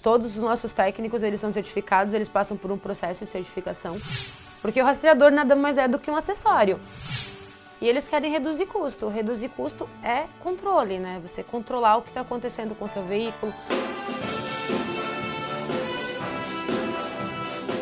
Todos 0.00 0.36
os 0.36 0.36
nossos 0.36 0.70
técnicos, 0.70 1.24
eles 1.24 1.40
são 1.40 1.52
certificados, 1.52 2.14
eles 2.14 2.28
passam 2.28 2.56
por 2.56 2.70
um 2.70 2.78
processo 2.78 3.24
de 3.24 3.32
certificação, 3.32 3.98
porque 4.62 4.80
o 4.80 4.84
rastreador 4.84 5.32
nada 5.32 5.56
mais 5.56 5.76
é 5.76 5.88
do 5.88 5.98
que 5.98 6.08
um 6.08 6.14
acessório. 6.14 6.78
E 7.80 7.88
eles 7.88 8.06
querem 8.06 8.30
reduzir 8.30 8.66
custo. 8.66 9.08
Reduzir 9.08 9.48
custo 9.48 9.88
é 10.00 10.26
controle, 10.38 11.00
né? 11.00 11.20
Você 11.26 11.42
controlar 11.42 11.96
o 11.96 12.02
que 12.02 12.10
está 12.10 12.20
acontecendo 12.20 12.76
com 12.76 12.84
o 12.84 12.88
seu 12.88 13.02
veículo. 13.02 13.52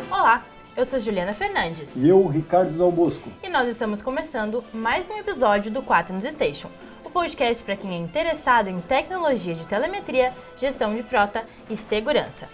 Olá, 0.09 0.43
eu 0.75 0.85
sou 0.85 0.99
Juliana 0.99 1.33
Fernandes. 1.33 1.97
E 1.97 2.09
eu, 2.09 2.25
Ricardo 2.25 2.75
Dal 2.75 2.91
Bosco. 2.91 3.29
E 3.43 3.47
nós 3.47 3.67
estamos 3.67 4.01
começando 4.01 4.63
mais 4.73 5.07
um 5.07 5.17
episódio 5.17 5.69
do 5.69 5.83
Quaternos 5.83 6.23
Station 6.23 6.71
podcast 7.17 7.63
para 7.63 7.75
quem 7.75 7.95
é 7.95 7.97
interessado 7.97 8.67
em 8.67 8.79
tecnologia 8.79 9.55
de 9.55 9.65
telemetria, 9.65 10.31
gestão 10.55 10.93
de 10.93 11.01
frota 11.01 11.43
e 11.67 11.75
segurança. 11.75 12.47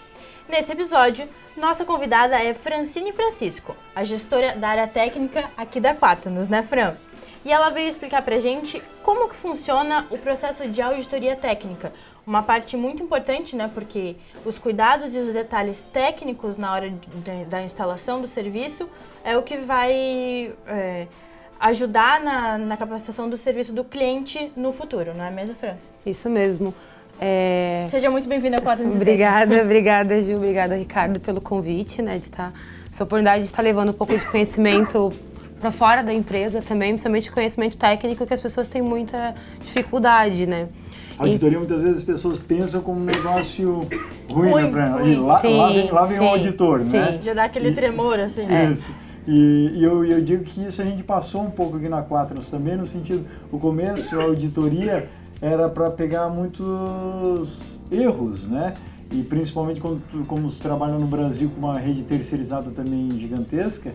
Nesse 0.48 0.72
episódio, 0.72 1.28
nossa 1.54 1.84
convidada 1.84 2.42
é 2.42 2.54
Francine 2.54 3.12
Francisco, 3.12 3.76
a 3.94 4.04
gestora 4.04 4.56
da 4.56 4.68
área 4.68 4.88
técnica 4.88 5.50
aqui 5.54 5.78
da 5.80 5.94
Quaternos, 5.94 6.48
né, 6.48 6.62
Fran? 6.62 6.94
E 7.44 7.52
ela 7.52 7.68
veio 7.68 7.90
explicar 7.90 8.22
pra 8.22 8.38
gente 8.38 8.82
como 9.02 9.28
que 9.28 9.36
funciona 9.36 10.06
o 10.10 10.16
processo 10.16 10.66
de 10.66 10.80
auditoria 10.80 11.36
técnica. 11.36 11.92
Uma 12.26 12.42
parte 12.42 12.74
muito 12.74 13.02
importante, 13.02 13.54
né, 13.54 13.70
porque 13.74 14.16
os 14.46 14.58
cuidados 14.58 15.14
e 15.14 15.18
os 15.18 15.30
detalhes 15.30 15.84
técnicos 15.84 16.56
na 16.56 16.72
hora 16.72 16.88
de, 16.88 17.44
da 17.44 17.62
instalação 17.62 18.18
do 18.18 18.26
serviço 18.26 18.88
é 19.22 19.36
o 19.36 19.42
que 19.42 19.58
vai 19.58 20.54
é, 20.66 21.06
ajudar 21.60 22.20
na, 22.20 22.58
na 22.58 22.76
capacitação 22.76 23.28
do 23.28 23.36
serviço 23.36 23.72
do 23.72 23.84
cliente 23.84 24.52
no 24.56 24.72
futuro, 24.72 25.12
não 25.14 25.24
é 25.24 25.30
mesmo, 25.30 25.54
Fran? 25.54 25.74
Isso 26.04 26.28
mesmo. 26.28 26.74
É... 27.20 27.86
Seja 27.90 28.10
muito 28.10 28.28
bem-vinda 28.28 28.56
ao 28.56 28.62
Quatro 28.62 28.86
Obrigada, 28.86 29.62
obrigada, 29.62 30.20
Gil, 30.20 30.36
obrigada, 30.36 30.76
Ricardo, 30.76 31.20
pelo 31.20 31.40
convite, 31.40 32.02
né, 32.02 32.18
de 32.18 32.24
estar, 32.24 32.50
tá, 32.50 32.58
essa 32.92 33.04
oportunidade 33.04 33.44
de 33.44 33.50
estar 33.50 33.62
levando 33.62 33.90
um 33.90 33.94
pouco 33.94 34.16
de 34.16 34.24
conhecimento 34.26 35.12
para 35.60 35.70
fora 35.70 36.02
da 36.02 36.12
empresa 36.12 36.60
também, 36.60 36.90
principalmente 36.90 37.30
conhecimento 37.30 37.76
técnico 37.76 38.26
que 38.26 38.34
as 38.34 38.40
pessoas 38.40 38.68
têm 38.68 38.82
muita 38.82 39.34
dificuldade, 39.60 40.46
né? 40.46 40.68
Auditoria, 41.16 41.58
muitas 41.58 41.82
vezes 41.82 41.98
as 41.98 42.04
pessoas 42.04 42.38
pensam 42.40 42.80
como 42.80 43.00
um 43.00 43.04
negócio 43.04 43.86
ruim, 44.28 44.70
né? 44.70 45.00
E 45.06 45.14
lá, 45.14 45.40
sim, 45.40 45.56
lá 45.56 45.68
vem, 45.68 45.90
lá 45.90 46.04
vem 46.06 46.18
sim, 46.18 46.24
um 46.24 46.28
auditor, 46.28 46.80
sim. 46.80 46.88
né? 46.90 47.20
Já 47.22 47.34
dá 47.34 47.44
aquele 47.44 47.70
e, 47.70 47.74
tremor, 47.74 48.18
assim. 48.18 48.46
Isso. 48.72 48.90
E, 49.26 49.72
e 49.74 49.84
eu, 49.84 50.04
eu, 50.04 50.22
digo 50.22 50.44
que 50.44 50.60
isso 50.60 50.82
a 50.82 50.84
gente 50.84 51.02
passou 51.02 51.42
um 51.42 51.50
pouco 51.50 51.76
aqui 51.76 51.88
na 51.88 52.02
Quaternos 52.02 52.50
também, 52.50 52.76
no 52.76 52.86
sentido, 52.86 53.26
o 53.50 53.58
começo, 53.58 54.18
a 54.18 54.24
auditoria 54.24 55.08
era 55.40 55.68
para 55.68 55.90
pegar 55.90 56.28
muitos 56.28 57.78
erros, 57.90 58.46
né? 58.46 58.74
E 59.10 59.22
principalmente 59.22 59.80
quando, 59.80 60.02
como 60.26 60.50
se 60.50 60.60
trabalha 60.60 60.98
no 60.98 61.06
Brasil 61.06 61.50
com 61.50 61.66
uma 61.66 61.78
rede 61.78 62.02
terceirizada 62.02 62.70
também 62.70 63.10
gigantesca, 63.18 63.92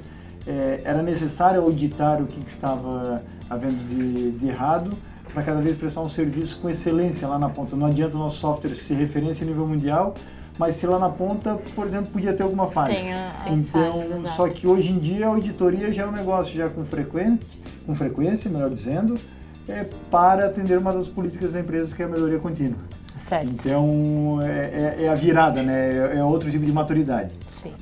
é, 0.48 0.82
era 0.84 1.04
necessário 1.04 1.62
auditar 1.62 2.22
o 2.22 2.26
que, 2.26 2.40
que 2.40 2.50
estava 2.50 3.24
havendo 3.50 3.84
de, 3.88 4.32
de 4.32 4.48
errado 4.48 4.98
para 5.34 5.44
cada 5.44 5.62
vez 5.62 5.76
prestar 5.76 6.02
um 6.02 6.10
serviço 6.10 6.60
com 6.60 6.70
excelência 6.70 7.28
lá 7.28 7.38
na 7.38 7.50
ponta. 7.50 7.76
Não 7.76 7.88
adianta 7.88 8.16
o 8.16 8.20
nosso 8.20 8.38
software 8.38 8.76
ser 8.76 8.96
referência 8.96 9.44
a 9.44 9.48
nível 9.48 9.68
mundial, 9.68 10.16
mas 10.60 10.76
se 10.76 10.86
lá 10.86 11.00
na 11.00 11.10
ponta, 11.10 11.58
por 11.74 11.86
exemplo, 11.88 12.12
podia 12.12 12.34
ter 12.34 12.44
alguma 12.44 12.68
falha. 12.68 12.94
Tem 12.94 13.14
as 13.14 13.48
então, 13.48 13.94
falhas, 13.94 14.30
só 14.32 14.50
que 14.50 14.68
hoje 14.68 14.92
em 14.92 15.00
dia 15.00 15.26
a 15.26 15.30
auditoria 15.30 15.90
já 15.90 16.04
é 16.04 16.06
um 16.06 16.12
negócio 16.12 16.54
já 16.54 16.68
com 16.68 16.84
frequência, 16.84 17.40
com 17.86 17.96
frequência, 17.96 18.52
melhor 18.52 18.70
dizendo, 18.70 19.18
é 19.70 19.86
para 20.12 20.48
atender 20.48 20.78
uma 20.78 20.92
das 20.92 21.08
políticas 21.08 21.54
da 21.54 21.62
empresa 21.62 21.96
que 21.96 22.02
é 22.02 22.06
a 22.06 22.10
melhoria 22.10 22.40
contínua. 22.40 22.78
Certo. 23.18 23.48
Então 23.48 24.40
é, 24.44 24.96
é, 25.00 25.04
é 25.06 25.10
a 25.10 25.16
virada, 25.16 25.64
né? 25.64 26.14
É, 26.14 26.18
é, 26.18 26.24
outro 26.26 26.52
tipo 26.52 26.66
de 26.66 26.74
maturidade. 26.74 27.32
Sim. 27.50 27.74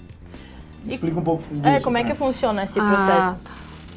Explica 0.88 1.20
um 1.20 1.24
pouco 1.24 1.44
disso. 1.50 1.66
É, 1.66 1.80
como 1.80 1.98
é 1.98 2.04
que 2.04 2.14
funciona 2.14 2.64
esse 2.64 2.80
processo? 2.80 3.10
Ah, 3.10 3.38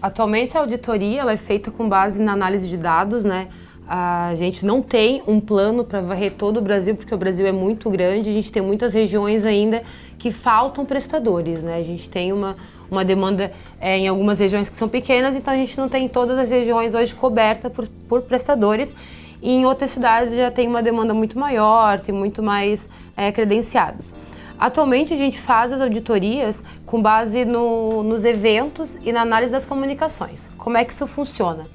atualmente 0.00 0.56
a 0.56 0.60
auditoria 0.60 1.20
ela 1.20 1.32
é 1.32 1.36
feita 1.36 1.70
com 1.70 1.86
base 1.86 2.18
na 2.22 2.32
análise 2.32 2.66
de 2.66 2.78
dados, 2.78 3.24
né? 3.24 3.48
A 3.92 4.36
gente 4.36 4.64
não 4.64 4.80
tem 4.80 5.20
um 5.26 5.40
plano 5.40 5.82
para 5.82 6.00
varrer 6.00 6.34
todo 6.34 6.58
o 6.58 6.60
Brasil, 6.60 6.94
porque 6.94 7.12
o 7.12 7.18
Brasil 7.18 7.44
é 7.44 7.50
muito 7.50 7.90
grande, 7.90 8.30
a 8.30 8.32
gente 8.32 8.52
tem 8.52 8.62
muitas 8.62 8.94
regiões 8.94 9.44
ainda 9.44 9.82
que 10.16 10.30
faltam 10.30 10.84
prestadores, 10.84 11.60
né? 11.60 11.74
A 11.74 11.82
gente 11.82 12.08
tem 12.08 12.32
uma, 12.32 12.56
uma 12.88 13.04
demanda 13.04 13.50
é, 13.80 13.98
em 13.98 14.06
algumas 14.06 14.38
regiões 14.38 14.68
que 14.68 14.76
são 14.76 14.88
pequenas, 14.88 15.34
então 15.34 15.52
a 15.52 15.56
gente 15.56 15.76
não 15.76 15.88
tem 15.88 16.08
todas 16.08 16.38
as 16.38 16.48
regiões 16.48 16.94
hoje 16.94 17.12
cobertas 17.16 17.72
por, 17.72 17.88
por 18.08 18.22
prestadores. 18.22 18.94
E 19.42 19.50
em 19.50 19.66
outras 19.66 19.90
cidades 19.90 20.32
já 20.36 20.52
tem 20.52 20.68
uma 20.68 20.84
demanda 20.84 21.12
muito 21.12 21.36
maior, 21.36 21.98
tem 21.98 22.14
muito 22.14 22.44
mais 22.44 22.88
é, 23.16 23.32
credenciados. 23.32 24.14
Atualmente 24.56 25.12
a 25.12 25.16
gente 25.16 25.36
faz 25.40 25.72
as 25.72 25.80
auditorias 25.80 26.62
com 26.86 27.02
base 27.02 27.44
no, 27.44 28.04
nos 28.04 28.24
eventos 28.24 28.96
e 29.02 29.10
na 29.10 29.22
análise 29.22 29.50
das 29.50 29.66
comunicações. 29.66 30.48
Como 30.56 30.76
é 30.76 30.84
que 30.84 30.92
isso 30.92 31.08
funciona? 31.08 31.66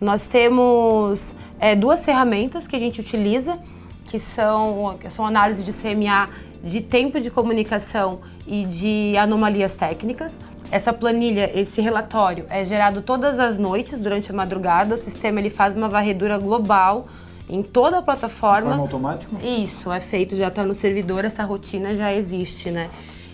Nós 0.00 0.26
temos 0.26 1.34
é, 1.58 1.74
duas 1.74 2.04
ferramentas 2.04 2.68
que 2.68 2.76
a 2.76 2.78
gente 2.78 3.00
utiliza, 3.00 3.58
que 4.06 4.20
são, 4.20 4.96
que 4.98 5.10
são 5.10 5.26
análise 5.26 5.64
de 5.64 5.72
CMA 5.72 6.28
de 6.62 6.80
tempo 6.80 7.20
de 7.20 7.30
comunicação 7.30 8.20
e 8.46 8.64
de 8.64 9.16
anomalias 9.16 9.74
técnicas. 9.74 10.38
Essa 10.70 10.92
planilha, 10.92 11.50
esse 11.58 11.80
relatório 11.80 12.46
é 12.48 12.64
gerado 12.64 13.02
todas 13.02 13.38
as 13.38 13.58
noites 13.58 13.98
durante 13.98 14.30
a 14.30 14.34
madrugada. 14.34 14.94
O 14.94 14.98
sistema 14.98 15.40
ele 15.40 15.50
faz 15.50 15.76
uma 15.76 15.88
varredura 15.88 16.38
global 16.38 17.08
em 17.48 17.62
toda 17.62 17.98
a 17.98 18.02
plataforma. 18.02 18.60
De 18.60 18.68
forma 18.68 18.82
automática? 18.82 19.36
Isso, 19.44 19.90
é 19.90 20.00
feito, 20.00 20.36
já 20.36 20.48
está 20.48 20.62
no 20.62 20.74
servidor, 20.74 21.24
essa 21.24 21.42
rotina 21.42 21.96
já 21.96 22.12
existe, 22.14 22.70
né? 22.70 22.88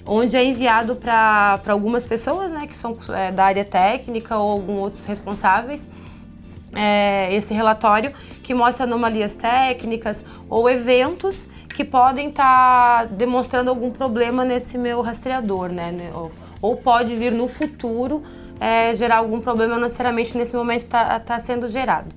Onde 0.06 0.36
é 0.36 0.44
enviado 0.44 0.96
para 0.96 1.60
algumas 1.68 2.06
pessoas, 2.06 2.52
né, 2.52 2.66
que 2.66 2.76
são 2.76 2.96
é, 3.08 3.32
da 3.32 3.44
área 3.44 3.64
técnica 3.64 4.36
ou 4.36 4.52
alguns 4.52 4.78
outros 4.78 5.04
responsáveis 5.04 5.88
é, 6.74 7.34
esse 7.34 7.52
relatório 7.54 8.12
que 8.42 8.54
mostra 8.54 8.84
anomalias 8.84 9.34
técnicas 9.34 10.24
ou 10.48 10.68
eventos 10.68 11.48
que 11.74 11.84
podem 11.84 12.28
estar 12.28 13.08
tá 13.08 13.14
demonstrando 13.14 13.70
algum 13.70 13.90
problema 13.90 14.44
nesse 14.44 14.78
meu 14.78 15.00
rastreador, 15.02 15.70
né? 15.70 15.92
Ou, 16.14 16.30
ou 16.62 16.76
pode 16.76 17.16
vir 17.16 17.32
no 17.32 17.48
futuro 17.48 18.22
é, 18.60 18.94
gerar 18.94 19.16
algum 19.16 19.40
problema, 19.40 19.74
não 19.74 19.82
necessariamente 19.82 20.36
nesse 20.36 20.54
momento 20.54 20.82
está 20.82 21.18
tá 21.18 21.38
sendo 21.38 21.68
gerado. 21.68 22.10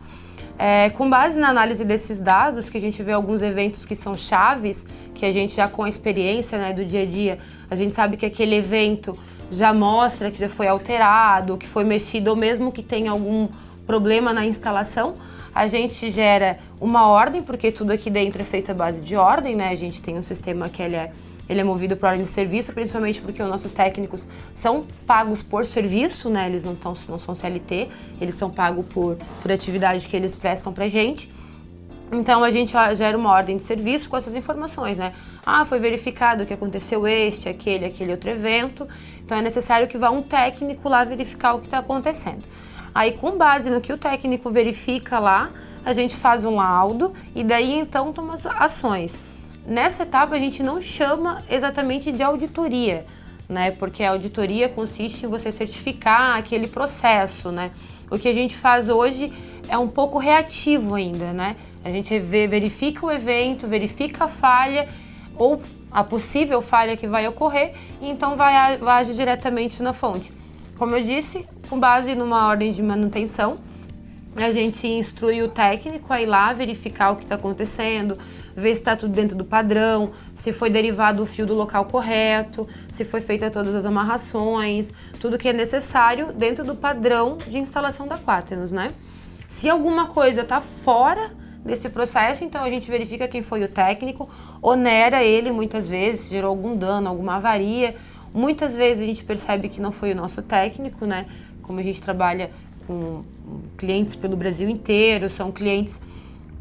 É, 0.60 0.90
com 0.92 1.08
base 1.08 1.40
na 1.40 1.50
análise 1.50 1.86
desses 1.86 2.20
dados, 2.20 2.70
que 2.70 2.78
a 2.78 2.82
gente 2.82 3.02
vê 3.04 3.12
alguns 3.12 3.42
eventos 3.42 3.86
que 3.86 3.96
são 3.96 4.16
chaves, 4.16 4.88
que 5.14 5.26
a 5.26 5.32
gente 5.32 5.56
já 5.56 5.68
com 5.68 5.84
a 5.84 5.90
experiência 5.90 6.58
né, 6.58 6.74
do 6.74 6.84
dia 6.84 7.04
a 7.04 7.06
dia, 7.06 7.38
a 7.70 7.76
gente 7.76 7.94
sabe 7.94 8.18
que 8.18 8.26
aquele 8.26 8.56
evento 8.56 9.14
já 9.52 9.74
mostra 9.74 10.32
que 10.32 10.40
já 10.40 10.50
foi 10.50 10.68
alterado, 10.68 11.58
que 11.58 11.68
foi 11.68 11.84
mexido, 11.84 12.32
ou 12.32 12.36
mesmo 12.36 12.72
que 12.72 12.82
tenha 12.82 13.12
algum 13.12 13.48
problema 13.88 14.34
na 14.34 14.46
instalação, 14.46 15.14
a 15.56 15.68
gente 15.68 16.12
gera 16.12 16.60
uma 16.80 17.08
ordem, 17.08 17.42
porque 17.42 17.72
tudo 17.72 17.92
aqui 17.92 18.12
dentro 18.12 18.42
é 18.42 18.46
feito 18.46 18.70
à 18.70 18.74
base 18.76 19.02
de 19.02 19.16
ordem, 19.16 19.56
né? 19.56 19.70
A 19.70 19.76
gente 19.76 20.02
tem 20.02 20.20
um 20.20 20.22
sistema 20.22 20.70
que 20.70 20.84
ele 20.84 20.96
é, 20.96 21.12
ele 21.50 21.62
é 21.62 21.64
movido 21.64 21.98
por 21.98 22.10
ordem 22.10 22.26
de 22.26 22.30
serviço, 22.30 22.74
principalmente 22.74 23.20
porque 23.22 23.42
os 23.42 23.50
nossos 23.50 23.74
técnicos 23.74 24.30
são 24.54 24.86
pagos 25.08 25.42
por 25.42 25.66
serviço, 25.66 26.30
né? 26.30 26.48
Eles 26.48 26.64
não, 26.64 26.76
tão, 26.76 26.96
não 27.10 27.18
são 27.18 27.34
CLT, 27.34 27.88
eles 28.22 28.36
são 28.36 28.52
pagos 28.52 28.86
por, 28.86 29.18
por 29.42 29.52
atividade 29.52 30.08
que 30.08 30.16
eles 30.16 30.36
prestam 30.36 30.72
pra 30.72 30.88
gente. 30.88 31.32
Então 32.12 32.44
a 32.44 32.52
gente 32.52 32.74
gera 32.96 33.18
uma 33.18 33.32
ordem 33.32 33.58
de 33.58 33.64
serviço 33.64 34.08
com 34.10 34.16
essas 34.16 34.36
informações, 34.36 34.98
né? 34.98 35.14
Ah, 35.46 35.66
foi 35.66 35.80
verificado 35.80 36.46
que 36.46 36.54
aconteceu 36.54 37.08
este, 37.08 37.50
aquele, 37.50 37.86
aquele 37.86 38.12
outro 38.12 38.30
evento. 38.30 38.88
Então 39.26 39.38
é 39.38 39.42
necessário 39.42 39.88
que 39.88 39.98
vá 39.98 40.10
um 40.10 40.22
técnico 40.22 40.88
lá 40.88 41.04
verificar 41.04 41.56
o 41.56 41.60
que 41.60 41.66
está 41.66 41.80
acontecendo. 41.80 42.44
Aí, 42.98 43.12
com 43.12 43.38
base 43.38 43.70
no 43.70 43.80
que 43.80 43.94
o 43.94 43.98
técnico 43.98 44.50
verifica 44.50 45.20
lá, 45.20 45.52
a 45.86 45.94
gente 45.94 46.16
faz 46.16 46.44
um 46.44 46.56
laudo 46.56 47.14
e 47.36 47.44
daí 47.44 47.78
então 47.78 48.12
toma 48.12 48.34
as 48.34 48.44
ações. 48.48 49.14
Nessa 49.68 50.02
etapa, 50.02 50.34
a 50.34 50.40
gente 50.40 50.64
não 50.64 50.82
chama 50.82 51.44
exatamente 51.48 52.12
de 52.12 52.24
auditoria, 52.24 53.06
né? 53.48 53.70
Porque 53.70 54.04
a 54.04 54.10
auditoria 54.10 54.68
consiste 54.68 55.28
em 55.28 55.30
você 55.30 55.52
certificar 55.52 56.40
aquele 56.40 56.68
processo, 56.68 57.52
né? 57.52 57.70
O 58.10 58.18
que 58.18 58.28
a 58.28 58.34
gente 58.34 58.56
faz 58.56 58.90
hoje 58.90 59.32
é 59.70 59.78
um 59.78 59.88
pouco 59.88 60.18
reativo 60.18 60.96
ainda, 60.96 61.32
né? 61.34 61.56
A 61.86 61.92
gente 61.92 62.18
vê, 62.18 62.48
verifica 62.48 63.06
o 63.06 63.12
evento, 63.12 63.68
verifica 63.68 64.24
a 64.24 64.28
falha 64.28 64.90
ou 65.36 65.62
a 65.92 66.04
possível 66.04 66.64
falha 66.64 66.98
que 66.98 67.06
vai 67.06 67.28
ocorrer 67.28 67.76
e 68.02 68.10
então 68.10 68.36
vai, 68.36 68.76
vai 68.80 69.02
agir 69.02 69.14
diretamente 69.14 69.84
na 69.84 69.94
fonte. 69.94 70.34
Como 70.80 70.96
eu 70.96 71.04
disse, 71.04 71.46
com 71.70 71.80
base 71.80 72.16
numa 72.16 72.48
ordem 72.48 72.72
de 72.72 72.82
manutenção, 72.82 73.58
a 74.36 74.52
gente 74.52 74.88
instrui 74.88 75.42
o 75.42 75.50
técnico 75.50 76.12
a 76.14 76.22
ir 76.22 76.26
lá 76.26 76.54
verificar 76.54 77.12
o 77.12 77.16
que 77.16 77.24
está 77.24 77.36
acontecendo, 77.36 78.18
ver 78.56 78.76
se 78.76 78.82
está 78.82 78.96
tudo 78.96 79.14
dentro 79.14 79.36
do 79.36 79.46
padrão, 79.46 80.12
se 80.36 80.52
foi 80.54 80.70
derivado 80.70 81.24
o 81.24 81.26
fio 81.26 81.46
do 81.46 81.54
local 81.54 81.86
correto, 81.86 82.68
se 82.92 83.06
foi 83.06 83.22
feita 83.22 83.52
todas 83.52 83.76
as 83.76 83.86
amarrações, 83.86 84.94
tudo 85.20 85.38
que 85.38 85.48
é 85.48 85.54
necessário 85.54 86.34
dentro 86.34 86.64
do 86.64 86.76
padrão 86.76 87.38
de 87.48 87.60
instalação 87.60 88.08
da 88.08 88.18
Quaternos, 88.18 88.72
né? 88.72 88.92
Se 89.48 89.70
alguma 89.70 90.08
coisa 90.08 90.42
está 90.42 90.62
fora 90.62 91.32
desse 91.64 91.90
processo, 91.90 92.44
então 92.44 92.64
a 92.64 92.70
gente 92.70 92.90
verifica 92.90 93.28
quem 93.28 93.42
foi 93.42 93.64
o 93.64 93.68
técnico, 93.68 94.30
onera 94.62 95.24
ele 95.24 95.52
muitas 95.52 95.88
vezes, 95.88 96.30
gerou 96.30 96.50
algum 96.50 96.76
dano, 96.76 97.10
alguma 97.10 97.36
avaria. 97.36 97.96
Muitas 98.34 98.76
vezes 98.76 99.04
a 99.04 99.06
gente 99.06 99.24
percebe 99.24 99.68
que 99.70 99.82
não 99.82 99.92
foi 99.92 100.12
o 100.12 100.16
nosso 100.16 100.42
técnico, 100.42 101.06
né? 101.06 101.26
Como 101.68 101.80
a 101.80 101.84
gente 101.84 102.02
trabalha 102.02 102.50
com 102.88 103.24
clientes 103.78 104.16
pelo 104.16 104.36
Brasil 104.36 104.70
inteiro, 104.70 105.30
são 105.30 105.52
clientes 105.52 106.00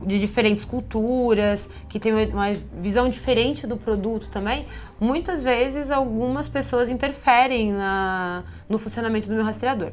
de 0.03 0.19
diferentes 0.19 0.64
culturas, 0.64 1.69
que 1.88 1.99
têm 1.99 2.12
uma 2.12 2.53
visão 2.81 3.08
diferente 3.08 3.67
do 3.67 3.76
produto 3.76 4.29
também, 4.29 4.67
muitas 5.00 5.44
vezes 5.44 5.91
algumas 5.91 6.49
pessoas 6.49 6.88
interferem 6.88 7.73
na, 7.73 8.44
no 8.69 8.79
funcionamento 8.79 9.29
do 9.29 9.35
meu 9.35 9.44
rastreador. 9.44 9.93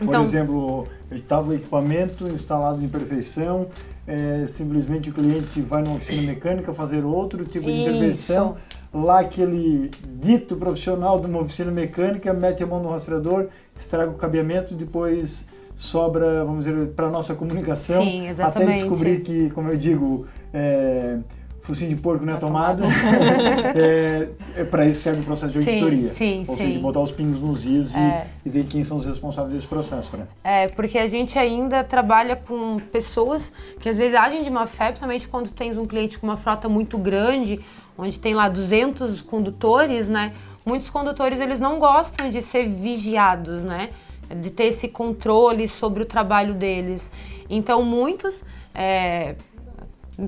Então, 0.00 0.22
Por 0.22 0.28
exemplo, 0.28 0.88
estava 1.10 1.50
o 1.50 1.52
equipamento 1.52 2.26
instalado 2.28 2.82
em 2.82 2.88
perfeição, 2.88 3.68
é, 4.06 4.46
simplesmente 4.46 5.10
o 5.10 5.12
cliente 5.12 5.60
vai 5.60 5.82
na 5.82 5.92
oficina 5.92 6.22
mecânica 6.22 6.72
fazer 6.72 7.04
outro 7.04 7.44
tipo 7.44 7.66
de 7.66 8.08
isso. 8.08 8.54
Lá 8.92 9.20
aquele 9.20 9.90
dito 10.20 10.56
profissional 10.56 11.20
de 11.20 11.26
uma 11.26 11.40
oficina 11.40 11.70
mecânica 11.70 12.32
mete 12.32 12.62
a 12.62 12.66
mão 12.66 12.82
no 12.82 12.90
rastreador, 12.90 13.48
estraga 13.76 14.10
o 14.10 14.14
cabeamento, 14.14 14.74
depois 14.74 15.48
sobra, 15.76 16.44
vamos 16.44 16.64
dizer, 16.64 16.88
para 16.88 17.08
nossa 17.08 17.34
comunicação, 17.34 18.02
Sim, 18.02 18.28
até 18.38 18.66
descobrir 18.66 19.20
que, 19.22 19.48
como 19.50 19.70
eu 19.70 19.78
digo, 19.78 20.26
é, 20.52 21.16
focinho 21.70 21.94
de 21.94 22.00
porco 22.00 22.24
não 22.24 22.34
é 22.34 22.36
tomada. 22.36 22.84
é, 23.74 24.28
é 24.56 24.64
para 24.64 24.86
isso 24.86 25.00
serve 25.00 25.20
o 25.20 25.24
processo 25.24 25.52
de 25.52 25.58
auditoria. 25.58 26.12
Sim, 26.12 26.44
Ou 26.46 26.56
sim. 26.56 26.66
seja, 26.66 26.80
botar 26.80 27.00
os 27.00 27.12
pingos 27.12 27.40
nos 27.40 27.64
is 27.64 27.94
é. 27.94 28.26
e, 28.44 28.48
e, 28.48 28.52
ver 28.52 28.64
quem 28.64 28.82
são 28.82 28.96
os 28.96 29.06
responsáveis 29.06 29.54
desse 29.54 29.66
processo, 29.66 30.16
né? 30.16 30.26
É, 30.42 30.68
porque 30.68 30.98
a 30.98 31.06
gente 31.06 31.38
ainda 31.38 31.84
trabalha 31.84 32.36
com 32.36 32.76
pessoas 32.92 33.52
que 33.80 33.88
às 33.88 33.96
vezes 33.96 34.14
agem 34.14 34.42
de 34.42 34.50
má 34.50 34.66
fé, 34.66 34.88
principalmente 34.88 35.28
quando 35.28 35.50
tens 35.50 35.76
um 35.76 35.86
cliente 35.86 36.18
com 36.18 36.26
uma 36.26 36.36
frota 36.36 36.68
muito 36.68 36.98
grande, 36.98 37.60
onde 38.00 38.18
tem 38.18 38.34
lá 38.34 38.48
200 38.48 39.22
condutores, 39.22 40.08
né? 40.08 40.32
Muitos 40.64 40.90
condutores, 40.90 41.40
eles 41.40 41.60
não 41.60 41.78
gostam 41.78 42.30
de 42.30 42.42
ser 42.42 42.68
vigiados, 42.68 43.62
né? 43.62 43.90
de 44.34 44.50
ter 44.50 44.64
esse 44.64 44.88
controle 44.88 45.68
sobre 45.68 46.02
o 46.02 46.06
trabalho 46.06 46.54
deles. 46.54 47.10
Então, 47.48 47.82
muitos, 47.82 48.44
é, 48.74 49.34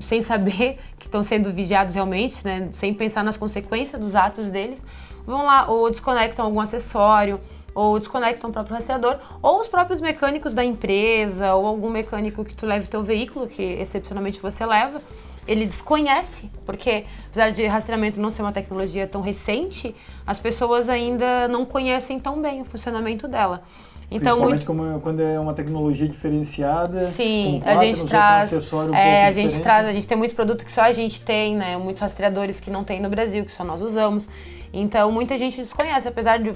sem 0.01 0.21
saber 0.21 0.79
que 0.99 1.07
estão 1.07 1.23
sendo 1.23 1.51
vigiados 1.51 1.95
realmente, 1.95 2.43
né, 2.43 2.69
sem 2.73 2.93
pensar 2.93 3.23
nas 3.23 3.37
consequências 3.37 3.99
dos 3.99 4.15
atos 4.15 4.51
deles, 4.51 4.81
vão 5.25 5.43
lá 5.45 5.69
ou 5.69 5.89
desconectam 5.89 6.45
algum 6.45 6.59
acessório, 6.59 7.39
ou 7.73 7.97
desconectam 7.97 8.49
o 8.49 8.53
próprio 8.53 8.75
rastreador, 8.75 9.17
ou 9.41 9.59
os 9.59 9.67
próprios 9.67 9.99
mecânicos 9.99 10.53
da 10.53 10.63
empresa, 10.63 11.55
ou 11.55 11.65
algum 11.65 11.89
mecânico 11.89 12.45
que 12.45 12.53
tu 12.53 12.65
leve 12.67 12.87
teu 12.87 13.01
veículo, 13.01 13.47
que 13.47 13.63
excepcionalmente 13.63 14.39
você 14.39 14.63
leva, 14.63 15.01
ele 15.47 15.65
desconhece, 15.65 16.49
porque 16.65 17.05
apesar 17.27 17.51
de 17.51 17.65
rastreamento 17.65 18.19
não 18.19 18.31
ser 18.31 18.41
uma 18.41 18.51
tecnologia 18.51 19.07
tão 19.07 19.21
recente, 19.21 19.95
as 20.25 20.39
pessoas 20.39 20.89
ainda 20.89 21.47
não 21.47 21.65
conhecem 21.65 22.19
tão 22.19 22.41
bem 22.41 22.61
o 22.61 22.65
funcionamento 22.65 23.27
dela. 23.27 23.63
Então, 24.11 24.37
Principalmente 24.37 24.67
muito... 24.67 24.91
como, 24.91 25.01
quando 25.01 25.21
é 25.21 25.39
uma 25.39 25.53
tecnologia 25.53 26.07
diferenciada. 26.07 27.07
Sim, 27.07 27.61
a 27.65 27.83
gente 27.83 28.05
traz. 28.05 28.51
Um 28.71 28.93
é, 28.93 29.25
a 29.25 29.31
gente 29.31 29.45
diferente. 29.45 29.63
traz, 29.63 29.87
a 29.87 29.91
gente 29.91 30.07
tem 30.07 30.17
muito 30.17 30.35
produto 30.35 30.63
que 30.63 30.71
só 30.71 30.81
a 30.81 30.93
gente 30.93 31.21
tem, 31.21 31.55
né? 31.55 31.77
Muitos 31.77 32.01
rastreadores 32.01 32.59
que 32.59 32.69
não 32.69 32.83
tem 32.83 33.01
no 33.01 33.09
Brasil, 33.09 33.43
que 33.43 33.51
só 33.51 33.63
nós 33.63 33.81
usamos. 33.81 34.29
Então 34.71 35.11
muita 35.11 35.37
gente 35.37 35.59
desconhece, 35.59 36.07
apesar 36.07 36.37
de 36.37 36.53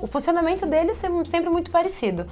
o 0.00 0.06
funcionamento 0.06 0.66
dele 0.66 0.94
ser 0.94 1.10
sempre 1.28 1.48
muito 1.48 1.70
parecido. 1.70 2.26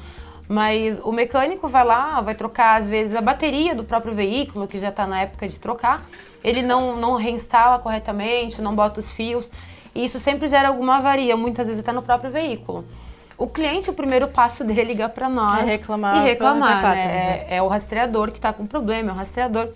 Mas 0.49 1.00
o 1.02 1.11
mecânico 1.11 1.69
vai 1.69 1.85
lá, 1.85 2.20
vai 2.20 2.35
trocar 2.35 2.81
às 2.81 2.87
vezes 2.87 3.17
a 3.17 3.20
bateria 3.20 3.75
do 3.75 3.85
próprio 3.85 4.14
veículo, 4.14 4.67
que 4.67 4.79
já 4.79 4.91
está 4.91 5.06
na 5.06 5.23
época 5.23 5.49
de 5.49 5.58
trocar. 5.58 6.02
Ele 6.43 6.62
não, 6.62 6.96
não 6.96 7.17
reinstala 7.17 7.79
corretamente, 7.79 8.61
não 8.61 8.75
bota 8.75 9.00
os 9.00 9.11
fios. 9.11 9.50
E 9.94 10.05
isso 10.05 10.20
sempre 10.20 10.49
gera 10.49 10.69
alguma 10.69 10.96
avaria, 10.96 11.37
muitas 11.37 11.67
vezes 11.67 11.81
até 11.81 11.93
no 11.93 12.02
próprio 12.02 12.31
veículo. 12.31 12.85
O 13.38 13.46
cliente, 13.46 13.91
o 13.91 13.94
primeiro 13.94 14.29
passo 14.29 14.62
dele 14.64 14.81
é 14.82 14.85
ligar 14.85 15.08
para 15.08 15.29
nós 15.29 15.61
é 15.61 15.73
reclamar 15.73 16.17
e 16.17 16.29
reclamar. 16.29 16.82
Né? 16.82 17.06
né? 17.06 17.46
É, 17.49 17.56
é, 17.56 17.62
o 17.62 17.69
rastreador 17.69 18.31
que 18.31 18.38
está 18.38 18.52
com 18.52 18.67
problema, 18.67 19.11
é 19.11 19.12
o 19.12 19.17
rastreador. 19.17 19.69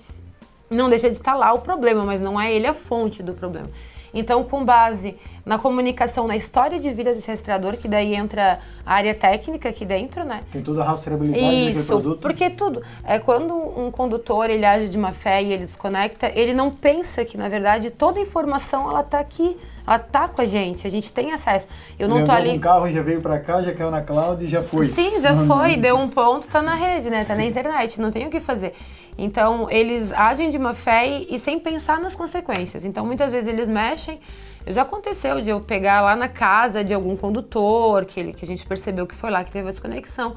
Não 0.70 0.90
deixa 0.90 1.08
de 1.08 1.16
estar 1.16 1.34
lá 1.34 1.52
o 1.54 1.60
problema, 1.60 2.04
mas 2.04 2.20
não 2.20 2.38
é 2.38 2.52
ele 2.52 2.66
a 2.66 2.74
fonte 2.74 3.22
do 3.22 3.32
problema. 3.32 3.68
Então, 4.12 4.44
com 4.44 4.64
base 4.64 5.16
na 5.44 5.58
comunicação, 5.58 6.26
na 6.26 6.36
história 6.36 6.78
de 6.78 6.90
vida 6.90 7.14
desse 7.14 7.28
rastreador, 7.28 7.76
que 7.76 7.88
daí 7.88 8.14
entra 8.14 8.60
a 8.84 8.94
área 8.94 9.14
técnica 9.14 9.68
aqui 9.68 9.84
dentro, 9.84 10.24
né? 10.24 10.40
Tem 10.52 10.62
toda 10.62 10.82
a 10.82 10.84
rastreabilidade 10.84 11.72
do 11.72 11.84
produto. 11.84 12.20
porque 12.20 12.50
tudo. 12.50 12.82
É, 13.04 13.18
quando 13.18 13.54
um 13.54 13.90
condutor 13.90 14.50
ele 14.50 14.64
age 14.64 14.88
de 14.88 14.98
má 14.98 15.12
fé 15.12 15.42
e 15.42 15.52
ele 15.52 15.64
desconecta, 15.64 16.30
ele 16.34 16.52
não 16.52 16.70
pensa 16.70 17.24
que, 17.24 17.36
na 17.36 17.48
verdade, 17.48 17.90
toda 17.90 18.18
a 18.18 18.22
informação 18.22 18.90
ela 18.90 19.00
está 19.00 19.20
aqui 19.20 19.56
ela 19.88 19.98
tá 19.98 20.28
com 20.28 20.42
a 20.42 20.44
gente, 20.44 20.86
a 20.86 20.90
gente 20.90 21.10
tem 21.10 21.32
acesso. 21.32 21.66
Eu 21.98 22.08
não 22.08 22.18
Ele 22.18 22.26
tô 22.26 22.32
ali. 22.32 22.50
um 22.50 22.58
carro 22.58 22.90
já 22.90 23.02
veio 23.02 23.22
para 23.22 23.40
cá, 23.40 23.62
já 23.62 23.72
caiu 23.72 23.90
na 23.90 24.02
cloud 24.02 24.44
e 24.44 24.46
já 24.46 24.62
foi. 24.62 24.86
Sim, 24.86 25.18
já 25.18 25.34
foi, 25.48 25.78
deu 25.78 25.96
um 25.96 26.10
ponto, 26.10 26.46
tá 26.46 26.60
na 26.60 26.74
rede, 26.74 27.08
né? 27.08 27.24
Tá 27.24 27.34
na 27.34 27.46
internet, 27.46 27.98
não 27.98 28.12
tem 28.12 28.26
o 28.26 28.30
que 28.30 28.38
fazer. 28.38 28.74
Então, 29.18 29.68
eles 29.68 30.12
agem 30.12 30.48
de 30.48 30.58
má 30.58 30.72
fé 30.74 31.08
e, 31.08 31.34
e 31.34 31.40
sem 31.40 31.58
pensar 31.58 32.00
nas 32.00 32.14
consequências. 32.14 32.84
Então, 32.84 33.04
muitas 33.04 33.32
vezes 33.32 33.48
eles 33.48 33.68
mexem. 33.68 34.20
Já 34.64 34.82
aconteceu 34.82 35.40
de 35.40 35.50
eu 35.50 35.60
pegar 35.60 36.00
lá 36.02 36.14
na 36.14 36.28
casa 36.28 36.84
de 36.84 36.94
algum 36.94 37.16
condutor, 37.16 38.04
que, 38.04 38.20
ele, 38.20 38.32
que 38.32 38.44
a 38.44 38.48
gente 38.48 38.64
percebeu 38.64 39.06
que 39.06 39.14
foi 39.14 39.30
lá 39.30 39.42
que 39.42 39.50
teve 39.50 39.68
a 39.68 39.70
desconexão. 39.72 40.36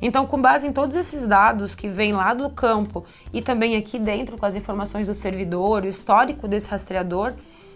Então, 0.00 0.26
com 0.26 0.40
base 0.40 0.66
em 0.66 0.72
todos 0.72 0.94
esses 0.94 1.26
dados 1.26 1.74
que 1.74 1.88
vêm 1.88 2.12
lá 2.12 2.32
do 2.32 2.48
campo 2.50 3.04
e 3.32 3.42
também 3.42 3.76
aqui 3.76 3.98
dentro 3.98 4.38
com 4.38 4.46
as 4.46 4.54
informações 4.54 5.06
do 5.06 5.12
servidor, 5.12 5.82
o 5.82 5.88
histórico 5.88 6.46
desse 6.46 6.70
rastreador, 6.70 7.34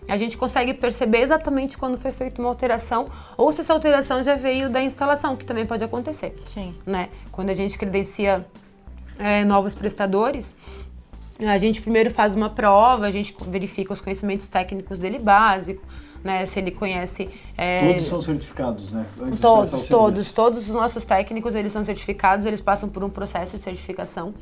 a 0.08 0.16
gente 0.16 0.36
consegue 0.36 0.72
perceber 0.74 1.22
exatamente 1.22 1.76
quando 1.76 1.98
foi 1.98 2.12
feita 2.12 2.40
uma 2.40 2.48
alteração 2.48 3.06
ou 3.36 3.50
se 3.52 3.62
essa 3.62 3.72
alteração 3.72 4.22
já 4.22 4.34
veio 4.34 4.70
da 4.70 4.82
instalação, 4.82 5.36
que 5.36 5.44
também 5.44 5.66
pode 5.66 5.82
acontecer. 5.82 6.34
Sim. 6.46 6.74
Né? 6.86 7.08
Quando 7.32 7.50
a 7.50 7.54
gente 7.54 7.76
credencia 7.76 8.44
é, 9.18 9.44
novos 9.44 9.74
prestadores, 9.74 10.54
a 11.38 11.58
gente 11.58 11.80
primeiro 11.80 12.10
faz 12.10 12.34
uma 12.34 12.48
prova, 12.48 13.06
a 13.06 13.10
gente 13.10 13.34
verifica 13.48 13.92
os 13.92 14.00
conhecimentos 14.00 14.46
técnicos 14.46 14.98
dele 14.98 15.18
básico, 15.18 15.82
né? 16.22 16.46
Se 16.46 16.58
ele 16.58 16.70
conhece. 16.70 17.28
É, 17.56 17.92
todos 17.92 18.06
são 18.06 18.20
certificados, 18.20 18.92
né? 18.92 19.04
Antes 19.20 19.40
todos, 19.40 19.88
todos, 19.88 20.32
todos 20.32 20.64
os 20.64 20.70
nossos 20.70 21.04
técnicos 21.04 21.54
eles 21.54 21.72
são 21.72 21.84
certificados, 21.84 22.46
eles 22.46 22.60
passam 22.60 22.88
por 22.88 23.02
um 23.02 23.10
processo 23.10 23.58
de 23.58 23.64
certificação 23.64 24.32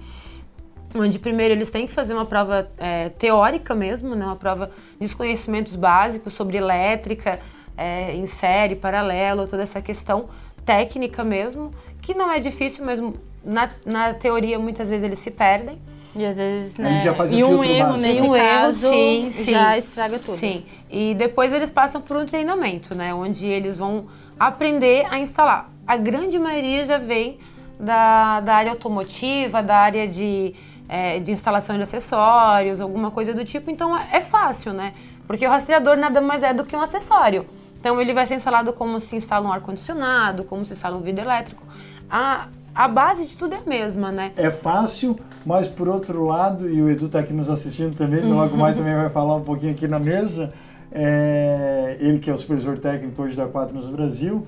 onde 0.95 1.19
primeiro 1.19 1.55
eles 1.55 1.71
têm 1.71 1.87
que 1.87 1.93
fazer 1.93 2.13
uma 2.13 2.27
prova 2.27 2.69
é, 2.77 3.09
teórica 3.11 3.75
mesmo, 3.75 4.15
né, 4.15 4.27
uma 4.27 4.37
prova 4.37 4.71
de 5.01 5.15
conhecimentos 5.15 5.75
básicos 5.75 6.35
sobre 6.35 6.59
elétrica, 6.59 7.41
é, 7.77 8.15
em 8.15 8.27
série, 8.27 8.77
paralelo, 8.77 9.47
toda 9.49 9.63
essa 9.63 9.81
questão 9.81 10.27
técnica 10.65 11.25
mesmo, 11.25 11.71
que 12.01 12.15
não 12.15 12.31
é 12.31 12.39
difícil, 12.39 12.85
mas 12.85 13.01
na, 13.45 13.71
na 13.85 14.15
teoria 14.15 14.59
muitas 14.59 14.89
vezes 14.89 15.05
eles 15.05 15.19
se 15.19 15.31
perdem. 15.31 15.79
E 16.15 16.27
às 16.27 16.37
vezes, 16.37 16.77
né? 16.77 17.03
e 17.31 17.43
um 17.43 17.65
erro 17.65 17.97
nesse 17.97 18.21
um 18.21 18.35
caso 18.35 18.87
erro, 18.87 19.33
sim, 19.33 19.45
já 19.51 19.73
sim, 19.73 19.79
estraga 19.79 20.19
tudo. 20.19 20.37
Sim. 20.37 20.65
E 20.91 21.15
depois 21.15 21.55
eles 21.55 21.71
passam 21.71 22.03
por 22.03 22.19
um 22.19 22.27
treinamento, 22.27 22.95
né? 22.95 23.15
Onde 23.15 23.47
eles 23.47 23.79
vão 23.79 24.09
aprender 24.39 25.07
a 25.11 25.19
instalar. 25.19 25.71
A 25.87 25.97
grande 25.97 26.39
maioria 26.39 26.85
já 26.85 26.99
vem 26.99 27.39
da, 27.81 28.41
da 28.41 28.55
área 28.55 28.73
automotiva, 28.73 29.63
da 29.63 29.77
área 29.77 30.07
de 30.07 30.55
é, 30.93 31.19
de 31.19 31.33
instalação 31.33 31.77
de 31.77 31.83
acessórios, 31.83 32.79
alguma 32.79 33.11
coisa 33.11 33.33
do 33.33 33.47
tipo, 33.47 33.71
então 33.71 33.97
é, 33.97 34.09
é 34.13 34.21
fácil, 34.21 34.75
né? 34.75 34.93
Porque 35.27 35.47
o 35.47 35.49
rastreador 35.49 35.97
nada 35.97 36.21
mais 36.21 36.43
é 36.43 36.53
do 36.53 36.67
que 36.67 36.77
um 36.77 36.83
acessório. 36.83 37.47
Então 37.81 37.99
ele 37.99 38.13
vai 38.13 38.27
ser 38.27 38.35
instalado 38.35 38.75
como 38.75 39.01
se 39.01 39.17
instala 39.17 39.49
um 39.49 39.53
ar-condicionado, 39.53 40.45
como 40.45 40.67
se 40.67 40.75
instala 40.75 40.95
um 40.95 41.01
vidro 41.01 41.25
elétrico. 41.25 41.63
A, 42.11 42.49
a 42.75 42.89
base 42.89 43.27
de 43.27 43.37
tudo 43.37 43.55
é 43.55 43.59
a 43.59 43.69
mesma, 43.69 44.11
né? 44.11 44.33
É 44.37 44.51
fácil, 44.51 45.17
mas 45.45 45.69
por 45.69 45.89
outro 45.89 46.25
lado, 46.25 46.69
e 46.69 46.81
o 46.81 46.89
Edu 46.89 47.07
está 47.07 47.19
aqui 47.21 47.33
nos 47.33 47.51
assistindo 47.51 47.95
também, 47.97 48.21
então 48.21 48.37
logo 48.37 48.57
mais 48.57 48.77
também 48.79 48.95
vai 48.95 49.11
falar 49.11 49.37
um 49.37 49.43
pouquinho 49.43 49.73
aqui 49.73 49.87
na 49.87 49.99
mesa, 49.99 50.53
é, 50.91 51.97
ele 52.01 52.19
que 52.19 52.31
é 52.31 52.33
o 52.35 52.39
supervisor 52.39 52.79
técnico 52.79 53.21
hoje 53.23 53.37
da 53.37 53.47
Quatnos 53.47 53.87
Brasil, 53.89 54.47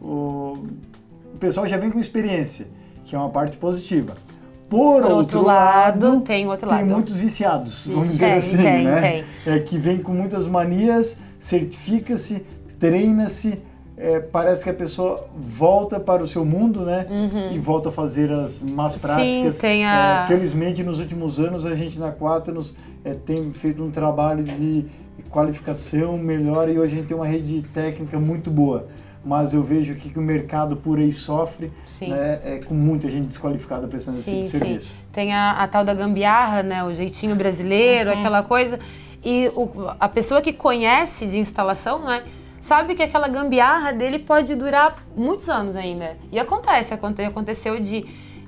o, 0.00 0.66
o 1.34 1.38
pessoal 1.38 1.66
já 1.66 1.76
vem 1.76 1.90
com 1.90 1.98
experiência, 1.98 2.66
que 3.04 3.14
é 3.14 3.18
uma 3.18 3.30
parte 3.30 3.56
positiva. 3.56 4.14
Por, 4.68 4.78
Por 4.78 4.94
outro, 5.02 5.16
outro 5.16 5.42
lado, 5.42 6.08
lado, 6.08 6.20
tem 6.22 6.48
outro 6.48 6.68
tem 6.68 6.78
lado. 6.78 6.90
muitos 6.90 7.14
viciados, 7.14 7.86
vamos 7.86 8.08
dizer 8.08 8.26
tem, 8.26 8.34
assim, 8.34 8.56
tem, 8.56 8.84
né? 8.84 9.00
Tem. 9.44 9.54
É, 9.54 9.58
que 9.58 9.78
vem 9.78 9.98
com 9.98 10.12
muitas 10.12 10.48
manias, 10.48 11.18
certifica-se, 11.38 12.44
treina-se, 12.78 13.60
é, 13.96 14.18
parece 14.20 14.64
que 14.64 14.70
a 14.70 14.74
pessoa 14.74 15.26
volta 15.36 16.00
para 16.00 16.22
o 16.22 16.26
seu 16.26 16.44
mundo, 16.44 16.80
né? 16.84 17.06
Uhum. 17.08 17.52
E 17.54 17.58
volta 17.58 17.90
a 17.90 17.92
fazer 17.92 18.30
as 18.30 18.60
más 18.62 18.96
práticas. 18.96 19.54
Sim, 19.54 19.60
tem 19.60 19.84
a... 19.86 20.24
É, 20.24 20.26
felizmente, 20.26 20.82
nos 20.82 20.98
últimos 20.98 21.38
anos, 21.38 21.64
a 21.64 21.74
gente 21.74 21.98
na 21.98 22.10
Quaternos 22.12 22.74
é, 23.04 23.14
tem 23.14 23.52
feito 23.52 23.82
um 23.84 23.90
trabalho 23.90 24.42
de 24.42 24.84
qualificação 25.30 26.16
melhor 26.18 26.68
e 26.68 26.78
hoje 26.78 26.92
a 26.92 26.96
gente 26.96 27.06
tem 27.08 27.16
uma 27.16 27.26
rede 27.26 27.62
técnica 27.74 28.18
muito 28.18 28.50
boa. 28.50 28.86
mas 29.24 29.54
eu 29.54 29.62
vejo 29.62 29.92
aqui 29.92 30.10
que 30.10 30.18
o 30.18 30.22
mercado 30.22 30.76
por 30.76 30.98
aí 30.98 31.10
sofre, 31.10 31.72
Sim. 31.86 32.10
né, 32.10 32.40
é, 32.44 32.60
com 32.64 32.74
muita 32.74 33.08
gente 33.10 33.26
desqualificada 33.28 33.86
prestando 33.88 34.18
esse 34.18 34.30
tipo 34.30 34.42
de 34.42 34.48
serviço. 34.50 34.94
Tem 35.12 35.32
a, 35.32 35.52
a 35.52 35.66
tal 35.66 35.82
da 35.84 35.94
gambiarra, 35.94 36.62
né? 36.62 36.84
O 36.84 36.92
jeitinho 36.92 37.34
brasileiro, 37.34 38.10
aquela 38.10 38.42
coisa. 38.42 38.78
E 39.24 39.50
o- 39.56 39.70
a 39.98 40.08
pessoa 40.08 40.42
que 40.42 40.52
conhece 40.52 41.26
de 41.26 41.38
instalação, 41.38 42.04
né? 42.04 42.22
Sabe 42.64 42.94
que 42.94 43.02
aquela 43.02 43.28
gambiarra 43.28 43.92
dele 43.92 44.18
pode 44.20 44.54
durar 44.54 44.96
muitos 45.14 45.50
anos 45.50 45.76
ainda. 45.76 46.16
E 46.32 46.38
acontece, 46.38 46.94
aconte- 46.94 47.22
aconteceu 47.22 47.78
de, 47.78 48.00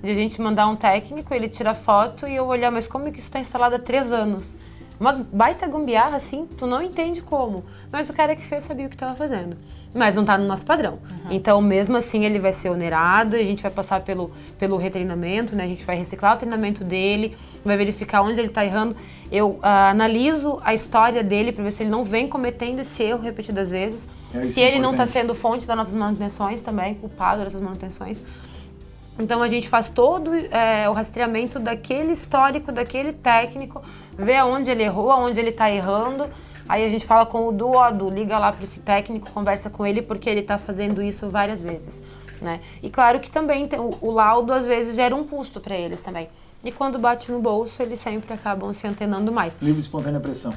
de 0.03 0.11
a 0.11 0.15
gente 0.15 0.41
mandar 0.41 0.67
um 0.69 0.75
técnico, 0.75 1.35
ele 1.35 1.51
tira 1.51 1.75
foto 1.75 2.27
e 2.27 2.35
eu 2.35 2.47
olhar, 2.47 2.71
mas 2.73 2.89
como 2.89 3.07
é 3.09 3.11
que 3.11 3.19
isso 3.19 3.29
está 3.29 3.39
instalado 3.39 3.75
há 3.75 3.79
três 3.79 4.11
anos? 4.11 4.57
Uma 4.99 5.13
baita 5.13 5.67
gambiarra, 5.67 6.17
assim, 6.17 6.47
tu 6.57 6.67
não 6.67 6.83
entende 6.83 7.21
como. 7.21 7.65
Mas 7.93 8.09
o 8.09 8.15
cara 8.15 8.35
que 8.35 8.43
fez 8.43 8.65
sabia 8.65 8.87
o 8.87 8.89
que 8.89 8.95
estava 8.95 9.15
fazendo. 9.15 9.57
Mas 9.95 10.15
não 10.15 10.23
está 10.23 10.39
no 10.39 10.47
nosso 10.47 10.65
padrão. 10.65 10.99
Então, 11.31 11.61
mesmo 11.61 11.97
assim, 11.97 12.25
ele 12.25 12.39
vai 12.39 12.53
ser 12.53 12.71
onerado, 12.71 13.37
a 13.37 13.39
gente 13.39 13.63
vai 13.63 13.71
passar 13.71 14.01
pelo, 14.01 14.31
pelo 14.59 14.77
retreinamento, 14.77 15.55
né? 15.55 15.65
A 15.65 15.67
gente 15.67 15.85
vai 15.85 15.97
reciclar 15.97 16.37
o 16.37 16.39
treinamento 16.39 16.83
dele, 16.83 17.37
vai 17.65 17.77
verificar 17.77 18.23
onde 18.23 18.41
ele 18.41 18.49
está 18.49 18.65
errando. 18.65 18.97
Eu 19.31 19.59
ah, 19.63 19.91
analiso 19.91 20.61
a 20.63 20.75
história 20.75 21.23
dele 21.23 21.53
para 21.53 21.65
ver 21.65 21.73
se 21.73 21.83
ele 21.83 21.91
não 21.91 22.05
vem 22.05 22.29
cometendo 22.29 22.81
esse 22.81 23.03
erro 23.03 23.21
repetidas 23.21 23.71
vezes. 23.71 24.09
É, 24.35 24.45
se 24.45 24.63
é 24.63 24.69
ele 24.69 24.79
não 24.79 24.93
está 24.93 25.05
importante. 25.05 25.13
sendo 25.13 25.35
fonte 25.35 25.67
das 25.67 25.77
nossas 25.77 25.95
manutenções 25.95 26.63
também, 26.63 26.95
culpado 26.95 27.45
dessas 27.45 27.61
manutenções. 27.61 28.23
Então 29.19 29.43
a 29.43 29.49
gente 29.49 29.69
faz 29.69 29.89
todo 29.89 30.31
é, 30.35 30.89
o 30.89 30.93
rastreamento 30.93 31.59
daquele 31.59 32.13
histórico, 32.13 32.71
daquele 32.71 33.13
técnico, 33.13 33.83
vê 34.17 34.37
aonde 34.37 34.71
ele 34.71 34.83
errou, 34.83 35.11
aonde 35.11 35.39
ele 35.39 35.51
está 35.51 35.71
errando. 35.71 36.29
Aí 36.69 36.85
a 36.85 36.89
gente 36.89 37.07
fala 37.07 37.25
com 37.25 37.49
o 37.49 37.53
Du, 37.53 37.71
liga 38.11 38.39
lá 38.39 38.53
para 38.53 38.65
esse 38.65 38.81
técnico, 38.81 39.31
conversa 39.31 39.71
com 39.71 39.87
ele 39.87 40.03
porque 40.03 40.29
ele 40.29 40.41
está 40.41 40.59
fazendo 40.59 41.03
isso 41.03 41.29
várias 41.29 41.63
vezes, 41.63 42.03
né? 42.41 42.61
E 42.83 42.91
claro 42.91 43.21
que 43.21 43.31
também 43.31 43.69
tem, 43.69 43.79
o, 43.79 43.97
o 44.01 44.11
laudo 44.11 44.53
às 44.53 44.67
vezes 44.67 44.97
gera 44.97 45.15
um 45.15 45.25
custo 45.25 45.61
para 45.61 45.77
eles 45.77 46.03
também. 46.03 46.29
E 46.65 46.73
quando 46.73 46.99
bate 46.99 47.31
no 47.31 47.39
bolso, 47.39 47.81
eles 47.81 48.01
sempre 48.01 48.33
acabam 48.33 48.73
se 48.75 48.87
antenando 48.87 49.31
mais. 49.31 49.57
Livre 49.61 49.81
de 49.81 49.87
espontânea 49.87 50.19
pressão. 50.19 50.53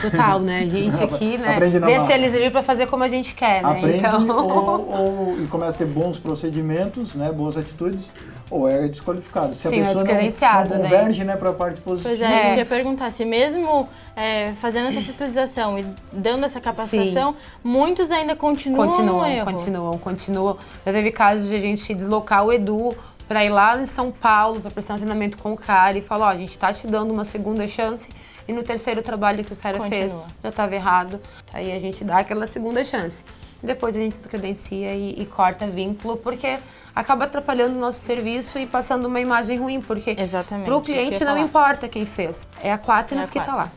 Total, 0.00 0.38
né? 0.40 0.60
A 0.60 0.66
gente 0.66 0.96
aqui, 1.02 1.38
né? 1.38 1.58
Deixa 1.58 2.14
eles 2.14 2.34
ir 2.34 2.50
para 2.50 2.62
fazer 2.62 2.86
como 2.86 3.02
a 3.02 3.08
gente 3.08 3.34
quer, 3.34 3.62
né? 3.62 3.70
Aprende 3.70 3.98
então... 3.98 4.28
ou, 4.28 4.90
ou- 5.34 5.42
e 5.42 5.46
começa 5.48 5.72
a 5.72 5.78
ter 5.78 5.86
bons 5.86 6.18
procedimentos, 6.18 7.14
né, 7.14 7.30
boas 7.32 7.56
atitudes, 7.56 8.10
ou 8.50 8.68
é 8.68 8.88
desqualificado. 8.88 9.54
Se 9.54 9.66
a 9.68 9.70
Sim, 9.70 9.80
é 9.80 9.84
pessoa 9.84 9.94
não, 9.96 10.04
descredenciado, 10.04 10.70
não 10.70 10.76
né? 10.78 10.82
converge 10.84 11.24
né, 11.24 11.36
para 11.36 11.50
a 11.50 11.52
parte 11.52 11.80
positiva, 11.80 12.08
Pois 12.08 12.20
é, 12.22 12.34
isso 12.34 12.46
que 12.46 12.54
eu 12.54 12.58
ia 12.58 12.66
perguntar. 12.66 13.10
Se 13.10 13.24
mesmo 13.24 13.88
é, 14.16 14.52
fazendo 14.60 14.88
essa 14.88 15.00
fiscalização 15.00 15.78
e 15.78 15.86
dando 16.12 16.44
essa 16.44 16.60
capacitação, 16.60 17.34
muitos 17.62 18.10
ainda 18.10 18.34
continuam 18.34 18.86
no 18.86 18.92
Continuam, 18.92 19.26
erro. 19.26 19.44
continuam, 19.44 19.98
continuam. 19.98 20.56
Já 20.84 20.92
teve 20.92 21.12
casos 21.12 21.48
de 21.48 21.54
a 21.56 21.60
gente 21.60 21.94
deslocar 21.94 22.44
o 22.44 22.52
Edu 22.52 22.94
para 23.28 23.44
ir 23.44 23.50
lá 23.50 23.80
em 23.80 23.86
São 23.86 24.10
Paulo 24.10 24.60
para 24.60 24.72
prestar 24.72 24.94
um 24.94 24.96
treinamento 24.96 25.38
com 25.38 25.52
o 25.52 25.56
cara 25.56 25.96
e 25.96 26.00
falar, 26.00 26.26
ó, 26.26 26.30
a 26.30 26.36
gente 26.36 26.58
tá 26.58 26.72
te 26.72 26.86
dando 26.88 27.12
uma 27.12 27.24
segunda 27.24 27.66
chance 27.68 28.08
e 28.50 28.52
no 28.52 28.62
terceiro 28.62 29.00
trabalho 29.00 29.44
que 29.44 29.52
o 29.52 29.56
cara 29.56 29.78
Continua. 29.78 30.00
fez 30.00 30.12
já 30.42 30.48
estava 30.48 30.74
errado. 30.74 31.20
Aí 31.52 31.72
a 31.72 31.78
gente 31.78 32.02
dá 32.04 32.18
aquela 32.18 32.46
segunda 32.46 32.84
chance. 32.84 33.22
Depois 33.62 33.94
a 33.94 34.00
gente 34.00 34.16
se 34.16 34.22
credencia 34.22 34.92
e, 34.94 35.20
e 35.20 35.26
corta 35.26 35.66
vínculo, 35.66 36.16
porque 36.16 36.58
acaba 36.94 37.24
atrapalhando 37.24 37.76
o 37.76 37.80
nosso 37.80 38.00
serviço 38.00 38.58
e 38.58 38.66
passando 38.66 39.06
uma 39.06 39.20
imagem 39.20 39.58
ruim, 39.58 39.80
porque 39.80 40.16
Exatamente, 40.18 40.66
para 40.66 40.76
o 40.76 40.80
cliente 40.80 41.22
não 41.24 41.38
importa 41.38 41.86
quem 41.86 42.04
fez, 42.06 42.46
é 42.62 42.72
a 42.72 42.78
Quaternos 42.78 43.28
É 43.28 43.32
que 43.32 43.38
está 43.38 43.54
lá. 43.54 43.70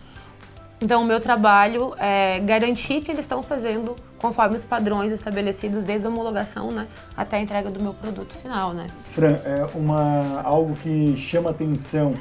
Então, 0.82 1.02
o 1.02 1.06
meu 1.06 1.22
trabalho 1.22 1.94
é 1.98 2.40
garantir 2.40 3.02
que 3.02 3.12
eles 3.12 3.24
estão 3.24 3.44
fazendo 3.44 3.96
conforme 4.18 4.56
os 4.56 4.64
padrões 4.64 5.12
estabelecidos 5.12 5.84
desde 5.84 6.08
a 6.08 6.10
homologação, 6.10 6.72
né, 6.72 6.88
até 7.16 7.38
a 7.38 7.40
entrega 7.42 7.70
do 7.70 7.82
meu 7.82 7.94
produto 7.94 8.34
final, 8.36 8.74
né? 8.74 8.88
Fran, 9.12 9.38
é 9.46 9.68
uma, 9.76 10.42
algo 10.42 10.76
que 10.76 11.16
chama 11.18 11.50
atenção 11.50 12.14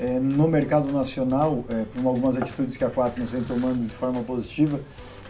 é, 0.00 0.18
no 0.18 0.48
mercado 0.48 0.90
nacional, 0.90 1.64
é, 1.68 1.84
por 1.84 2.06
algumas 2.06 2.36
atitudes 2.36 2.76
que 2.76 2.84
a 2.84 2.90
Quaternos 2.90 3.30
vem 3.30 3.42
tomando 3.42 3.86
de 3.86 3.94
forma 3.94 4.22
positiva, 4.22 4.80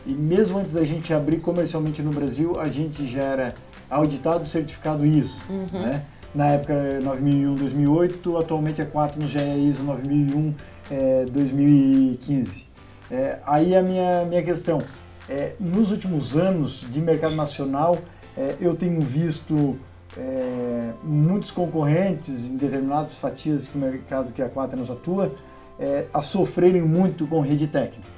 e 0.07 0.13
mesmo 0.13 0.59
antes 0.59 0.73
da 0.73 0.85
gente 0.85 1.13
abrir 1.13 1.41
comercialmente 1.41 2.01
no 2.03 2.11
Brasil, 2.11 2.59
a 2.59 2.69
gente 2.69 3.07
já 3.11 3.23
era 3.23 3.55
auditado 3.91 4.47
certificado 4.47 5.05
ISO, 5.05 5.39
né? 5.73 6.05
Na 6.33 6.47
época 6.47 7.01
9001, 7.01 7.57
2008, 7.57 8.39
atualmente 8.39 8.81
a 8.81 8.87
Quaternos 8.87 9.31
já 9.31 9.41
é 9.41 9.59
ISO 9.59 9.83
9001, 9.83 10.55
é, 10.91 11.25
2015. 11.27 12.67
É, 13.11 13.41
aí 13.45 13.75
a 13.75 13.83
minha, 13.83 14.25
minha 14.25 14.43
questão, 14.43 14.81
é, 15.29 15.55
nos 15.59 15.91
últimos 15.91 16.37
anos 16.37 16.87
de 16.89 17.01
mercado 17.01 17.35
nacional, 17.35 17.99
é, 18.37 18.55
eu 18.61 18.77
tenho 18.77 19.01
visto 19.01 19.77
é, 20.17 20.91
muitos 21.03 21.51
concorrentes 21.51 22.47
em 22.47 22.57
determinadas 22.57 23.15
fatias 23.15 23.67
do 23.67 23.79
mercado 23.79 24.33
que 24.33 24.43
a 24.43 24.49
Quaternos 24.49 24.91
atua 24.91 25.33
é, 25.79 26.07
a 26.13 26.21
sofrerem 26.21 26.83
muito 26.83 27.27
com 27.27 27.41
rede 27.41 27.67
técnica. 27.67 28.09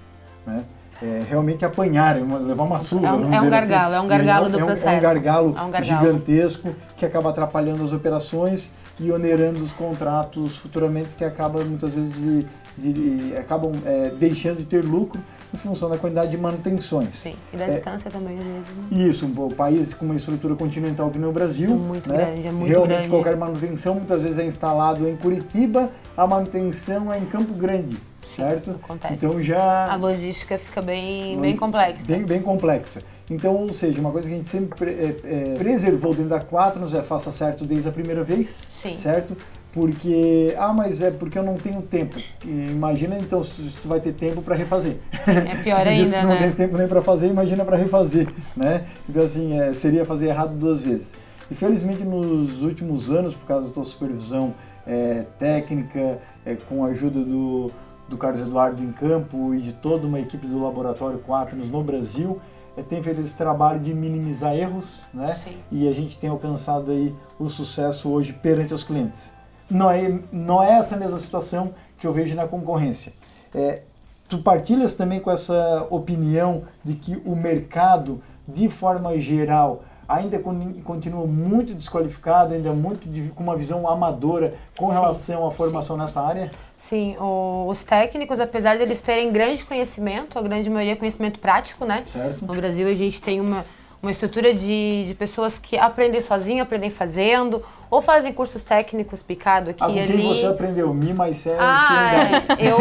Né? 0.46 0.64
É, 1.02 1.22
realmente 1.28 1.64
apanharem, 1.64 2.24
levar 2.44 2.62
uma 2.62 2.78
surra. 2.78 3.08
É 3.08 3.12
um- 3.12 3.20
vamos 3.22 3.36
é 3.36 3.40
um 3.40 3.50
gargalo, 3.50 3.86
assim. 3.86 3.96
é 3.96 4.00
um 4.00 4.08
gargalo 4.08 4.48
do 4.48 4.54
é 4.58 4.60
um, 4.60 4.62
É 4.62 4.66
processo. 4.66 4.96
um 4.96 5.00
gargalo, 5.00 5.54
É 5.58 5.62
um 5.62 5.70
gargalo. 5.70 6.00
gigantesco 6.06 6.74
que 6.96 7.04
acaba 7.04 7.30
atrapalhando 7.30 7.82
as 7.82 7.92
operações 7.92 8.70
e 9.00 9.10
onerando 9.10 9.62
os 9.64 9.72
contratos 9.72 10.56
futuramente, 10.56 11.08
que 11.16 11.24
acaba 11.24 11.64
muitas 11.64 11.94
vezes 11.94 12.12
de, 12.12 12.46
de- 12.78 12.92
de- 13.30 13.36
acabam 13.36 13.72
é, 13.84 14.10
deixando 14.10 14.58
de 14.58 14.64
ter 14.64 14.84
lucro 14.84 15.20
em 15.52 15.56
função 15.56 15.88
da 15.88 15.98
quantidade 15.98 16.30
de 16.30 16.38
manutenções. 16.38 17.14
Sim. 17.14 17.34
E 17.52 17.56
da 17.56 17.66
É, 17.66 17.70
distância 17.70 18.10
também, 18.10 18.38
às 18.38 18.44
vezes. 18.44 18.70
Né? 18.90 19.02
isso, 19.08 19.26
um 19.26 19.48
país 19.50 19.92
com 19.92 20.04
uma 20.06 20.14
estrutura 20.14 20.54
continental 20.54 21.10
que 21.10 21.18
nem 21.18 21.28
o 21.28 21.32
Brasil. 21.32 21.70
Muito 21.70 22.08
né? 22.08 22.16
grande, 22.16 22.48
é 22.48 22.50
muito 22.52 22.68
Realmente 22.70 22.94
grande. 22.96 23.08
qualquer 23.10 23.36
manutenção 23.36 23.94
muitas 23.94 24.22
vezes 24.22 24.38
é 24.38 24.44
instalado 24.44 25.06
em 25.08 25.16
Curitiba, 25.16 25.90
a 26.16 26.26
manutenção 26.26 27.12
é 27.12 27.18
em 27.18 27.26
Campo 27.26 27.52
Grande, 27.54 27.98
certo? 28.24 28.70
acontece. 28.70 29.14
Então 29.14 29.36
A 29.36 29.40
já 29.42 29.94
logística 29.96 30.58
fica 30.58 30.80
bem, 30.80 31.38
bem 31.40 31.56
complexa. 31.56 32.04
bem, 32.06 32.22
bem 32.24 32.40
complexa. 32.42 33.02
Então, 33.30 33.54
ou 33.54 33.72
seja, 33.72 33.98
uma 34.00 34.10
coisa 34.10 34.28
que 34.28 34.34
a 34.34 34.36
gente 34.36 34.48
sempre 34.48 34.90
é, 34.90 35.16
é, 35.24 35.54
preservou 35.56 36.12
dentro 36.12 36.30
da 36.30 36.40
Quaternos 36.40 36.92
é 36.92 37.02
faça 37.02 37.30
certo 37.32 37.64
desde 37.64 37.88
a 37.88 37.92
primeira 37.92 38.22
vez, 38.22 38.62
Sim. 38.68 38.94
certo? 38.94 39.34
Porque, 39.72 40.54
ah, 40.58 40.72
mas 40.72 41.00
é 41.00 41.10
porque 41.10 41.38
eu 41.38 41.42
não 41.42 41.56
tenho 41.56 41.80
tempo. 41.80 42.18
Imagina 42.44 43.18
então 43.18 43.42
se 43.42 43.62
tu 43.80 43.88
vai 43.88 44.00
ter 44.00 44.12
tempo 44.12 44.42
para 44.42 44.54
refazer. 44.54 44.98
É 45.26 45.56
pior 45.62 45.78
Se 45.80 45.84
tu 45.84 45.88
ainda, 45.88 46.18
que 46.18 46.22
não 46.24 46.28
né? 46.34 46.38
tens 46.38 46.54
tempo 46.54 46.76
nem 46.76 46.86
para 46.86 47.00
fazer, 47.00 47.28
imagina 47.28 47.64
para 47.64 47.76
refazer, 47.76 48.28
né? 48.54 48.84
Então 49.08 49.22
assim, 49.22 49.58
é, 49.58 49.72
seria 49.72 50.04
fazer 50.04 50.26
errado 50.28 50.54
duas 50.54 50.82
vezes. 50.82 51.14
E 51.50 51.54
felizmente 51.54 52.04
nos 52.04 52.62
últimos 52.62 53.10
anos, 53.10 53.34
por 53.34 53.46
causa 53.46 53.68
da 53.68 53.74
tua 53.74 53.84
supervisão 53.84 54.54
é, 54.86 55.24
técnica, 55.38 56.18
é, 56.44 56.54
com 56.54 56.84
a 56.84 56.88
ajuda 56.88 57.20
do, 57.20 57.70
do 58.08 58.18
Carlos 58.18 58.42
Eduardo 58.42 58.82
em 58.82 58.92
campo 58.92 59.54
e 59.54 59.60
de 59.60 59.72
toda 59.72 60.06
uma 60.06 60.20
equipe 60.20 60.46
do 60.46 60.62
Laboratório 60.62 61.18
Quaternos 61.18 61.70
no 61.70 61.82
Brasil, 61.82 62.40
é, 62.76 62.82
tem 62.82 63.02
feito 63.02 63.20
esse 63.20 63.36
trabalho 63.36 63.80
de 63.80 63.94
minimizar 63.94 64.54
erros, 64.54 65.02
né? 65.12 65.34
Sim. 65.34 65.56
E 65.70 65.88
a 65.88 65.92
gente 65.92 66.18
tem 66.18 66.28
alcançado 66.28 66.90
aí 66.90 67.14
o 67.38 67.48
sucesso 67.48 68.10
hoje 68.10 68.32
perante 68.34 68.72
os 68.74 68.82
clientes. 68.82 69.32
Não 69.72 69.90
é, 69.90 70.18
não 70.30 70.62
é 70.62 70.72
essa 70.78 70.96
mesma 70.96 71.18
situação 71.18 71.74
que 71.98 72.06
eu 72.06 72.12
vejo 72.12 72.34
na 72.34 72.46
concorrência. 72.46 73.12
É, 73.54 73.82
tu 74.28 74.38
partilhas 74.38 74.94
também 74.94 75.20
com 75.20 75.30
essa 75.30 75.86
opinião 75.90 76.64
de 76.84 76.94
que 76.94 77.20
o 77.24 77.34
mercado, 77.34 78.22
de 78.46 78.68
forma 78.68 79.18
geral, 79.18 79.82
ainda 80.08 80.38
con- 80.38 80.74
continua 80.84 81.26
muito 81.26 81.74
desqualificado, 81.74 82.54
ainda 82.54 82.72
muito 82.72 83.08
com 83.34 83.42
uma 83.42 83.56
visão 83.56 83.88
amadora 83.88 84.54
com 84.76 84.86
Sim, 84.88 84.92
relação 84.92 85.46
à 85.46 85.50
formação 85.50 85.96
nessa 85.96 86.20
área? 86.20 86.50
Sim, 86.76 87.16
o- 87.18 87.66
os 87.68 87.82
técnicos, 87.82 88.40
apesar 88.40 88.76
de 88.76 88.82
eles 88.82 89.00
terem 89.00 89.32
grande 89.32 89.64
conhecimento, 89.64 90.38
a 90.38 90.42
grande 90.42 90.68
maioria 90.68 90.92
é 90.94 90.96
conhecimento 90.96 91.38
prático, 91.38 91.84
né? 91.86 92.02
Certo? 92.06 92.44
No 92.44 92.54
Brasil 92.54 92.86
a 92.88 92.94
gente 92.94 93.22
tem 93.22 93.40
uma, 93.40 93.64
uma 94.02 94.10
estrutura 94.10 94.52
de, 94.52 95.06
de 95.06 95.14
pessoas 95.14 95.58
que 95.58 95.78
aprendem 95.78 96.20
sozinho, 96.20 96.62
aprendem 96.62 96.90
fazendo, 96.90 97.62
ou 97.92 98.00
fazem 98.00 98.32
cursos 98.32 98.64
técnicos 98.64 99.22
picado 99.22 99.68
aqui 99.68 99.84
e 99.84 99.92
quem 99.92 100.02
ali. 100.02 100.26
você 100.26 100.46
aprendeu? 100.46 100.94
Mi 100.94 101.12
mais 101.12 101.46
Ah, 101.46 102.14
é. 102.58 102.70
eu, 102.72 102.78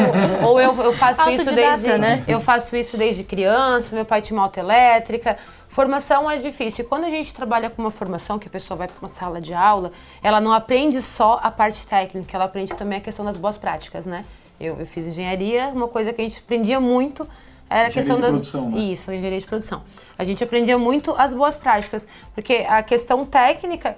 ou 0.48 0.58
eu, 0.58 0.74
eu 0.84 0.94
faço 0.94 1.30
isso 1.30 1.53
desde 1.53 1.98
né? 1.98 2.24
eu 2.25 2.39
faço 2.39 2.74
isso 2.77 2.96
desde 2.96 3.25
criança, 3.25 3.94
meu 3.94 4.06
pai 4.06 4.22
tinha 4.22 4.38
uma 4.38 4.44
autoelétrica. 4.44 5.38
Formação 5.68 6.32
é 6.32 6.38
difícil. 6.38 6.86
Quando 6.86 7.03
a 7.03 7.10
gente 7.10 7.34
trabalha 7.34 7.70
com 7.70 7.82
uma 7.82 7.91
formação 7.91 8.39
que 8.39 8.48
a 8.48 8.50
pessoa 8.51 8.77
vai 8.77 8.88
para 8.88 8.96
uma 9.01 9.10
sala 9.10 9.41
de 9.41 9.53
aula, 9.53 9.91
ela 10.24 10.39
não 10.39 10.53
aprende 10.53 11.01
só 11.01 11.41
a 11.44 11.51
parte 11.51 11.86
técnica, 11.86 12.38
ela 12.38 12.46
aprende 12.46 12.74
também 12.74 13.00
a 13.00 13.01
questão 13.01 13.25
das 13.25 13.36
boas 13.36 13.58
práticas, 13.58 14.06
né? 14.06 14.24
Eu, 14.58 14.80
eu 14.80 14.86
fiz 14.86 15.06
engenharia, 15.06 15.72
uma 15.75 15.89
coisa 15.89 16.13
que 16.13 16.22
a 16.22 16.24
gente 16.24 16.39
aprendia 16.39 16.80
muito 16.80 17.27
era 17.70 17.88
a 17.88 17.89
Engenharia 17.89 17.94
questão 17.94 18.15
de 18.15 18.22
das 18.22 18.32
produção, 18.32 18.70
né? 18.70 18.80
isso, 18.80 19.12
engenharia 19.12 19.39
de 19.39 19.46
produção. 19.46 19.84
A 20.18 20.24
gente 20.24 20.41
aprendia 20.41 20.77
muito 20.77 21.13
as 21.18 21.34
boas 21.34 21.58
práticas, 21.58 22.08
porque 22.34 22.65
a 22.65 22.82
questão 22.82 23.25
técnica 23.25 23.98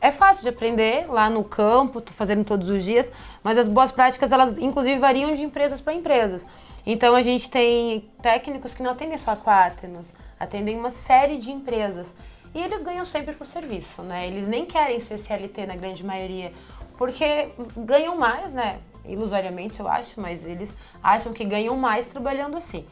é 0.00 0.10
fácil 0.10 0.42
de 0.42 0.48
aprender 0.48 1.06
lá 1.10 1.28
no 1.28 1.44
campo, 1.44 2.02
fazendo 2.12 2.44
todos 2.44 2.68
os 2.68 2.84
dias, 2.84 3.12
mas 3.42 3.58
as 3.58 3.68
boas 3.68 3.90
práticas 3.90 4.30
elas 4.32 4.56
inclusive 4.58 4.98
variam 4.98 5.34
de 5.34 5.42
empresas 5.42 5.80
para 5.80 5.94
empresas. 5.94 6.46
Então 6.86 7.14
a 7.14 7.22
gente 7.22 7.50
tem 7.50 8.08
técnicos 8.22 8.74
que 8.74 8.82
não 8.82 8.92
atendem 8.92 9.18
só 9.18 9.32
a 9.32 9.36
Quaternos, 9.36 10.12
atendem 10.38 10.78
uma 10.78 10.90
série 10.90 11.38
de 11.38 11.50
empresas. 11.50 12.14
E 12.54 12.60
eles 12.60 12.82
ganham 12.82 13.04
sempre 13.04 13.34
por 13.34 13.46
serviço, 13.46 14.02
né? 14.02 14.26
Eles 14.26 14.46
nem 14.46 14.64
querem 14.64 14.98
ser 15.00 15.18
CLT 15.18 15.66
na 15.66 15.76
grande 15.76 16.04
maioria, 16.04 16.52
porque 16.96 17.50
ganham 17.76 18.16
mais, 18.16 18.54
né? 18.54 18.78
Ilusoriamente 19.04 19.80
eu 19.80 19.88
acho, 19.88 20.20
mas 20.20 20.46
eles 20.46 20.74
acham 21.02 21.32
que 21.32 21.44
ganham 21.44 21.76
mais 21.76 22.08
trabalhando 22.08 22.56
assim. 22.56 22.86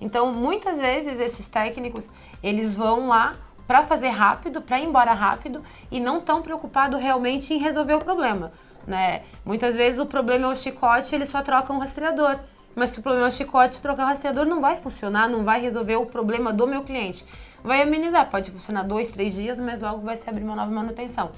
Então, 0.00 0.32
muitas 0.32 0.78
vezes 0.80 1.20
esses 1.20 1.46
técnicos, 1.46 2.10
eles 2.42 2.74
vão 2.74 3.06
lá 3.06 3.36
para 3.72 3.84
fazer 3.84 4.10
rápido, 4.10 4.60
para 4.60 4.78
ir 4.78 4.84
embora 4.84 5.14
rápido 5.14 5.62
e 5.90 5.98
não 5.98 6.20
tão 6.20 6.42
preocupado 6.42 6.98
realmente 6.98 7.54
em 7.54 7.56
resolver 7.56 7.94
o 7.94 8.00
problema, 8.00 8.52
né? 8.86 9.22
Muitas 9.46 9.74
vezes 9.74 9.98
o 9.98 10.04
problema 10.04 10.44
é 10.44 10.52
o 10.52 10.54
chicote, 10.54 11.14
eles 11.14 11.30
só 11.30 11.40
trocam 11.40 11.76
o 11.76 11.78
rastreador. 11.78 12.36
Mas 12.76 12.90
se 12.90 13.00
o 13.00 13.02
problema 13.02 13.28
é 13.28 13.28
o 13.30 13.32
chicote, 13.32 13.80
trocar 13.80 14.04
o 14.04 14.06
rastreador 14.08 14.44
não 14.44 14.60
vai 14.60 14.76
funcionar, 14.76 15.26
não 15.26 15.42
vai 15.42 15.58
resolver 15.58 15.96
o 15.96 16.04
problema 16.04 16.52
do 16.52 16.66
meu 16.66 16.82
cliente. 16.82 17.24
Vai 17.64 17.80
amenizar, 17.80 18.28
pode 18.30 18.50
funcionar 18.50 18.82
dois, 18.82 19.10
três 19.10 19.32
dias, 19.32 19.58
mas 19.58 19.80
logo 19.80 20.02
vai 20.02 20.18
se 20.18 20.28
abrir 20.28 20.44
uma 20.44 20.54
nova 20.54 20.70
manutenção. 20.70 21.30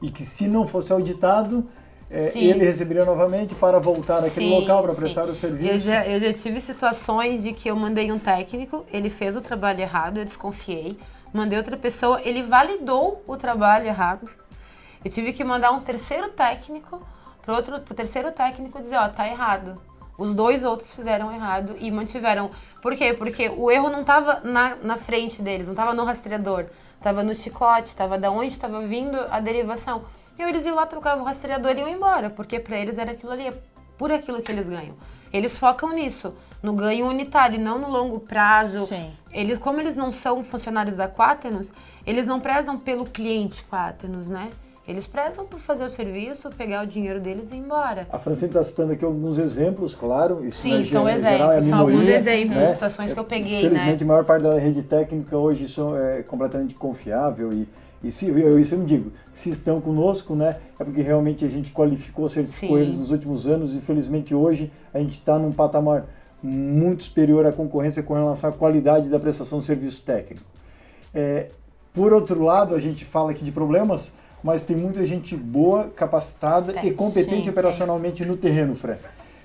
E 0.00 0.12
que 0.12 0.24
se 0.24 0.46
não 0.46 0.68
fosse 0.68 0.92
auditado, 0.92 1.68
é, 2.08 2.30
ele 2.36 2.64
receberia 2.64 3.04
novamente 3.04 3.52
para 3.56 3.80
voltar 3.80 4.18
àquele 4.18 4.46
sim, 4.46 4.60
local 4.60 4.84
para 4.84 4.94
prestar 4.94 5.28
o 5.28 5.34
serviço? 5.34 5.72
Eu 5.72 5.78
já, 5.80 6.06
eu 6.06 6.20
já 6.20 6.32
tive 6.32 6.60
situações 6.60 7.42
de 7.42 7.52
que 7.52 7.68
eu 7.68 7.74
mandei 7.74 8.12
um 8.12 8.18
técnico, 8.18 8.86
ele 8.92 9.10
fez 9.10 9.36
o 9.36 9.40
trabalho 9.40 9.80
errado, 9.80 10.18
eu 10.18 10.24
desconfiei, 10.24 10.96
mandei 11.32 11.58
outra 11.58 11.76
pessoa, 11.76 12.20
ele 12.24 12.42
validou 12.42 13.22
o 13.26 13.36
trabalho 13.36 13.86
errado. 13.86 14.28
Eu 15.04 15.10
tive 15.10 15.32
que 15.32 15.42
mandar 15.42 15.70
um 15.70 15.80
terceiro 15.80 16.28
técnico 16.30 17.02
para 17.42 17.54
outro, 17.54 17.80
pro 17.80 17.94
terceiro 17.94 18.30
técnico 18.32 18.80
dizer, 18.82 18.96
ó, 18.96 19.08
tá 19.08 19.26
errado. 19.26 19.80
Os 20.18 20.34
dois 20.34 20.64
outros 20.64 20.94
fizeram 20.94 21.32
errado 21.32 21.74
e 21.78 21.90
mantiveram. 21.90 22.50
Por 22.82 22.94
quê? 22.94 23.14
Porque 23.14 23.48
o 23.48 23.70
erro 23.70 23.88
não 23.88 24.02
estava 24.02 24.40
na, 24.44 24.76
na 24.76 24.96
frente 24.96 25.40
deles, 25.40 25.66
não 25.66 25.72
estava 25.72 25.94
no 25.94 26.04
rastreador, 26.04 26.66
estava 26.96 27.22
no 27.22 27.34
chicote, 27.34 27.88
estava 27.88 28.18
da 28.18 28.30
onde 28.30 28.48
estava 28.48 28.82
vindo 28.82 29.18
a 29.30 29.40
derivação. 29.40 30.04
E 30.38 30.42
eles 30.42 30.66
iam 30.66 30.74
lá, 30.74 30.84
trocavam 30.84 31.22
o 31.22 31.26
rastreador 31.26 31.72
e 31.72 31.78
iam 31.78 31.88
embora, 31.88 32.28
porque 32.28 32.60
para 32.60 32.76
eles 32.76 32.98
era 32.98 33.12
aquilo 33.12 33.32
ali, 33.32 33.46
é 33.46 33.54
por 33.96 34.12
aquilo 34.12 34.42
que 34.42 34.52
eles 34.52 34.68
ganham. 34.68 34.94
Eles 35.32 35.58
focam 35.58 35.90
nisso, 35.90 36.34
no 36.62 36.72
ganho 36.72 37.06
unitário, 37.06 37.58
não 37.58 37.78
no 37.78 37.90
longo 37.90 38.20
prazo. 38.20 38.86
Sim. 38.86 39.06
Eles, 39.32 39.58
como 39.58 39.80
eles 39.80 39.96
não 39.96 40.12
são 40.12 40.42
funcionários 40.42 40.96
da 40.96 41.08
Quaternos, 41.08 41.72
eles 42.06 42.26
não 42.26 42.40
prezam 42.40 42.76
pelo 42.76 43.04
cliente 43.04 43.64
Quaternos, 43.64 44.28
né? 44.28 44.50
Eles 44.90 45.06
prezam 45.06 45.46
por 45.46 45.60
fazer 45.60 45.84
o 45.84 45.90
serviço, 45.90 46.50
pegar 46.50 46.82
o 46.82 46.86
dinheiro 46.86 47.20
deles 47.20 47.52
e 47.52 47.54
ir 47.54 47.58
embora. 47.58 48.08
A 48.10 48.18
Francine 48.18 48.48
está 48.48 48.60
citando 48.60 48.92
aqui 48.92 49.04
alguns 49.04 49.38
exemplos, 49.38 49.94
claro. 49.94 50.44
Isso 50.44 50.62
Sim, 50.62 50.84
são 50.84 51.08
exemplos, 51.08 51.38
geral, 51.38 51.52
é 51.52 51.60
minoria, 51.60 51.70
são 51.70 51.78
alguns 51.78 52.08
exemplos, 52.08 52.56
né? 52.56 52.72
situações 52.72 53.12
que 53.12 53.20
eu 53.20 53.24
peguei, 53.24 53.60
Felizmente, 53.60 53.98
né? 53.98 54.02
a 54.02 54.06
maior 54.06 54.24
parte 54.24 54.42
da 54.42 54.58
rede 54.58 54.82
técnica 54.82 55.36
hoje 55.36 55.64
isso 55.64 55.94
é 55.94 56.24
completamente 56.24 56.74
confiável 56.74 57.52
e, 57.52 57.68
e 58.02 58.10
se, 58.10 58.30
eu, 58.30 58.58
isso 58.58 58.74
eu 58.74 58.84
digo, 58.84 59.12
se 59.32 59.50
estão 59.50 59.80
conosco, 59.80 60.34
né, 60.34 60.56
é 60.76 60.82
porque 60.82 61.02
realmente 61.02 61.44
a 61.44 61.48
gente 61.48 61.70
qualificou, 61.70 62.28
certificou 62.28 62.76
Sim. 62.76 62.82
eles 62.82 62.96
nos 62.96 63.12
últimos 63.12 63.46
anos 63.46 63.76
e 63.76 63.80
felizmente 63.80 64.34
hoje 64.34 64.72
a 64.92 64.98
gente 64.98 65.12
está 65.12 65.38
num 65.38 65.52
patamar 65.52 66.06
muito 66.42 67.04
superior 67.04 67.46
à 67.46 67.52
concorrência 67.52 68.02
com 68.02 68.14
relação 68.14 68.50
à 68.50 68.52
qualidade 68.52 69.08
da 69.08 69.18
prestação 69.18 69.58
de 69.58 69.64
serviço 69.64 70.02
técnico. 70.02 70.44
É, 71.14 71.48
por 71.92 72.12
outro 72.12 72.42
lado, 72.42 72.74
a 72.74 72.78
gente 72.78 73.04
fala 73.04 73.32
aqui 73.32 73.44
de 73.44 73.52
problemas, 73.52 74.14
mas 74.42 74.62
tem 74.62 74.76
muita 74.76 75.04
gente 75.06 75.36
boa, 75.36 75.90
capacitada 75.94 76.86
e 76.86 76.90
competente 76.92 77.44
sim, 77.44 77.50
operacionalmente 77.50 78.24
no 78.24 78.36
terreno, 78.36 78.74
Fred. 78.74 79.00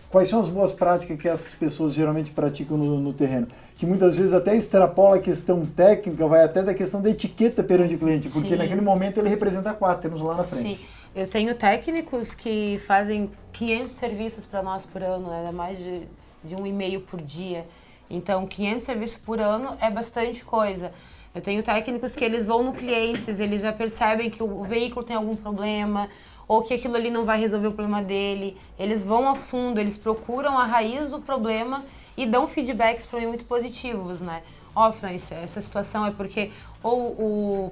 Quais 0.10 0.30
são 0.30 0.40
as 0.40 0.48
boas 0.48 0.72
práticas 0.72 1.20
que 1.20 1.28
essas 1.28 1.54
pessoas 1.56 1.94
geralmente 1.94 2.32
praticam 2.32 2.78
no, 2.78 3.00
no, 3.00 3.12
terreno? 3.12 3.48
Que 3.76 3.86
muitas 3.86 4.18
vezes 4.18 4.32
até 4.32 4.56
extrapola 4.56 5.18
a 5.18 5.20
questão 5.20 5.66
técnica, 5.66 6.26
vai 6.28 6.44
até 6.44 6.64
da 6.64 6.74
questão 6.74 7.02
da 7.02 7.10
etiqueta 7.10 7.64
perante 7.64 7.96
o 7.96 7.98
cliente, 7.98 8.30
porque 8.30 8.50
sim. 8.50 8.56
naquele 8.56 8.80
momento 8.80 9.20
ele 9.20 9.28
representa 9.28 9.74
quatro, 9.74 10.04
temos 10.04 10.22
lá 10.22 10.36
na 10.36 10.44
frente. 10.44 10.78
Sim. 10.78 10.86
Eu 11.14 11.28
tenho 11.28 11.56
técnicos 11.56 12.36
que 12.36 12.80
fazem 12.86 13.32
500 13.54 13.96
serviços 13.96 14.46
para 14.46 14.62
nós 14.62 14.86
por 14.86 15.02
ano, 15.02 15.32
é 15.32 15.52
mais 15.52 15.78
de, 15.78 16.04
de 16.46 16.56
um 16.56 16.66
e-mail 16.66 17.02
por 17.02 17.22
dia. 17.22 17.66
Então, 18.10 18.46
500 18.46 18.84
serviços 18.84 19.18
por 19.18 19.42
ano 19.42 19.76
é 19.82 19.90
bastante 19.90 20.46
coisa. 20.46 20.94
Eu 21.34 21.42
tenho 21.42 21.62
técnicos 21.64 22.16
que 22.16 22.24
eles 22.24 22.46
vão 22.46 22.64
no 22.64 22.72
cliente, 22.72 23.30
eles 23.30 23.62
já 23.62 23.74
percebem 23.74 24.30
que 24.30 24.42
o 24.42 24.64
veículo 24.64 25.06
tem 25.06 25.16
algum 25.16 25.36
problema 25.36 26.08
ou 26.48 26.62
que 26.62 26.74
aquilo 26.74 26.96
ali 26.96 27.10
não 27.10 27.26
vai 27.26 27.40
resolver 27.40 27.68
o 27.68 27.74
problema 27.74 28.02
dele. 28.02 28.58
Eles 28.80 29.04
vão 29.04 29.28
a 29.28 29.36
fundo, 29.36 29.80
eles 29.80 29.98
procuram 29.98 30.58
a 30.58 30.66
raiz 30.66 31.08
do 31.10 31.20
problema 31.20 31.84
e 32.16 32.26
dão 32.26 32.48
feedbacks 32.48 33.06
para 33.06 33.20
mim 33.20 33.28
muito 33.28 33.46
positivos, 33.46 34.22
né? 34.22 34.44
Ó, 34.76 34.90
oh, 34.90 34.94
França, 34.94 35.36
essa 35.36 35.60
situação 35.60 36.06
é 36.06 36.12
porque 36.12 36.52
ou 36.84 37.12
o 37.12 37.72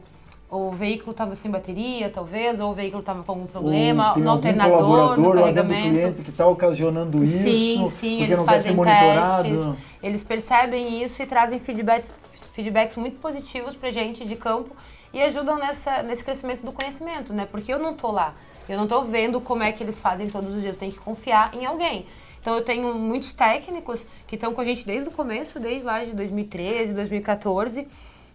o 0.54 0.72
veículo 0.72 1.12
estava 1.12 1.36
sem 1.36 1.50
bateria, 1.50 2.10
talvez, 2.12 2.60
ou 2.60 2.72
o 2.72 2.74
veículo 2.76 3.00
estava 3.00 3.24
com 3.24 3.32
algum 3.32 3.48
problema, 3.48 4.16
no 4.16 4.30
alternador, 4.30 5.20
no 5.20 5.34
carregamento. 5.34 5.90
cliente 5.90 6.22
que 6.22 6.30
está 6.30 6.46
ocasionando 6.46 7.24
isso, 7.24 7.40
sim, 7.40 7.90
sim, 7.92 8.22
eles 8.22 8.42
fazem 8.44 8.76
testes, 8.76 9.74
eles 10.02 10.24
percebem 10.24 11.04
isso 11.04 11.24
e 11.24 11.26
trazem 11.26 11.58
feedbacks, 11.58 12.14
feedbacks 12.54 12.98
muito 12.98 13.20
positivos 13.20 13.76
pra 13.76 13.90
gente 13.90 14.26
de 14.26 14.36
campo 14.36 14.76
e 15.12 15.20
ajudam 15.24 15.58
nessa, 15.58 16.04
nesse 16.04 16.24
crescimento 16.24 16.64
do 16.64 16.72
conhecimento, 16.72 17.34
né? 17.34 17.48
Porque 17.50 17.74
eu 17.74 17.80
não 17.80 17.96
tô 17.96 18.12
lá, 18.12 18.36
eu 18.70 18.78
não 18.78 18.88
tô 18.88 19.02
vendo 19.02 19.42
como 19.42 19.64
é 19.64 19.72
que 19.72 19.84
eles 19.84 20.00
fazem 20.00 20.30
todos 20.30 20.54
os 20.54 20.62
dias, 20.62 20.76
eu 20.76 20.80
tenho 20.80 20.92
que 20.92 21.00
confiar 21.00 21.52
em 21.56 21.66
alguém. 21.66 22.06
Então 22.40 22.56
eu 22.56 22.64
tenho 22.64 22.94
muitos 22.94 23.34
técnicos 23.34 24.06
que 24.28 24.36
estão 24.36 24.54
com 24.54 24.62
a 24.62 24.66
gente 24.66 24.86
desde 24.86 25.08
o 25.08 25.12
começo, 25.12 25.60
desde 25.60 25.84
lá 25.84 26.04
de 26.04 26.12
2013, 26.12 26.94
2014, 26.94 27.88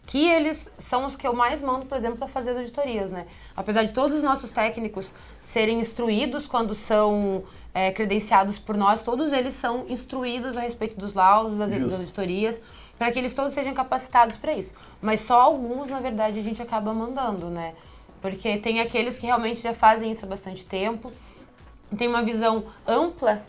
que 0.08 0.26
eles 0.26 0.72
são 0.78 1.04
os 1.04 1.14
que 1.14 1.26
eu 1.26 1.34
mais 1.34 1.62
mando, 1.62 1.84
por 1.84 1.96
exemplo, 1.96 2.16
para 2.16 2.28
fazer 2.28 2.52
as 2.52 2.56
auditorias, 2.56 3.10
né? 3.10 3.26
Apesar 3.54 3.84
de 3.84 3.92
todos 3.92 4.16
os 4.16 4.22
nossos 4.22 4.50
técnicos 4.50 5.12
serem 5.38 5.78
instruídos 5.78 6.46
quando 6.46 6.74
são 6.74 7.44
é, 7.74 7.92
credenciados 7.92 8.58
por 8.58 8.74
nós, 8.74 9.02
todos 9.02 9.34
eles 9.34 9.52
são 9.52 9.84
instruídos 9.86 10.56
a 10.56 10.60
respeito 10.60 10.98
dos 10.98 11.12
laudos, 11.12 11.58
das, 11.58 11.70
das 11.70 11.92
auditorias 11.92 12.60
para 12.98 13.12
que 13.12 13.18
eles 13.18 13.34
todos 13.34 13.52
sejam 13.52 13.74
capacitados 13.74 14.38
para 14.38 14.54
isso. 14.54 14.74
Mas 15.00 15.20
só 15.20 15.42
alguns, 15.42 15.88
na 15.88 16.00
verdade, 16.00 16.38
a 16.38 16.42
gente 16.42 16.60
acaba 16.60 16.92
mandando, 16.94 17.46
né? 17.46 17.74
Porque 18.22 18.56
tem 18.56 18.80
aqueles 18.80 19.18
que 19.18 19.26
realmente 19.26 19.60
já 19.60 19.74
fazem 19.74 20.10
isso 20.10 20.24
há 20.24 20.28
bastante 20.28 20.64
tempo, 20.64 21.12
tem 21.98 22.08
uma 22.08 22.22
visão 22.22 22.64
ampla 22.86 23.42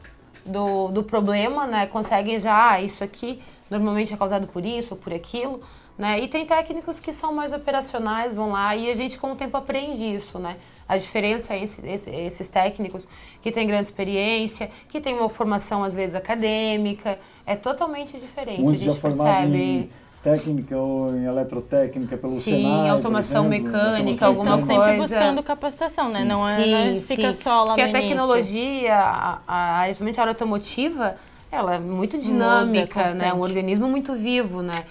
do, 0.45 0.89
do 0.89 1.03
problema, 1.03 1.65
né? 1.65 1.87
Conseguem 1.87 2.37
já, 2.37 2.73
ah, 2.73 2.81
isso 2.81 3.01
aqui 3.01 3.41
normalmente 3.69 4.13
é 4.13 4.17
causado 4.17 4.45
por 4.47 4.65
isso 4.65 4.93
ou 4.93 4.99
por 4.99 5.13
aquilo, 5.13 5.63
né? 5.99 6.17
E 6.21 6.29
tem 6.29 6.45
técnicos 6.45 6.97
que 6.97 7.11
são 7.11 7.33
mais 7.33 7.51
operacionais, 7.51 8.33
vão 8.33 8.51
lá 8.53 8.73
e 8.73 8.89
a 8.89 8.95
gente 8.95 9.19
com 9.19 9.33
o 9.33 9.35
tempo 9.35 9.57
aprende 9.57 10.05
isso, 10.05 10.39
né? 10.39 10.55
A 10.87 10.97
diferença 10.97 11.53
é 11.53 11.63
esse, 11.65 11.85
esse, 11.85 12.09
esses 12.09 12.49
técnicos 12.49 13.05
que 13.41 13.51
têm 13.51 13.67
grande 13.67 13.89
experiência, 13.89 14.71
que 14.87 15.01
têm 15.01 15.13
uma 15.15 15.29
formação 15.29 15.83
às 15.83 15.93
vezes 15.93 16.15
acadêmica, 16.15 17.19
é 17.45 17.53
totalmente 17.57 18.17
diferente. 18.17 18.61
Muitos 18.61 18.81
a 18.81 18.91
gente 18.91 19.01
percebe. 19.01 19.57
Em 19.57 19.89
técnica 20.23 20.77
ou 20.77 21.15
em 21.15 21.25
eletrotécnica 21.25 22.17
pelo 22.17 22.41
sim, 22.41 22.63
Senai, 22.63 22.83
Sim, 22.83 22.89
automação 22.89 23.45
exemplo, 23.45 23.71
mecânica, 23.71 24.25
alguma 24.25 24.51
coisa. 24.51 24.67
sempre 24.67 24.97
buscando 24.97 25.43
capacitação, 25.43 26.09
né? 26.09 26.21
Sim, 26.21 26.27
não, 26.27 26.47
é, 26.47 26.63
sim, 26.63 26.71
né? 26.71 27.01
fica 27.01 27.31
sim. 27.31 27.43
só 27.43 27.63
lá 27.63 27.75
Porque 27.75 27.83
no 27.83 27.89
a 27.89 28.01
tecnologia, 28.01 28.95
a, 28.95 29.39
a, 29.47 29.83
principalmente 29.83 30.19
a 30.19 30.23
área 30.23 30.31
automotiva, 30.31 31.15
ela 31.51 31.75
é 31.75 31.79
muito 31.79 32.17
dinâmica, 32.17 33.03
Muda, 33.03 33.13
né? 33.15 33.33
Um 33.33 33.41
organismo 33.41 33.87
muito 33.87 34.13
vivo, 34.13 34.61
né? 34.61 34.85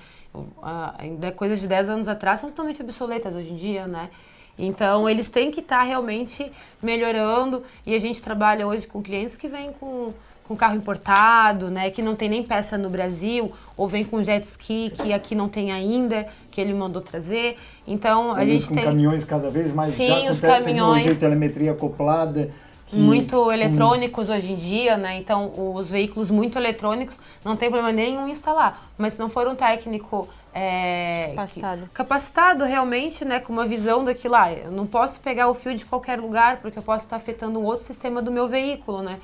Ainda 0.99 1.33
coisas 1.33 1.61
de 1.61 1.69
10 1.69 1.89
anos 1.89 2.09
atrás 2.09 2.41
são 2.41 2.51
totalmente 2.51 2.83
obsoletas 2.83 3.35
hoje 3.35 3.53
em 3.53 3.57
dia, 3.57 3.87
né? 3.87 4.11
Então, 4.59 5.09
eles 5.09 5.31
têm 5.31 5.51
que 5.51 5.61
estar 5.61 5.79
tá 5.79 5.85
realmente 5.85 6.51
melhorando 6.83 7.63
e 7.87 7.95
a 7.95 7.99
gente 7.99 8.21
trabalha 8.21 8.67
hoje 8.67 8.87
com 8.87 9.01
clientes 9.01 9.37
que 9.37 9.47
vêm 9.47 9.73
com, 9.73 10.13
com 10.49 10.57
carro 10.57 10.75
importado, 10.75 11.71
né, 11.71 11.91
que 11.91 12.03
não 12.03 12.17
tem 12.17 12.29
nem 12.29 12.43
peça 12.43 12.77
no 12.77 12.91
Brasil, 12.91 13.53
ou 13.77 13.87
vem 13.87 14.03
com 14.03 14.21
jet 14.21 14.45
ski 14.45 14.91
que 14.91 15.13
aqui 15.13 15.35
não 15.37 15.49
tem 15.49 15.71
ainda, 15.71 16.27
que 16.51 16.61
ele 16.61 16.75
mandou 16.75 17.01
trazer. 17.01 17.57
Então, 17.87 18.33
a 18.33 18.45
gente 18.45 18.67
com 18.67 18.75
tem... 18.75 18.85
caminhões 18.85 19.23
cada 19.23 19.49
vez 19.49 19.73
mais 19.73 19.95
Sim, 19.95 20.09
já 20.09 20.31
os 20.33 20.41
com 20.41 20.49
caminhões... 20.49 21.19
telemetria 21.19 21.71
acoplada. 21.71 22.51
Que, 22.89 22.97
muito 22.97 23.51
eletrônicos 23.53 24.29
hoje 24.29 24.53
em 24.53 24.57
dia, 24.57 24.97
né? 24.97 25.19
Então, 25.19 25.53
os 25.75 25.89
veículos 25.89 26.31
muito 26.31 26.59
eletrônicos 26.59 27.17
não 27.45 27.57
tem 27.57 27.71
problema 27.71 27.93
nenhum 27.93 28.27
em 28.29 28.33
instalar. 28.33 28.91
Mas 28.97 29.15
se 29.15 29.19
não 29.19 29.29
for 29.29 29.47
um 29.47 29.55
técnico 29.55 30.29
é, 30.55 31.29
capacitado. 31.31 31.83
Que, 31.83 31.89
capacitado 31.91 32.65
realmente, 32.65 33.25
né, 33.25 33.41
com 33.41 33.53
uma 33.53 33.67
visão 33.67 34.05
daquilo 34.05 34.33
lá. 34.33 34.45
Ah, 34.45 34.53
eu 34.53 34.71
não 34.71 34.87
posso 34.87 35.21
pegar 35.21 35.49
o 35.49 35.55
fio 35.55 35.75
de 35.75 35.85
qualquer 35.85 36.19
lugar 36.19 36.59
porque 36.61 36.79
eu 36.79 36.83
posso 36.83 37.07
estar 37.07 37.17
afetando 37.17 37.59
um 37.59 37.65
outro 37.65 37.85
sistema 37.85 38.23
do 38.23 38.31
meu 38.31 38.49
veículo, 38.49 39.03
né? 39.03 39.21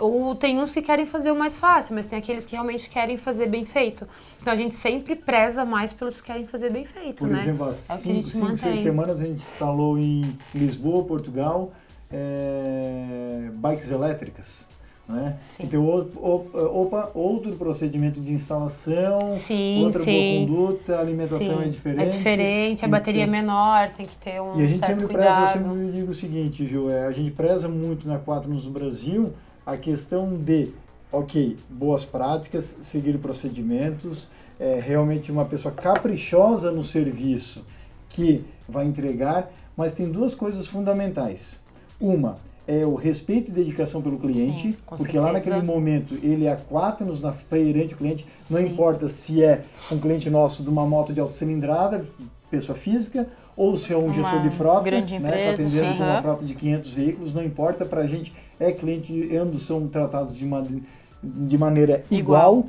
Ou 0.00 0.34
tem 0.34 0.58
uns 0.58 0.72
que 0.72 0.82
querem 0.82 1.06
fazer 1.06 1.30
o 1.30 1.36
mais 1.36 1.56
fácil, 1.56 1.94
mas 1.94 2.06
tem 2.06 2.18
aqueles 2.18 2.44
que 2.44 2.52
realmente 2.52 2.90
querem 2.90 3.16
fazer 3.16 3.46
bem 3.46 3.64
feito. 3.64 4.08
Então 4.40 4.52
a 4.52 4.56
gente 4.56 4.74
sempre 4.74 5.14
preza 5.14 5.64
mais 5.64 5.92
pelos 5.92 6.20
que 6.20 6.26
querem 6.26 6.46
fazer 6.46 6.72
bem 6.72 6.84
feito, 6.84 7.18
Por 7.18 7.28
né? 7.28 7.40
exemplo, 7.40 7.66
há 7.66 7.70
é 7.70 7.72
cinco, 7.72 8.28
cinco 8.28 8.56
seis 8.56 8.80
semanas 8.80 9.20
a 9.20 9.26
gente 9.26 9.36
instalou 9.36 9.96
em 9.96 10.36
Lisboa, 10.52 11.04
Portugal, 11.04 11.72
é, 12.10 13.50
bikes 13.54 13.90
elétricas 13.90 14.66
Né? 15.08 15.38
Sim. 15.56 15.62
Então, 15.64 15.86
opa, 15.86 17.10
outro 17.14 17.56
procedimento 17.56 18.20
de 18.20 18.30
instalação, 18.30 19.38
sim, 19.38 19.84
outra 19.86 20.04
sim. 20.04 20.46
boa 20.46 20.66
conduta, 20.66 20.96
a 20.96 21.00
alimentação 21.00 21.62
sim. 21.62 21.64
é 21.64 21.68
diferente. 21.68 22.02
É 22.02 22.06
diferente, 22.06 22.84
a 22.84 22.88
bateria 22.88 23.24
é 23.24 23.26
menor, 23.26 23.88
tem 23.96 24.04
que 24.04 24.16
ter 24.16 24.38
um 24.38 24.60
E 24.60 24.64
a 24.64 24.66
gente 24.66 24.86
sempre 24.86 25.06
cuidado. 25.06 25.44
preza, 25.44 25.58
eu 25.58 25.74
sempre 25.74 25.92
digo 25.92 26.10
o 26.10 26.14
seguinte, 26.14 26.66
Gil, 26.66 26.90
é, 26.90 27.06
a 27.06 27.12
gente 27.12 27.30
preza 27.30 27.68
muito 27.68 28.06
na 28.06 28.18
Quaternos 28.18 28.66
no 28.66 28.70
Brasil 28.70 29.32
a 29.64 29.78
questão 29.78 30.36
de, 30.36 30.72
ok, 31.10 31.56
boas 31.70 32.04
práticas, 32.04 32.64
seguir 32.82 33.16
procedimentos, 33.16 34.28
é, 34.60 34.78
realmente 34.78 35.32
uma 35.32 35.46
pessoa 35.46 35.72
caprichosa 35.72 36.70
no 36.70 36.84
serviço 36.84 37.64
que 38.10 38.44
vai 38.68 38.84
entregar, 38.86 39.50
mas 39.74 39.94
tem 39.94 40.10
duas 40.10 40.34
coisas 40.34 40.66
fundamentais. 40.66 41.58
Uma 42.00 42.38
é 42.66 42.84
o 42.84 42.94
respeito 42.94 43.50
e 43.50 43.54
dedicação 43.54 44.02
pelo 44.02 44.18
cliente, 44.18 44.72
Sim, 44.72 44.76
porque 44.86 45.18
lá 45.18 45.32
certeza. 45.32 45.56
naquele 45.56 45.66
momento 45.66 46.14
ele 46.22 46.46
é 46.46 46.54
quatro 46.54 47.18
na 47.18 47.32
perante 47.32 47.94
o 47.94 47.96
cliente, 47.96 48.26
não 48.48 48.60
Sim. 48.60 48.66
importa 48.66 49.08
se 49.08 49.42
é 49.42 49.62
um 49.90 49.98
cliente 49.98 50.28
nosso 50.28 50.62
de 50.62 50.68
uma 50.68 50.84
moto 50.86 51.14
de 51.14 51.18
alta 51.18 51.32
cilindrada, 51.32 52.04
pessoa 52.50 52.76
física, 52.76 53.26
ou 53.56 53.74
se 53.74 53.92
é 53.92 53.96
um 53.96 54.04
Uma 54.04 54.12
gestor 54.12 54.42
de 54.42 54.50
frota, 54.50 54.84
grande 54.84 55.18
né, 55.18 55.28
empresa, 55.30 55.62
atendendo 55.62 55.96
com 55.96 56.02
uma 56.04 56.22
frota 56.22 56.44
de 56.44 56.54
500 56.54 56.92
veículos, 56.92 57.34
não 57.34 57.42
importa, 57.42 57.86
para 57.86 58.02
a 58.02 58.06
gente 58.06 58.34
é 58.60 58.70
cliente 58.70 59.12
e 59.12 59.34
ambos 59.34 59.66
são 59.66 59.88
tratados 59.88 60.36
de, 60.36 60.44
uma, 60.44 60.64
de 61.22 61.56
maneira 61.56 62.04
igual. 62.10 62.58
Igual. 62.58 62.66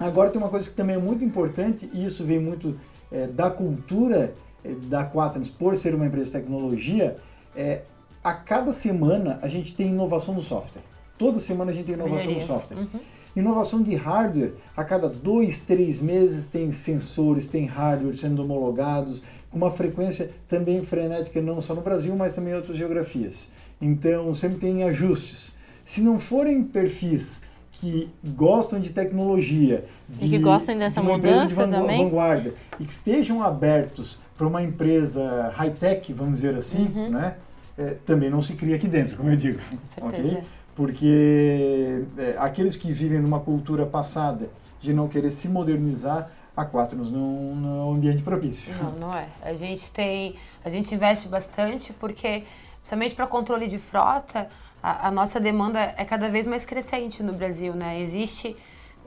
Agora 0.00 0.30
tem 0.30 0.40
uma 0.40 0.50
coisa 0.50 0.68
que 0.68 0.74
também 0.74 0.96
é 0.96 0.98
muito 0.98 1.24
importante, 1.24 1.88
e 1.92 2.04
isso 2.04 2.24
vem 2.24 2.38
muito 2.38 2.78
é, 3.12 3.26
da 3.26 3.50
cultura 3.50 4.34
é, 4.64 4.70
da 4.88 5.04
Quaternos, 5.04 5.50
por 5.50 5.76
ser 5.76 5.94
uma 5.94 6.06
empresa 6.06 6.26
de 6.26 6.32
tecnologia, 6.32 7.16
é, 7.54 7.82
a 8.26 8.32
cada 8.32 8.72
semana 8.72 9.38
a 9.40 9.46
gente 9.46 9.72
tem 9.72 9.86
inovação 9.86 10.34
no 10.34 10.40
software. 10.42 10.82
Toda 11.16 11.38
semana 11.38 11.70
a 11.70 11.74
gente 11.74 11.86
tem 11.86 11.94
inovação 11.94 12.32
no 12.32 12.40
software. 12.40 12.76
Uhum. 12.78 13.00
Inovação 13.36 13.80
de 13.82 13.94
hardware, 13.94 14.54
a 14.76 14.82
cada 14.82 15.08
dois, 15.08 15.60
três 15.60 16.00
meses 16.00 16.46
tem 16.46 16.72
sensores, 16.72 17.46
tem 17.46 17.66
hardware 17.66 18.16
sendo 18.16 18.42
homologados, 18.42 19.22
com 19.48 19.58
uma 19.58 19.70
frequência 19.70 20.32
também 20.48 20.84
frenética, 20.84 21.40
não 21.40 21.60
só 21.60 21.72
no 21.72 21.82
Brasil, 21.82 22.16
mas 22.16 22.34
também 22.34 22.52
em 22.52 22.56
outras 22.56 22.76
geografias. 22.76 23.50
Então, 23.80 24.34
sempre 24.34 24.58
tem 24.58 24.82
ajustes. 24.82 25.54
Se 25.84 26.00
não 26.00 26.18
forem 26.18 26.64
perfis 26.64 27.42
que 27.70 28.08
gostam 28.24 28.80
de 28.80 28.88
tecnologia, 28.90 29.84
E 30.20 30.28
que 30.28 30.38
gostem 30.38 30.76
dessa 30.78 31.00
de 31.00 31.06
uma 31.06 31.16
empresa 31.16 31.46
de 31.46 31.52
mudança 31.52 31.66
vangu- 31.66 31.80
também. 31.86 32.04
vanguarda, 32.04 32.54
e 32.80 32.84
que 32.84 32.92
estejam 32.92 33.40
abertos 33.40 34.18
para 34.36 34.46
uma 34.48 34.62
empresa 34.64 35.52
high-tech, 35.54 36.12
vamos 36.12 36.34
dizer 36.40 36.54
assim, 36.56 36.90
Uhum. 36.92 37.10
né? 37.10 37.36
É, 37.78 37.96
também 38.06 38.30
não 38.30 38.40
se 38.40 38.54
cria 38.54 38.76
aqui 38.76 38.88
dentro, 38.88 39.16
como 39.16 39.30
eu 39.30 39.36
digo. 39.36 39.58
Com 39.98 40.08
ok? 40.08 40.22
certeza. 40.22 40.46
Porque 40.74 42.02
é, 42.18 42.36
aqueles 42.38 42.76
que 42.76 42.92
vivem 42.92 43.18
numa 43.20 43.40
cultura 43.40 43.86
passada 43.86 44.48
de 44.80 44.92
não 44.92 45.08
querer 45.08 45.30
se 45.30 45.48
modernizar, 45.48 46.30
a 46.56 46.64
Quaternos 46.64 47.12
não, 47.12 47.54
não 47.54 47.80
é 47.80 47.84
um 47.84 47.94
ambiente 47.94 48.22
propício. 48.22 48.72
Não, 48.82 48.92
não 48.92 49.14
é. 49.14 49.26
A 49.42 49.54
gente 49.54 49.90
tem, 49.90 50.36
a 50.64 50.70
gente 50.70 50.94
investe 50.94 51.28
bastante 51.28 51.92
porque, 51.92 52.44
principalmente 52.78 53.14
para 53.14 53.26
controle 53.26 53.68
de 53.68 53.76
frota, 53.76 54.48
a, 54.82 55.08
a 55.08 55.10
nossa 55.10 55.38
demanda 55.38 55.94
é 55.96 56.04
cada 56.04 56.30
vez 56.30 56.46
mais 56.46 56.64
crescente 56.64 57.22
no 57.22 57.32
Brasil, 57.32 57.74
né? 57.74 58.00
Existe 58.00 58.56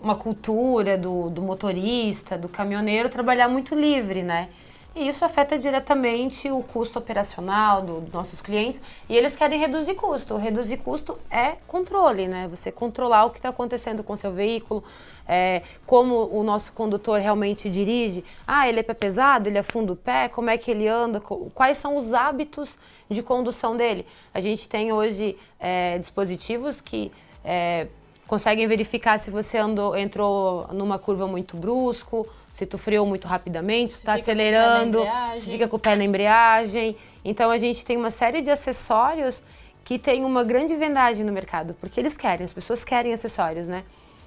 uma 0.02 0.16
cultura 0.16 0.98
do, 0.98 1.30
do 1.30 1.42
motorista, 1.42 2.38
do 2.38 2.48
caminhoneiro 2.48 3.10
trabalhar 3.10 3.50
muito 3.50 3.74
livre, 3.74 4.22
né? 4.22 4.50
E 4.96 5.08
isso 5.08 5.24
afeta 5.24 5.58
diretamente 5.58 6.50
o 6.50 6.64
custo 6.64 6.98
operacional 7.00 7.82
do- 7.82 8.02
dos 8.02 8.12
nossos 8.12 8.42
clientes 8.42 8.82
e 9.08 9.16
eles 9.16 9.36
querem 9.36 9.60
reduzir 9.60 9.94
custo. 9.94 10.36
Reduzir 10.36 10.78
custo 10.78 11.18
é 11.30 11.54
controle, 11.68 12.28
né? 12.28 12.48
Você 12.50 12.72
controlar 12.72 13.26
o 13.26 13.30
que 13.30 13.38
está 13.38 13.50
acontecendo 13.50 14.04
com 14.04 14.14
o 14.14 14.18
seu 14.18 14.32
veículo, 14.34 14.84
é, 15.28 15.62
como 15.86 16.28
o 16.32 16.44
nosso 16.44 16.74
condutor 16.74 17.20
realmente 17.20 17.70
dirige. 17.70 18.26
Ah, 18.48 18.68
ele 18.68 18.80
é 18.80 18.84
pé 18.84 18.96
pesado, 18.96 19.48
ele 19.48 19.60
afunda 19.60 19.94
o 19.94 19.96
pé, 19.96 20.28
como 20.28 20.50
é 20.50 20.58
que 20.58 20.72
ele 20.72 20.88
anda, 20.88 21.22
quais 21.22 21.78
são 21.78 21.96
os 21.96 22.12
hábitos 22.12 22.70
de 23.10 23.22
condução 23.22 23.78
dele. 23.78 24.06
A 24.34 24.42
gente 24.42 24.68
tem 24.68 24.92
hoje 24.92 25.38
é, 25.60 26.00
dispositivos 26.00 26.82
que 26.82 27.12
é, 27.46 27.88
conseguem 28.28 28.68
verificar 28.68 29.20
se 29.20 29.30
você 29.32 29.58
andou, 29.58 29.96
entrou 29.96 30.68
numa 30.72 31.00
curva 31.00 31.28
muito 31.28 31.56
brusco, 31.56 32.28
se 32.60 32.66
tu 32.66 32.78
freou 32.78 33.06
muito 33.06 33.26
rapidamente, 33.26 33.94
se 33.94 34.00
está 34.00 34.16
acelerando, 34.16 35.00
fica 35.40 35.66
com 35.66 35.78
o 35.78 35.80
pé 35.80 35.96
na 35.96 36.04
embreagem. 36.04 36.98
Então 37.24 37.50
a 37.50 37.58
gente 37.58 37.86
tem 37.86 37.96
uma 37.96 38.12
série 38.12 38.42
de 38.42 38.52
acessórios 38.52 39.42
que 39.86 39.98
tem 39.98 40.26
uma 40.26 40.44
grande 40.44 40.76
vendagem 40.76 41.24
no 41.24 41.32
mercado, 41.32 41.74
porque 41.80 42.02
eles 42.02 42.18
querem, 42.18 42.46
as 42.46 42.52
pessoas 42.52 42.84
querem 42.84 43.14
acessórios, 43.14 43.66
né? 43.66 43.86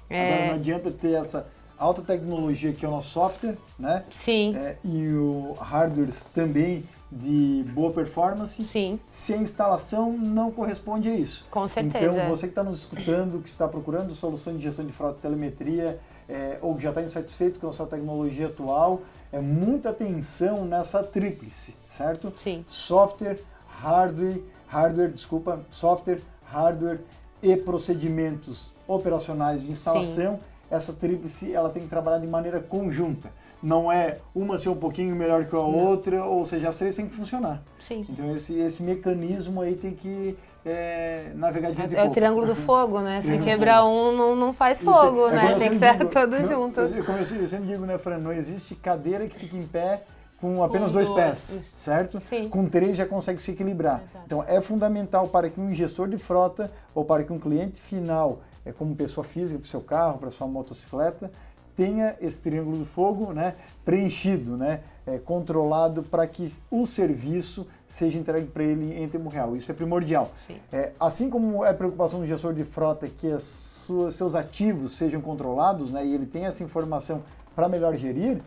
É, 0.09 0.33
Agora 0.33 0.47
não 0.47 0.55
adianta 0.55 0.91
ter 0.91 1.13
essa 1.13 1.45
alta 1.77 2.01
tecnologia 2.01 2.73
que 2.73 2.83
é 2.83 2.87
o 2.87 2.91
nosso 2.91 3.09
software, 3.11 3.55
né? 3.77 4.03
sim, 4.11 4.55
É, 4.55 4.77
e 4.83 5.07
o 5.09 5.55
hardwares 5.59 6.23
também 6.33 6.83
de 7.11 7.63
boa 7.71 7.93
performance, 7.93 8.63
sim, 8.63 8.99
se 9.11 9.31
a 9.33 9.37
instalação 9.37 10.11
não 10.11 10.49
corresponde 10.49 11.07
a 11.07 11.15
isso. 11.15 11.45
com 11.51 11.67
certeza. 11.67 12.15
Então, 12.15 12.29
você 12.29 12.47
que 12.47 12.51
está 12.51 12.63
nos 12.63 12.79
escutando, 12.79 13.39
que 13.39 13.47
está 13.47 13.67
procurando 13.67 14.15
soluções 14.15 14.57
de 14.57 14.63
gestão 14.63 14.83
de 14.83 14.91
frota 14.91 15.19
e 15.19 15.21
telemetria, 15.21 15.99
é, 16.33 16.57
ou 16.63 16.75
que 16.75 16.81
já 16.81 16.89
está 16.89 17.03
insatisfeito 17.03 17.59
com 17.59 17.67
a 17.67 17.71
sua 17.71 17.85
tecnologia 17.85 18.47
atual, 18.47 19.01
é 19.31 19.39
muita 19.39 19.89
atenção 19.89 20.65
nessa 20.65 21.03
tríplice, 21.03 21.75
certo? 21.87 22.33
Sim. 22.35 22.65
Software, 22.67 23.39
hardware, 23.67 24.41
hardware, 24.67 25.11
desculpa, 25.11 25.61
software, 25.69 26.21
hardware 26.43 26.99
e 27.41 27.55
procedimentos 27.55 28.71
operacionais 28.87 29.61
de 29.61 29.71
instalação. 29.71 30.39
Essa 30.71 30.91
tríplice 30.91 31.53
ela 31.53 31.69
tem 31.69 31.83
que 31.83 31.89
trabalhar 31.89 32.17
de 32.17 32.27
maneira 32.27 32.59
conjunta. 32.59 33.29
Não 33.61 33.91
é 33.91 34.17
uma 34.33 34.57
ser 34.57 34.69
um 34.69 34.75
pouquinho 34.75 35.15
melhor 35.15 35.45
que 35.45 35.55
a 35.55 35.59
outra, 35.59 36.25
ou 36.25 36.45
seja, 36.45 36.69
as 36.69 36.75
três 36.75 36.95
têm 36.95 37.07
que 37.07 37.15
funcionar. 37.15 37.61
Sim. 37.79 38.05
Então 38.09 38.35
esse, 38.35 38.59
esse 38.59 38.81
mecanismo 38.81 39.61
aí 39.61 39.75
tem 39.75 39.91
que 39.93 40.35
é, 40.65 41.31
navegar 41.35 41.71
de 41.71 41.77
vento 41.81 41.93
e 41.93 41.97
É 41.97 42.03
o 42.03 42.09
triângulo 42.09 42.45
do 42.45 42.55
fogo, 42.55 42.99
né? 43.01 43.21
Se 43.21 43.37
quebrar 43.39 43.85
um, 43.85 44.15
não, 44.15 44.35
não 44.35 44.53
faz 44.53 44.79
Isso, 44.81 44.91
fogo, 44.91 45.27
é 45.27 45.31
né? 45.35 45.55
Tem 45.55 45.69
que 45.69 45.75
estar 45.75 45.97
todos 46.05 46.41
não- 46.41 46.47
juntos. 46.47 46.93
Eu, 46.93 47.03
como 47.03 47.17
eu, 47.17 47.21
eu 47.23 47.47
sempre 47.47 47.67
digo, 47.67 47.85
né, 47.85 47.97
Fran, 47.97 48.17
não 48.17 48.31
existe 48.31 48.75
cadeira 48.75 49.27
que 49.27 49.37
fique 49.37 49.57
em 49.57 49.67
pé 49.67 50.01
com 50.39 50.63
apenas 50.63 50.87
Com 50.87 50.93
dois, 50.93 51.07
dois. 51.07 51.21
pés, 51.21 51.73
certo? 51.77 52.19
Sim. 52.19 52.49
Com 52.49 52.65
três 52.67 52.97
já 52.97 53.05
consegue 53.05 53.41
se 53.41 53.51
equilibrar. 53.51 54.01
Exato. 54.03 54.25
Então 54.25 54.43
é 54.45 54.59
fundamental 54.61 55.27
para 55.29 55.49
que 55.49 55.59
um 55.59 55.73
gestor 55.73 56.07
de 56.09 56.17
frota 56.17 56.69
ou 56.93 57.05
para 57.05 57.23
que 57.23 57.31
um 57.31 57.39
cliente 57.39 57.81
final, 57.81 58.39
é 58.65 58.71
como 58.71 58.93
pessoa 58.95 59.23
física 59.23 59.57
para 59.59 59.65
o 59.65 59.69
seu 59.69 59.81
carro, 59.81 60.17
para 60.19 60.27
a 60.27 60.31
sua 60.31 60.47
motocicleta, 60.47 61.31
tenha 61.75 62.15
esse 62.21 62.39
triângulo 62.41 62.77
do 62.77 62.85
fogo 62.85 63.33
né, 63.33 63.55
preenchido, 63.83 64.55
né, 64.57 64.81
é, 65.07 65.17
controlado 65.17 66.03
para 66.03 66.27
que 66.27 66.53
o 66.69 66.85
serviço 66.85 67.65
seja 67.93 68.17
entregue 68.17 68.47
para 68.47 68.63
ele 68.63 68.99
em 68.99 69.07
tempo 69.07 69.29
real. 69.29 69.55
Isso 69.55 69.71
é 69.71 69.75
primordial. 69.75 70.31
É, 70.71 70.93
assim 70.99 71.29
como 71.29 71.63
é 71.63 71.71
preocupação 71.73 72.19
do 72.19 72.25
gestor 72.25 72.51
de 72.51 72.65
frota 72.65 73.07
que 73.07 73.31
as 73.31 73.43
suas, 73.43 74.15
seus 74.15 74.33
ativos 74.33 74.97
sejam 74.97 75.21
controlados 75.21 75.91
né, 75.91 76.03
e 76.03 76.11
ele 76.11 76.25
tem 76.25 76.45
essa 76.45 76.63
informação 76.63 77.21
para 77.55 77.69
melhor 77.69 77.95
gerir, 77.95 78.41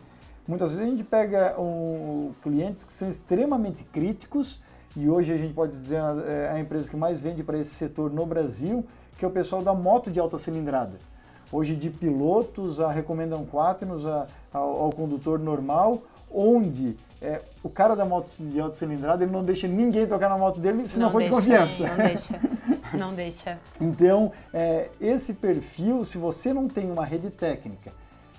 muitas 0.45 0.71
vezes 0.71 0.85
a 0.85 0.89
gente 0.89 1.03
pega 1.03 1.57
um, 1.57 2.33
clientes 2.43 2.83
que 2.83 2.91
são 2.91 3.09
extremamente 3.09 3.85
críticos 3.85 4.61
e 4.97 5.07
hoje 5.07 5.31
a 5.31 5.37
gente 5.37 5.53
pode 5.53 5.79
dizer 5.79 6.01
é 6.27 6.49
a 6.49 6.59
empresa 6.59 6.89
que 6.89 6.97
mais 6.97 7.21
vende 7.21 7.41
para 7.41 7.57
esse 7.57 7.73
setor 7.73 8.11
no 8.11 8.25
Brasil, 8.25 8.85
que 9.17 9.23
é 9.23 9.27
o 9.29 9.31
pessoal 9.31 9.61
da 9.61 9.73
moto 9.73 10.11
de 10.11 10.19
alta 10.19 10.37
cilindrada. 10.37 10.99
Hoje 11.49 11.73
de 11.73 11.89
pilotos 11.89 12.81
a 12.81 12.91
recomendam 12.91 13.45
quaternos 13.45 14.05
a, 14.05 14.27
ao, 14.51 14.81
ao 14.81 14.91
condutor 14.91 15.39
normal, 15.39 16.01
onde 16.31 16.95
é, 17.21 17.41
o 17.63 17.69
cara 17.69 17.95
da 17.95 18.05
moto 18.05 18.29
de 18.37 18.59
alta 18.59 18.75
cilindrada 18.75 19.23
ele 19.23 19.31
não 19.31 19.43
deixa 19.43 19.67
ninguém 19.67 20.05
tocar 20.05 20.29
na 20.29 20.37
moto 20.37 20.59
dele 20.59 20.87
se 20.87 20.99
não, 20.99 21.11
for 21.11 21.21
de 21.21 21.29
deixa, 21.29 21.35
confiança. 21.35 21.87
Não 21.87 21.97
deixa. 21.97 22.39
Não 22.93 23.13
deixa. 23.13 23.59
Então, 23.81 24.31
é, 24.53 24.89
esse 24.99 25.35
perfil, 25.35 26.03
se 26.05 26.17
você 26.17 26.53
não 26.53 26.67
tem 26.67 26.91
uma 26.91 27.05
rede 27.05 27.29
técnica 27.29 27.91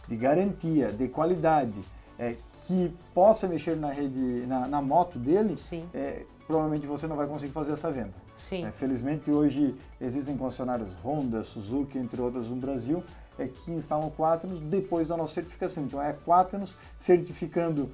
de 0.07 0.17
garantia, 0.17 0.91
de 0.91 1.09
qualidade, 1.09 1.81
é, 2.19 2.37
que 2.67 2.93
possa 3.15 3.47
mexer 3.47 3.77
na 3.77 3.91
rede, 3.91 4.45
na, 4.47 4.67
na 4.67 4.83
moto 4.83 5.19
dele, 5.19 5.57
é, 5.95 6.25
provavelmente 6.47 6.87
você 6.87 7.07
não 7.07 7.17
vai 7.17 7.27
conseguir 7.27 7.53
fazer 7.53 7.73
essa 7.73 7.91
venda. 7.91 8.15
Sim. 8.37 8.65
É, 8.65 8.71
felizmente 8.71 9.31
hoje 9.31 9.75
existem 10.01 10.37
concessionárias 10.37 10.93
Honda, 11.05 11.43
Suzuki, 11.45 11.99
entre 11.99 12.21
outras 12.21 12.49
no 12.49 12.57
Brasil, 12.57 13.03
é, 13.39 13.47
que 13.47 13.71
instalam 13.71 14.11
Quaternos 14.11 14.61
depois 14.61 15.09
da 15.09 15.17
nossa 15.17 15.35
certificação. 15.35 15.85
Então 15.85 16.03
é 16.03 16.13
Quaternos 16.13 16.77
certificando 16.99 17.91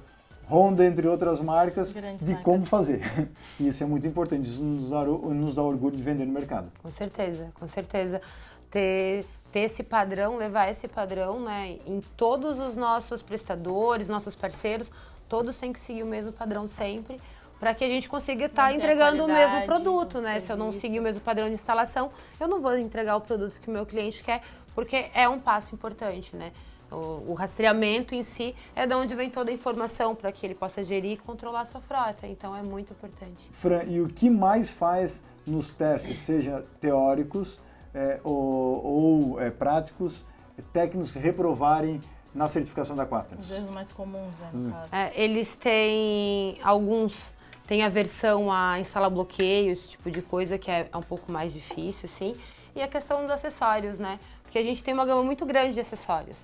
Honda, 0.49 0.85
entre 0.85 1.07
outras 1.07 1.39
marcas, 1.39 1.91
Grandes 1.91 2.25
de 2.25 2.33
marcas. 2.33 2.43
como 2.43 2.65
fazer. 2.65 3.01
E 3.59 3.67
isso 3.67 3.83
é 3.83 3.85
muito 3.85 4.05
importante, 4.05 4.47
isso 4.47 4.61
nos 4.61 4.89
dá, 4.89 5.03
nos 5.03 5.55
dá 5.55 5.63
orgulho 5.63 5.95
de 5.95 6.03
vender 6.03 6.25
no 6.25 6.33
mercado. 6.33 6.71
Com 6.83 6.91
certeza, 6.91 7.51
com 7.57 7.67
certeza. 7.67 8.21
Ter, 8.69 9.25
ter 9.51 9.61
esse 9.61 9.81
padrão, 9.81 10.35
levar 10.35 10.69
esse 10.69 10.87
padrão 10.87 11.39
né, 11.39 11.77
em 11.87 12.01
todos 12.17 12.59
os 12.59 12.75
nossos 12.75 13.21
prestadores, 13.21 14.09
nossos 14.09 14.35
parceiros, 14.35 14.89
todos 15.29 15.57
têm 15.57 15.71
que 15.71 15.79
seguir 15.79 16.03
o 16.03 16.05
mesmo 16.05 16.33
padrão 16.33 16.67
sempre, 16.67 17.19
para 17.59 17.73
que 17.73 17.83
a 17.83 17.87
gente 17.87 18.09
consiga 18.09 18.45
estar 18.45 18.69
tá 18.69 18.75
entregando 18.75 19.23
o 19.23 19.27
mesmo 19.27 19.65
produto, 19.65 20.19
né? 20.19 20.41
Se 20.41 20.51
eu 20.51 20.57
não 20.57 20.73
seguir 20.73 20.99
o 20.99 21.01
mesmo 21.01 21.21
padrão 21.21 21.47
de 21.47 21.53
instalação, 21.53 22.11
eu 22.39 22.47
não 22.47 22.61
vou 22.61 22.77
entregar 22.77 23.15
o 23.15 23.21
produto 23.21 23.57
que 23.61 23.69
o 23.69 23.71
meu 23.71 23.85
cliente 23.85 24.21
quer, 24.21 24.41
porque 24.75 25.07
é 25.13 25.27
um 25.27 25.39
passo 25.39 25.73
importante, 25.73 26.35
né? 26.35 26.51
O, 26.91 27.31
o, 27.31 27.33
rastreamento 27.33 28.13
em 28.13 28.21
si 28.21 28.55
é 28.75 28.85
de 28.85 28.93
onde 28.93 29.15
vem 29.15 29.29
toda 29.29 29.49
a 29.49 29.53
informação 29.53 30.13
para 30.13 30.31
que 30.31 30.45
ele 30.45 30.53
possa 30.53 30.83
gerir 30.83 31.13
e 31.13 31.17
controlar 31.17 31.61
a 31.61 31.65
sua 31.65 31.81
frota. 31.81 32.27
Então 32.27 32.55
é 32.55 32.61
muito 32.61 32.93
importante. 32.93 33.49
Fran, 33.51 33.83
e 33.85 33.99
o 33.99 34.07
que 34.07 34.29
mais 34.29 34.69
faz 34.69 35.23
nos 35.47 35.71
testes, 35.71 36.19
seja 36.19 36.63
teóricos 36.79 37.59
é, 37.93 38.19
ou, 38.23 38.85
ou 38.85 39.41
é, 39.41 39.49
práticos, 39.49 40.23
técnicos 40.71 41.11
reprovarem 41.11 41.99
na 42.35 42.47
certificação 42.49 42.95
da 42.95 43.05
Quaternos? 43.05 43.49
Os 43.49 43.55
erros 43.55 43.71
mais 43.71 43.91
comuns, 43.91 44.37
né, 44.37 44.51
hum. 44.53 44.73
é, 44.91 45.11
eles 45.19 45.55
têm 45.55 46.59
alguns 46.61 47.33
tem 47.67 47.83
a 47.83 47.89
versão 47.89 48.51
a 48.51 48.79
instalar 48.79 49.09
bloqueio, 49.09 49.71
esse 49.71 49.89
tipo 49.89 50.11
de 50.11 50.21
coisa 50.21 50.57
que 50.57 50.69
é, 50.69 50.87
é 50.91 50.97
um 50.97 51.01
pouco 51.01 51.31
mais 51.31 51.51
difícil, 51.51 52.07
assim. 52.13 52.35
E 52.75 52.81
a 52.81 52.87
questão 52.87 53.21
dos 53.21 53.31
acessórios, 53.31 53.97
né? 53.97 54.19
Porque 54.55 54.65
a 54.65 54.69
gente 54.69 54.81
tem 54.81 54.93
uma 54.93 55.05
gama 55.05 55.21
muito 55.21 55.45
grande 55.45 55.73
de 55.73 55.81
acessórios. 55.81 56.37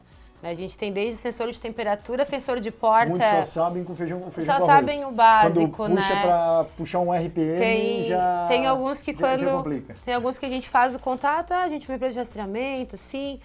Né? 0.44 0.50
A 0.50 0.54
gente 0.54 0.78
tem 0.78 0.92
desde 0.92 1.16
sensor 1.16 1.50
de 1.50 1.58
temperatura, 1.58 2.26
sensor 2.26 2.60
de 2.60 2.70
porta. 2.70 3.08
Muitos 3.08 3.26
só 3.26 3.46
sabem 3.46 3.86
com 3.86 3.96
feijão 3.96 4.20
com 4.20 4.30
feijão 4.30 4.60
Só 4.60 4.66
sabem 4.66 5.06
o 5.06 5.12
básico, 5.14 5.70
quando 5.70 5.96
puxa 5.96 6.14
né? 6.14 6.22
para 6.22 6.66
puxar 6.76 7.00
um 7.00 7.14
RPM 7.14 7.58
tem, 7.58 8.10
já 8.10 8.46
Tem 8.50 8.68
alguns 8.68 9.02
que 9.02 9.14
já, 9.14 9.18
quando 9.18 9.44
já 9.44 9.52
complica. 9.54 9.96
tem 10.04 10.14
alguns 10.14 10.38
que 10.38 10.46
a 10.46 10.50
gente 10.50 10.68
faz 10.68 10.94
o 10.94 11.00
contato, 11.00 11.54
ah, 11.54 11.62
a 11.64 11.70
gente 11.70 11.88
vai 11.88 11.98
para 11.98 12.10
de 12.10 12.18
rastreamento, 12.18 12.98
sim. 12.98 13.40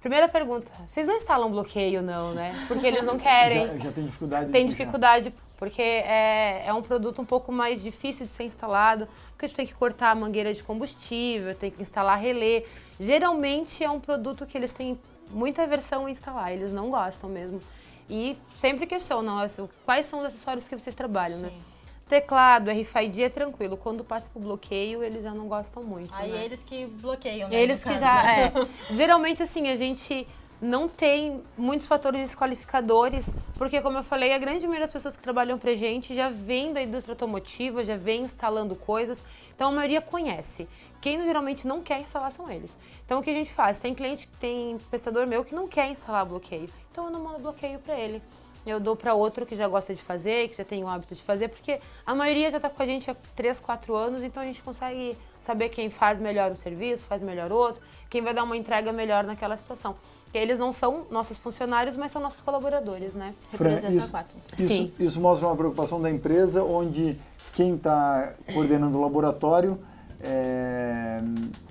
Primeira 0.00 0.28
pergunta, 0.28 0.70
vocês 0.86 1.06
não 1.06 1.16
instalam 1.16 1.50
bloqueio 1.50 2.02
não, 2.02 2.34
né? 2.34 2.54
Porque 2.68 2.86
eles 2.86 3.02
não 3.02 3.16
querem. 3.18 3.68
já, 3.68 3.84
já 3.84 3.92
tem 3.92 4.04
dificuldade. 4.04 4.52
Tem 4.52 4.66
dificuldade 4.66 5.34
porque 5.60 5.82
é, 5.82 6.62
é 6.64 6.72
um 6.72 6.80
produto 6.80 7.20
um 7.20 7.24
pouco 7.24 7.52
mais 7.52 7.82
difícil 7.82 8.24
de 8.24 8.32
ser 8.32 8.44
instalado, 8.44 9.06
porque 9.32 9.46
tu 9.46 9.54
tem 9.54 9.66
que 9.66 9.74
cortar 9.74 10.10
a 10.10 10.14
mangueira 10.14 10.54
de 10.54 10.62
combustível, 10.62 11.54
tem 11.54 11.70
que 11.70 11.82
instalar 11.82 12.18
relé. 12.18 12.64
Geralmente 12.98 13.84
é 13.84 13.90
um 13.90 14.00
produto 14.00 14.46
que 14.46 14.56
eles 14.56 14.72
têm 14.72 14.98
muita 15.28 15.62
aversão 15.62 16.08
em 16.08 16.12
instalar, 16.12 16.50
eles 16.50 16.72
não 16.72 16.90
gostam 16.90 17.28
mesmo. 17.28 17.60
E 18.08 18.38
sempre 18.56 18.86
questionam 18.86 19.36
quais 19.84 20.06
são 20.06 20.20
os 20.20 20.26
acessórios 20.26 20.66
que 20.66 20.74
vocês 20.74 20.96
trabalham, 20.96 21.38
né? 21.38 21.50
Sim. 21.50 21.54
né? 21.54 21.62
Teclado, 22.08 22.70
RFID 22.70 23.22
é 23.22 23.28
tranquilo. 23.28 23.76
Quando 23.76 24.02
passa 24.02 24.28
pro 24.30 24.40
bloqueio, 24.40 25.04
eles 25.04 25.22
já 25.22 25.32
não 25.32 25.46
gostam 25.46 25.84
muito. 25.84 26.12
Aí 26.12 26.32
né? 26.32 26.44
eles 26.44 26.60
que 26.60 26.86
bloqueiam, 26.86 27.48
né? 27.48 27.62
Eles 27.62 27.78
que 27.78 27.84
caso, 27.84 28.00
já. 28.00 28.22
Né? 28.24 28.52
É. 28.90 28.94
Geralmente, 28.96 29.42
assim, 29.42 29.68
a 29.68 29.76
gente 29.76 30.26
não 30.60 30.88
tem 30.88 31.42
muitos 31.56 31.88
fatores 31.88 32.20
desqualificadores, 32.20 33.28
porque, 33.56 33.80
como 33.80 33.98
eu 33.98 34.02
falei, 34.02 34.32
a 34.32 34.38
grande 34.38 34.66
maioria 34.66 34.86
das 34.86 34.92
pessoas 34.92 35.16
que 35.16 35.22
trabalham 35.22 35.58
pra 35.58 35.74
gente 35.74 36.14
já 36.14 36.28
vem 36.28 36.72
da 36.72 36.82
indústria 36.82 37.12
automotiva, 37.12 37.84
já 37.84 37.96
vem 37.96 38.22
instalando 38.22 38.76
coisas, 38.76 39.22
então 39.54 39.68
a 39.68 39.72
maioria 39.72 40.00
conhece. 40.00 40.68
Quem 41.00 41.22
geralmente 41.24 41.66
não 41.66 41.80
quer 41.80 42.00
instalar 42.00 42.30
são 42.30 42.50
eles. 42.50 42.76
Então 43.06 43.20
o 43.20 43.22
que 43.22 43.30
a 43.30 43.34
gente 43.34 43.50
faz? 43.50 43.78
Tem 43.78 43.94
cliente, 43.94 44.28
tem 44.38 44.76
prestador 44.90 45.26
meu 45.26 45.44
que 45.44 45.54
não 45.54 45.66
quer 45.66 45.88
instalar 45.90 46.26
bloqueio, 46.26 46.68
então 46.90 47.06
eu 47.06 47.10
não 47.10 47.22
mando 47.22 47.38
bloqueio 47.38 47.78
para 47.78 47.98
ele 47.98 48.22
eu 48.66 48.78
dou 48.78 48.94
para 48.94 49.14
outro 49.14 49.46
que 49.46 49.54
já 49.54 49.66
gosta 49.68 49.94
de 49.94 50.02
fazer, 50.02 50.48
que 50.48 50.56
já 50.56 50.64
tem 50.64 50.84
o 50.84 50.88
hábito 50.88 51.14
de 51.14 51.22
fazer, 51.22 51.48
porque 51.48 51.80
a 52.04 52.14
maioria 52.14 52.50
já 52.50 52.58
está 52.58 52.68
com 52.68 52.82
a 52.82 52.86
gente 52.86 53.10
há 53.10 53.16
3, 53.34 53.58
4 53.60 53.94
anos, 53.94 54.22
então 54.22 54.42
a 54.42 54.46
gente 54.46 54.62
consegue 54.62 55.16
saber 55.40 55.70
quem 55.70 55.88
faz 55.88 56.20
melhor 56.20 56.50
um 56.52 56.56
serviço, 56.56 57.06
faz 57.06 57.22
melhor 57.22 57.50
outro, 57.50 57.82
quem 58.08 58.22
vai 58.22 58.34
dar 58.34 58.44
uma 58.44 58.56
entrega 58.56 58.92
melhor 58.92 59.24
naquela 59.24 59.56
situação. 59.56 59.96
Porque 60.30 60.38
eles 60.38 60.60
não 60.60 60.72
são 60.72 61.06
nossos 61.10 61.38
funcionários, 61.38 61.96
mas 61.96 62.12
são 62.12 62.22
nossos 62.22 62.40
colaboradores, 62.40 63.14
né? 63.14 63.34
Fran, 63.50 63.74
isso, 63.74 64.12
isso, 64.56 64.92
isso, 64.96 65.20
mostra 65.20 65.48
uma 65.48 65.56
preocupação 65.56 66.00
da 66.00 66.08
empresa, 66.08 66.62
onde 66.62 67.18
quem 67.52 67.74
está 67.74 68.34
coordenando 68.54 68.96
o 68.96 69.00
laboratório 69.00 69.76
é 70.22 71.18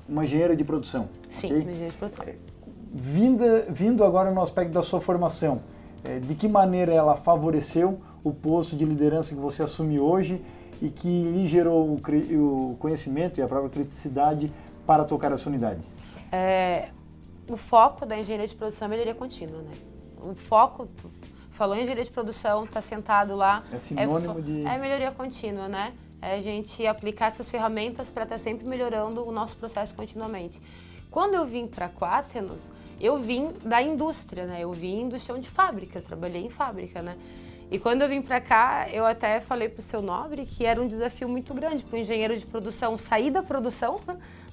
uma 0.10 0.26
engenheira 0.26 0.58
de 0.58 0.64
produção. 0.66 1.08
Sim, 1.30 1.48
okay? 1.48 1.62
uma 1.62 1.72
engenheira 1.72 1.92
de 1.92 1.98
produção. 1.98 2.26
É, 2.26 2.36
vinda, 2.92 3.66
vindo 3.70 4.04
agora 4.04 4.30
no 4.30 4.42
aspecto 4.42 4.74
da 4.74 4.82
sua 4.82 5.00
formação, 5.00 5.62
é, 6.04 6.20
de 6.20 6.36
que 6.36 6.50
maneira 6.50 6.94
ela 6.94 7.16
favoreceu 7.16 8.02
o 8.26 8.34
posto 8.34 8.76
de 8.76 8.84
liderança 8.84 9.34
que 9.34 9.40
você 9.40 9.64
assume 9.64 10.02
hoje 10.02 10.44
e 10.82 10.90
que 10.90 11.24
lhe 11.24 11.48
gerou 11.48 11.88
o, 11.88 12.72
o 12.72 12.76
conhecimento 12.78 13.40
e 13.40 13.42
a 13.42 13.48
própria 13.48 13.70
criticidade 13.70 14.52
para 14.86 15.06
tocar 15.06 15.32
a 15.32 15.38
sua 15.38 15.50
unidade? 15.50 15.80
É, 16.30 16.90
o 17.50 17.58
foco 17.58 18.06
da 18.06 18.18
engenharia 18.20 18.48
de 18.48 18.56
produção 18.56 18.86
é 18.88 18.90
melhoria 18.90 19.16
contínua, 19.16 19.62
né? 19.62 19.72
O 20.22 20.36
foco, 20.36 20.88
falou 21.52 21.76
em 21.76 21.80
engenharia 21.80 22.04
de 22.04 22.12
produção, 22.12 22.66
está 22.66 22.82
sentado 22.82 23.36
lá. 23.36 23.64
É 23.72 23.80
sinônimo 23.80 24.40
é, 24.40 24.42
de. 24.42 24.66
É 24.66 24.78
melhoria 24.78 25.12
contínua, 25.12 25.68
né? 25.68 25.94
É 26.22 26.36
a 26.36 26.42
gente 26.42 26.86
aplicar 26.86 27.28
essas 27.28 27.50
ferramentas 27.50 28.10
para 28.10 28.24
estar 28.24 28.38
tá 28.38 28.44
sempre 28.44 28.68
melhorando 28.68 29.28
o 29.28 29.32
nosso 29.32 29.56
processo 29.58 29.96
continuamente. 29.96 30.62
Quando 31.10 31.34
eu 31.34 31.46
vim 31.46 31.66
para 31.66 31.90
Quaternos, 31.90 32.72
eu 33.00 33.18
vim 33.18 33.54
da 33.64 33.82
indústria, 33.82 34.46
né? 34.46 34.60
Eu 34.62 34.72
vim 34.72 35.08
do 35.08 35.20
chão 35.20 35.40
de 35.40 35.50
fábrica, 35.50 36.00
eu 36.00 36.04
trabalhei 36.04 36.46
em 36.46 36.50
fábrica, 36.50 37.02
né? 37.02 37.18
E 37.72 37.78
quando 37.78 38.02
eu 38.02 38.10
vim 38.10 38.22
para 38.22 38.42
cá, 38.42 38.88
eu 38.92 39.06
até 39.06 39.40
falei 39.40 39.70
para 39.70 39.80
o 39.80 39.84
seu 39.84 40.02
Nobre 40.02 40.46
que 40.46 40.66
era 40.66 40.82
um 40.82 40.88
desafio 40.88 41.30
muito 41.30 41.54
grande 41.54 41.84
para 41.84 41.98
o 41.98 42.00
engenheiro 42.00 42.36
de 42.36 42.46
produção 42.46 42.98
sair 42.98 43.30
da 43.30 43.44
produção, 43.44 44.02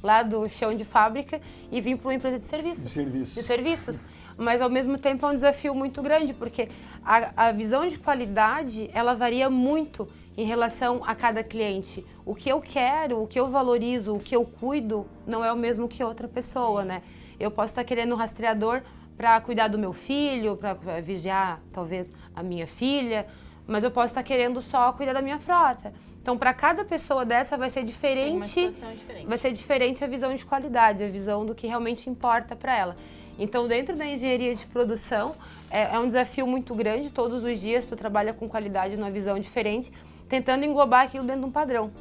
lá 0.07 0.23
do 0.23 0.49
chão 0.49 0.75
de 0.75 0.85
fábrica, 0.85 1.41
e 1.71 1.81
vir 1.81 1.99
para 1.99 2.09
uma 2.09 2.15
empresa 2.15 2.39
de 2.39 2.45
serviços. 2.45 2.85
De 2.85 2.91
serviços. 2.91 3.35
De 3.35 3.43
serviços. 3.43 4.05
Mas 4.39 4.61
ao 4.61 4.71
mesmo 4.71 4.97
tempo 4.99 5.27
é 5.27 5.31
um 5.31 5.35
desafio 5.35 5.75
muito 5.75 6.01
grande, 6.01 6.33
porque 6.33 6.69
a, 7.05 7.49
a 7.49 7.53
visão 7.53 7.87
de 7.89 7.99
qualidade 7.99 8.89
ela 8.93 9.15
varia 9.15 9.51
muito 9.51 10.09
em 10.37 10.45
relação 10.45 11.03
a 11.05 11.15
cada 11.15 11.43
cliente. 11.43 12.05
O 12.25 12.35
que 12.35 12.49
eu 12.49 12.61
quero, 12.61 13.23
o 13.23 13.27
que 13.27 13.41
eu 13.41 13.49
valorizo, 13.49 14.15
o 14.15 14.21
que 14.21 14.37
eu 14.37 14.45
cuido, 14.45 15.07
não 15.27 15.45
é 15.45 15.53
o 15.53 15.57
mesmo 15.57 15.89
que 15.89 16.05
outra 16.05 16.29
pessoa, 16.29 16.85
né? 16.85 17.03
Eu 17.41 17.51
posso 17.51 17.73
estar 17.73 17.85
querendo 17.85 18.13
um 18.15 18.17
rastreador 18.17 18.83
para 19.17 19.41
cuidar 19.41 19.69
do 19.69 19.79
meu 19.79 19.95
filho, 19.95 20.57
para 20.57 20.75
vigiar 21.01 21.61
talvez 21.73 22.13
a 22.35 22.43
minha 22.43 22.67
filha, 22.67 23.27
mas 23.67 23.83
eu 23.83 23.91
posso 23.91 24.09
estar 24.09 24.23
querendo 24.23 24.61
só 24.61 24.93
cuidar 24.93 25.15
da 25.15 25.23
minha 25.23 25.39
frota. 25.39 25.93
Então, 26.27 26.37
para 26.37 26.53
cada 26.53 26.85
pessoa 26.85 27.25
dessa 27.25 27.57
vai 27.57 27.71
ser 27.71 27.85
diferente, 27.85 28.69
diferente, 28.69 29.27
vai 29.29 29.39
ser 29.39 29.53
diferente 29.53 30.03
a 30.03 30.09
visão 30.09 30.35
de 30.35 30.45
qualidade, 30.45 31.05
a 31.05 31.09
visão 31.09 31.47
do 31.47 31.55
que 31.55 31.69
realmente 31.69 32.11
importa 32.11 32.57
para 32.57 32.77
ela. 32.77 32.97
Então, 33.39 33.69
dentro 33.69 33.95
da 33.95 34.05
engenharia 34.05 34.53
de 34.53 34.67
produção, 34.67 35.37
é, 35.71 35.83
é, 35.83 35.99
um 36.01 36.07
desafio 36.09 36.45
muito 36.45 36.75
grande. 36.75 37.13
Todos 37.13 37.45
os 37.45 37.61
dias 37.61 37.87
tu 37.87 37.95
trabalha 37.95 38.35
com 38.35 38.49
qualidade 38.49 38.97
numa 38.97 39.09
visão 39.09 39.39
diferente, 39.39 39.93
tentando 40.29 40.65
englobar 40.65 41.05
aquilo 41.05 41.25
dentro 41.25 41.43
de 41.43 41.47
um 41.47 41.53
padrão. 41.53 41.93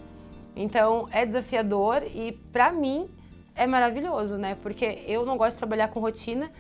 Então, 0.56 1.08
é 1.12 1.24
desafiador 1.24 2.02
e 2.02 2.32
para 2.52 2.72
mim 2.72 3.08
é 3.54 3.68
maravilhoso, 3.68 4.38
né? 4.38 4.58
Porque 4.60 5.04
eu 5.06 5.24
não 5.24 5.38
gosto 5.38 5.52
de 5.52 5.60
trabalhar 5.60 5.90
com 5.90 6.00
rotina 6.00 6.52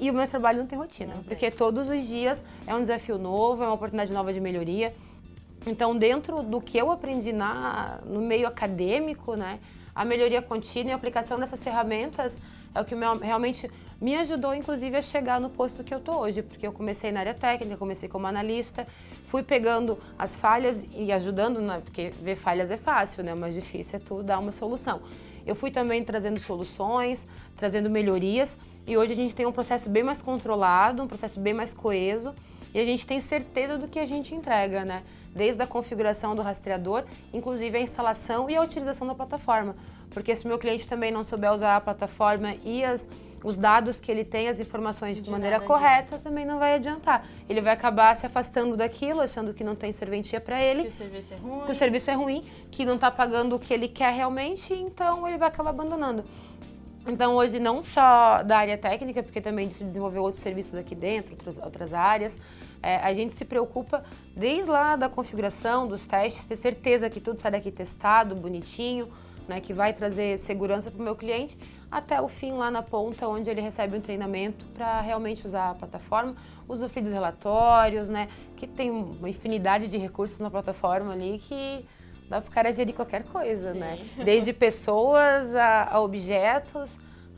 e 0.00 0.08
o 0.08 0.14
meu 0.14 0.28
trabalho 0.28 0.60
não 0.60 0.68
tem 0.68 0.78
rotina, 0.78 1.16
não 1.16 1.24
porque 1.24 1.50
todos 1.50 1.88
os 1.88 2.06
dias 2.06 2.44
é 2.64 2.72
um 2.76 2.80
desafio 2.80 3.18
novo, 3.18 3.64
é 3.64 3.66
uma 3.66 3.74
oportunidade 3.74 4.12
nova 4.12 4.32
de 4.32 4.40
melhoria. 4.40 4.94
Então, 5.66 5.96
dentro 5.96 6.42
do 6.42 6.60
que 6.60 6.78
eu 6.78 6.90
aprendi 6.90 7.32
na, 7.32 7.98
no 8.04 8.20
meio 8.20 8.46
acadêmico, 8.46 9.34
né, 9.34 9.58
a 9.94 10.04
melhoria 10.04 10.40
contínua 10.40 10.90
e 10.90 10.92
a 10.92 10.96
aplicação 10.96 11.38
dessas 11.38 11.62
ferramentas 11.62 12.38
é 12.74 12.80
o 12.80 12.84
que 12.84 12.94
realmente 13.22 13.70
me 14.00 14.14
ajudou, 14.14 14.54
inclusive, 14.54 14.96
a 14.96 15.02
chegar 15.02 15.40
no 15.40 15.50
posto 15.50 15.82
que 15.82 15.92
eu 15.92 16.00
tô 16.00 16.12
hoje, 16.20 16.42
porque 16.42 16.66
eu 16.66 16.72
comecei 16.72 17.10
na 17.10 17.20
área 17.20 17.34
técnica, 17.34 17.76
comecei 17.76 18.08
como 18.08 18.26
analista, 18.26 18.86
fui 19.24 19.42
pegando 19.42 19.98
as 20.16 20.36
falhas 20.36 20.84
e 20.94 21.10
ajudando, 21.10 21.60
né, 21.60 21.80
porque 21.84 22.10
ver 22.10 22.36
falhas 22.36 22.70
é 22.70 22.76
fácil, 22.76 23.24
né, 23.24 23.34
o 23.34 23.36
mais 23.36 23.54
difícil 23.54 23.96
é 23.96 23.98
tu 23.98 24.22
dar 24.22 24.38
uma 24.38 24.52
solução. 24.52 25.00
Eu 25.44 25.56
fui 25.56 25.70
também 25.70 26.04
trazendo 26.04 26.38
soluções, 26.38 27.26
trazendo 27.56 27.88
melhorias 27.88 28.56
e 28.86 28.96
hoje 28.96 29.14
a 29.14 29.16
gente 29.16 29.34
tem 29.34 29.46
um 29.46 29.52
processo 29.52 29.88
bem 29.88 30.02
mais 30.02 30.20
controlado, 30.20 31.02
um 31.02 31.08
processo 31.08 31.40
bem 31.40 31.54
mais 31.54 31.72
coeso 31.72 32.34
e 32.74 32.78
a 32.78 32.84
gente 32.84 33.06
tem 33.06 33.18
certeza 33.20 33.78
do 33.78 33.88
que 33.88 33.98
a 33.98 34.04
gente 34.04 34.34
entrega, 34.34 34.84
né? 34.84 35.02
Desde 35.34 35.62
a 35.62 35.66
configuração 35.66 36.34
do 36.34 36.42
rastreador, 36.42 37.04
inclusive 37.32 37.76
a 37.76 37.80
instalação 37.80 38.48
e 38.50 38.56
a 38.56 38.62
utilização 38.62 39.06
da 39.06 39.14
plataforma. 39.14 39.76
Porque 40.10 40.34
se 40.34 40.44
o 40.44 40.48
meu 40.48 40.58
cliente 40.58 40.88
também 40.88 41.12
não 41.12 41.22
souber 41.22 41.52
usar 41.52 41.76
a 41.76 41.80
plataforma 41.80 42.54
e 42.64 42.84
as 42.84 43.08
os 43.42 43.56
dados 43.56 44.00
que 44.00 44.10
ele 44.10 44.24
tem, 44.24 44.48
as 44.48 44.58
informações 44.58 45.16
de, 45.16 45.22
de 45.22 45.30
maneira 45.30 45.60
correta, 45.60 46.16
adianta. 46.16 46.18
também 46.18 46.44
não 46.44 46.58
vai 46.58 46.74
adiantar. 46.74 47.24
Ele 47.48 47.60
vai 47.60 47.72
acabar 47.72 48.14
se 48.16 48.26
afastando 48.26 48.76
daquilo, 48.76 49.20
achando 49.20 49.54
que 49.54 49.62
não 49.62 49.74
tem 49.74 49.92
serventia 49.92 50.40
para 50.40 50.62
ele. 50.62 50.82
Que 50.82 50.88
o 50.88 50.92
serviço 50.92 51.34
é 51.34 51.36
ruim. 51.36 51.64
Que 51.64 51.72
o 51.72 51.74
serviço 51.74 52.10
é 52.10 52.14
ruim, 52.14 52.44
que 52.70 52.84
não 52.84 52.94
está 52.96 53.10
pagando 53.10 53.56
o 53.56 53.58
que 53.58 53.72
ele 53.72 53.88
quer 53.88 54.12
realmente, 54.12 54.72
então 54.74 55.26
ele 55.26 55.38
vai 55.38 55.48
acabar 55.48 55.70
abandonando. 55.70 56.24
Então, 57.06 57.36
hoje, 57.36 57.58
não 57.58 57.82
só 57.82 58.42
da 58.42 58.58
área 58.58 58.76
técnica, 58.76 59.22
porque 59.22 59.40
também 59.40 59.70
se 59.70 59.82
desenvolveu 59.82 60.22
outros 60.22 60.42
serviços 60.42 60.74
aqui 60.74 60.94
dentro, 60.94 61.32
outras, 61.32 61.58
outras 61.58 61.94
áreas, 61.94 62.38
é, 62.82 62.96
a 62.96 63.12
gente 63.12 63.34
se 63.34 63.44
preocupa 63.44 64.04
desde 64.36 64.70
lá 64.70 64.96
da 64.96 65.08
configuração, 65.08 65.86
dos 65.86 66.06
testes, 66.06 66.44
ter 66.44 66.56
certeza 66.56 67.10
que 67.10 67.20
tudo 67.20 67.40
sai 67.40 67.50
daqui 67.50 67.70
testado, 67.70 68.34
bonitinho, 68.34 69.08
né, 69.48 69.60
que 69.60 69.72
vai 69.72 69.92
trazer 69.92 70.38
segurança 70.38 70.90
para 70.90 71.00
o 71.00 71.04
meu 71.04 71.16
cliente, 71.16 71.58
até 71.90 72.20
o 72.20 72.28
fim 72.28 72.52
lá 72.52 72.70
na 72.70 72.82
ponta, 72.82 73.26
onde 73.26 73.48
ele 73.48 73.62
recebe 73.62 73.96
um 73.96 74.00
treinamento 74.00 74.66
para 74.66 75.00
realmente 75.00 75.46
usar 75.46 75.70
a 75.70 75.74
plataforma, 75.74 76.36
usufruir 76.68 77.02
dos 77.02 77.14
relatórios, 77.14 78.10
né? 78.10 78.28
Que 78.56 78.66
tem 78.66 78.90
uma 78.90 79.30
infinidade 79.30 79.88
de 79.88 79.96
recursos 79.96 80.38
na 80.38 80.50
plataforma 80.50 81.14
ali 81.14 81.38
que 81.38 81.86
dá 82.28 82.42
para 82.42 82.50
o 82.50 82.52
cara 82.52 82.72
gerir 82.74 82.94
qualquer 82.94 83.24
coisa, 83.24 83.72
Sim. 83.72 83.78
né? 83.78 84.06
Desde 84.22 84.52
pessoas 84.52 85.54
a, 85.56 85.94
a 85.94 86.00
objetos, 86.02 86.90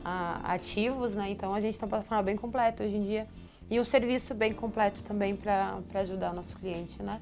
a, 0.05 0.53
ativos, 0.53 1.15
né? 1.15 1.31
Então 1.31 1.55
a 1.55 1.61
gente 1.61 1.79
tem 1.79 1.87
uma 1.87 1.91
plataforma 1.91 2.25
bem 2.25 2.37
completa 2.37 2.83
hoje 2.83 2.97
em 2.97 3.05
dia 3.05 3.29
e 3.71 3.79
um 3.79 3.85
serviço 3.85 4.35
bem 4.35 4.53
completo 4.53 5.03
também 5.05 5.37
para 5.37 5.79
ajudar 5.95 6.33
o 6.33 6.35
nosso 6.35 6.57
cliente, 6.57 7.01
né? 7.03 7.21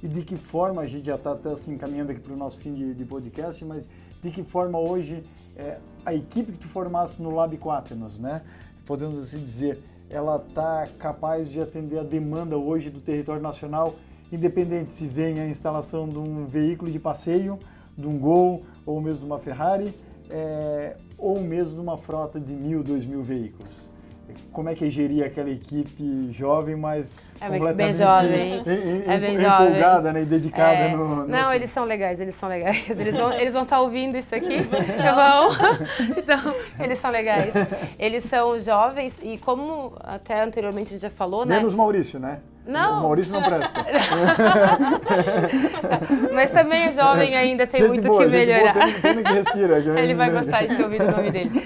E 0.00 0.06
de 0.06 0.22
que 0.22 0.36
forma, 0.36 0.82
a 0.82 0.86
gente 0.86 1.06
já 1.06 1.16
está 1.16 1.32
até 1.32 1.50
assim 1.50 1.76
caminhando 1.76 2.12
aqui 2.12 2.20
para 2.20 2.32
o 2.32 2.36
nosso 2.36 2.58
fim 2.58 2.72
de, 2.72 2.94
de, 2.94 3.04
podcast, 3.04 3.64
mas 3.64 3.88
de 4.22 4.30
que 4.30 4.44
forma 4.44 4.78
hoje 4.78 5.24
é, 5.56 5.78
a 6.06 6.14
equipe 6.14 6.52
que 6.52 6.58
tu 6.58 6.68
formasse 6.68 7.20
no 7.20 7.34
Lab 7.34 7.56
Quaternos, 7.56 8.18
né? 8.18 8.42
Podemos 8.86 9.18
assim 9.18 9.42
dizer, 9.42 9.80
ela 10.08 10.36
está 10.36 10.88
capaz 10.98 11.50
de 11.50 11.60
atender 11.60 11.98
a 11.98 12.04
demanda 12.04 12.56
hoje 12.56 12.88
do 12.88 13.00
território 13.00 13.42
nacional, 13.42 13.94
independente 14.30 14.92
se 14.92 15.06
vem 15.06 15.40
a 15.40 15.46
instalação 15.46 16.08
de 16.08 16.18
um 16.18 16.46
veículo 16.46 16.90
de 16.90 16.98
passeio, 16.98 17.58
de 17.98 18.06
um 18.06 18.18
Gol 18.18 18.62
ou 18.86 19.00
mesmo 19.00 19.20
de 19.20 19.26
uma 19.26 19.38
Ferrari, 19.38 19.94
é, 20.30 20.96
ou 21.18 21.40
mesmo 21.40 21.74
de 21.74 21.80
uma 21.80 21.96
frota 21.96 22.38
de 22.38 22.52
mil, 22.52 22.82
dois 22.82 23.04
mil 23.04 23.22
veículos 23.22 23.91
como 24.52 24.68
é 24.68 24.74
que 24.74 24.86
é 24.86 24.90
gerir 24.90 25.24
aquela 25.24 25.50
equipe 25.50 26.32
jovem, 26.32 26.76
mas 26.76 27.16
é 27.40 27.48
completamente 27.48 27.76
bem 27.76 27.92
jovem. 27.92 28.62
Em, 28.66 29.02
é 29.06 29.18
bem 29.18 29.34
empolgada 29.34 30.08
jovem. 30.08 30.12
Né, 30.12 30.22
e 30.22 30.24
dedicada 30.24 30.78
é. 30.78 30.96
no, 30.96 31.26
Não, 31.26 31.52
eles 31.52 31.70
são 31.70 31.84
legais, 31.84 32.20
eles 32.20 32.34
são 32.34 32.48
legais. 32.48 32.88
Eles 32.90 33.16
vão 33.16 33.32
eles 33.32 33.52
vão 33.52 33.62
estar 33.64 33.76
tá 33.76 33.82
ouvindo 33.82 34.16
isso 34.16 34.34
aqui, 34.34 34.58
tá 35.02 35.12
bom? 35.14 35.52
Então, 36.16 36.54
eles 36.78 36.98
são 36.98 37.10
legais. 37.10 37.52
Eles 37.98 38.24
são 38.24 38.60
jovens 38.60 39.14
e 39.22 39.38
como 39.38 39.94
até 40.00 40.42
anteriormente 40.42 40.88
a 40.88 40.92
gente 40.92 41.02
já 41.02 41.10
falou, 41.10 41.44
né? 41.44 41.56
Menos 41.56 41.74
Maurício, 41.74 42.20
né? 42.20 42.40
Não. 42.66 43.00
O 43.00 43.02
Maurício 43.02 43.32
não 43.32 43.42
presta. 43.42 43.84
Mas 46.32 46.50
também 46.50 46.84
é 46.84 46.92
jovem 46.92 47.34
ainda, 47.34 47.66
tem 47.66 47.80
gente 47.80 47.90
muito 47.90 48.06
boa, 48.06 48.24
que 48.24 48.30
melhorar. 48.30 48.74
Boa, 48.74 48.84
tem, 48.84 49.14
tem 49.14 49.24
que 49.24 49.32
respira. 49.32 49.78
Ele 49.98 50.14
vai 50.14 50.30
gostar 50.30 50.66
de 50.66 50.76
ter 50.76 50.84
ouvido 50.84 51.04
o 51.04 51.10
nome 51.10 51.30
dele. 51.30 51.50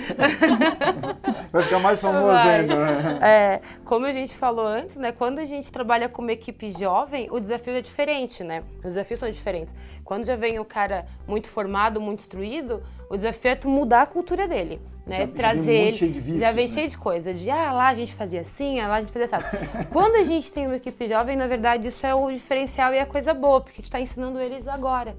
Vai 1.52 1.62
ficar 1.62 1.78
mais 1.78 2.00
famoso 2.00 2.26
vai. 2.26 2.60
ainda, 2.60 2.76
né? 2.76 3.18
É, 3.22 3.60
como 3.84 4.04
a 4.04 4.12
gente 4.12 4.36
falou 4.36 4.66
antes, 4.66 4.96
né? 4.96 5.10
Quando 5.10 5.38
a 5.38 5.44
gente 5.44 5.72
trabalha 5.72 6.06
com 6.06 6.20
uma 6.20 6.32
equipe 6.32 6.70
jovem, 6.70 7.28
o 7.30 7.40
desafio 7.40 7.74
é 7.74 7.80
diferente, 7.80 8.44
né? 8.44 8.62
Os 8.78 8.92
desafios 8.92 9.20
são 9.20 9.30
diferentes. 9.30 9.74
Quando 10.04 10.26
já 10.26 10.36
vem 10.36 10.58
o 10.58 10.66
cara 10.66 11.06
muito 11.26 11.48
formado, 11.48 11.98
muito 11.98 12.20
instruído, 12.20 12.82
o 13.08 13.16
desafio 13.16 13.52
é 13.52 13.54
tu 13.54 13.70
mudar 13.70 14.02
a 14.02 14.06
cultura 14.06 14.46
dele 14.46 14.78
né? 15.06 15.20
Já, 15.20 15.26
trazer 15.28 15.72
ele. 15.72 16.08
Vícios, 16.08 16.40
já 16.40 16.52
vem 16.52 16.66
né? 16.68 16.74
cheio 16.74 16.88
de 16.88 16.98
coisa, 16.98 17.32
de 17.32 17.48
ah, 17.48 17.72
lá 17.72 17.88
a 17.88 17.94
gente 17.94 18.12
fazia 18.12 18.40
assim, 18.40 18.80
ah, 18.80 18.88
lá 18.88 18.96
a 18.96 19.00
gente 19.00 19.12
fazia 19.12 19.36
assim. 19.36 19.46
Quando 19.92 20.16
a 20.16 20.24
gente 20.24 20.52
tem 20.52 20.66
uma 20.66 20.76
equipe 20.76 21.08
jovem, 21.08 21.36
na 21.36 21.46
verdade, 21.46 21.88
isso 21.88 22.04
é 22.04 22.14
o 22.14 22.30
diferencial 22.30 22.92
e 22.92 22.98
a 22.98 23.06
coisa 23.06 23.32
boa, 23.32 23.60
porque 23.60 23.74
a 23.74 23.76
gente 23.76 23.84
está 23.84 24.00
ensinando 24.00 24.40
eles 24.40 24.66
agora. 24.66 25.16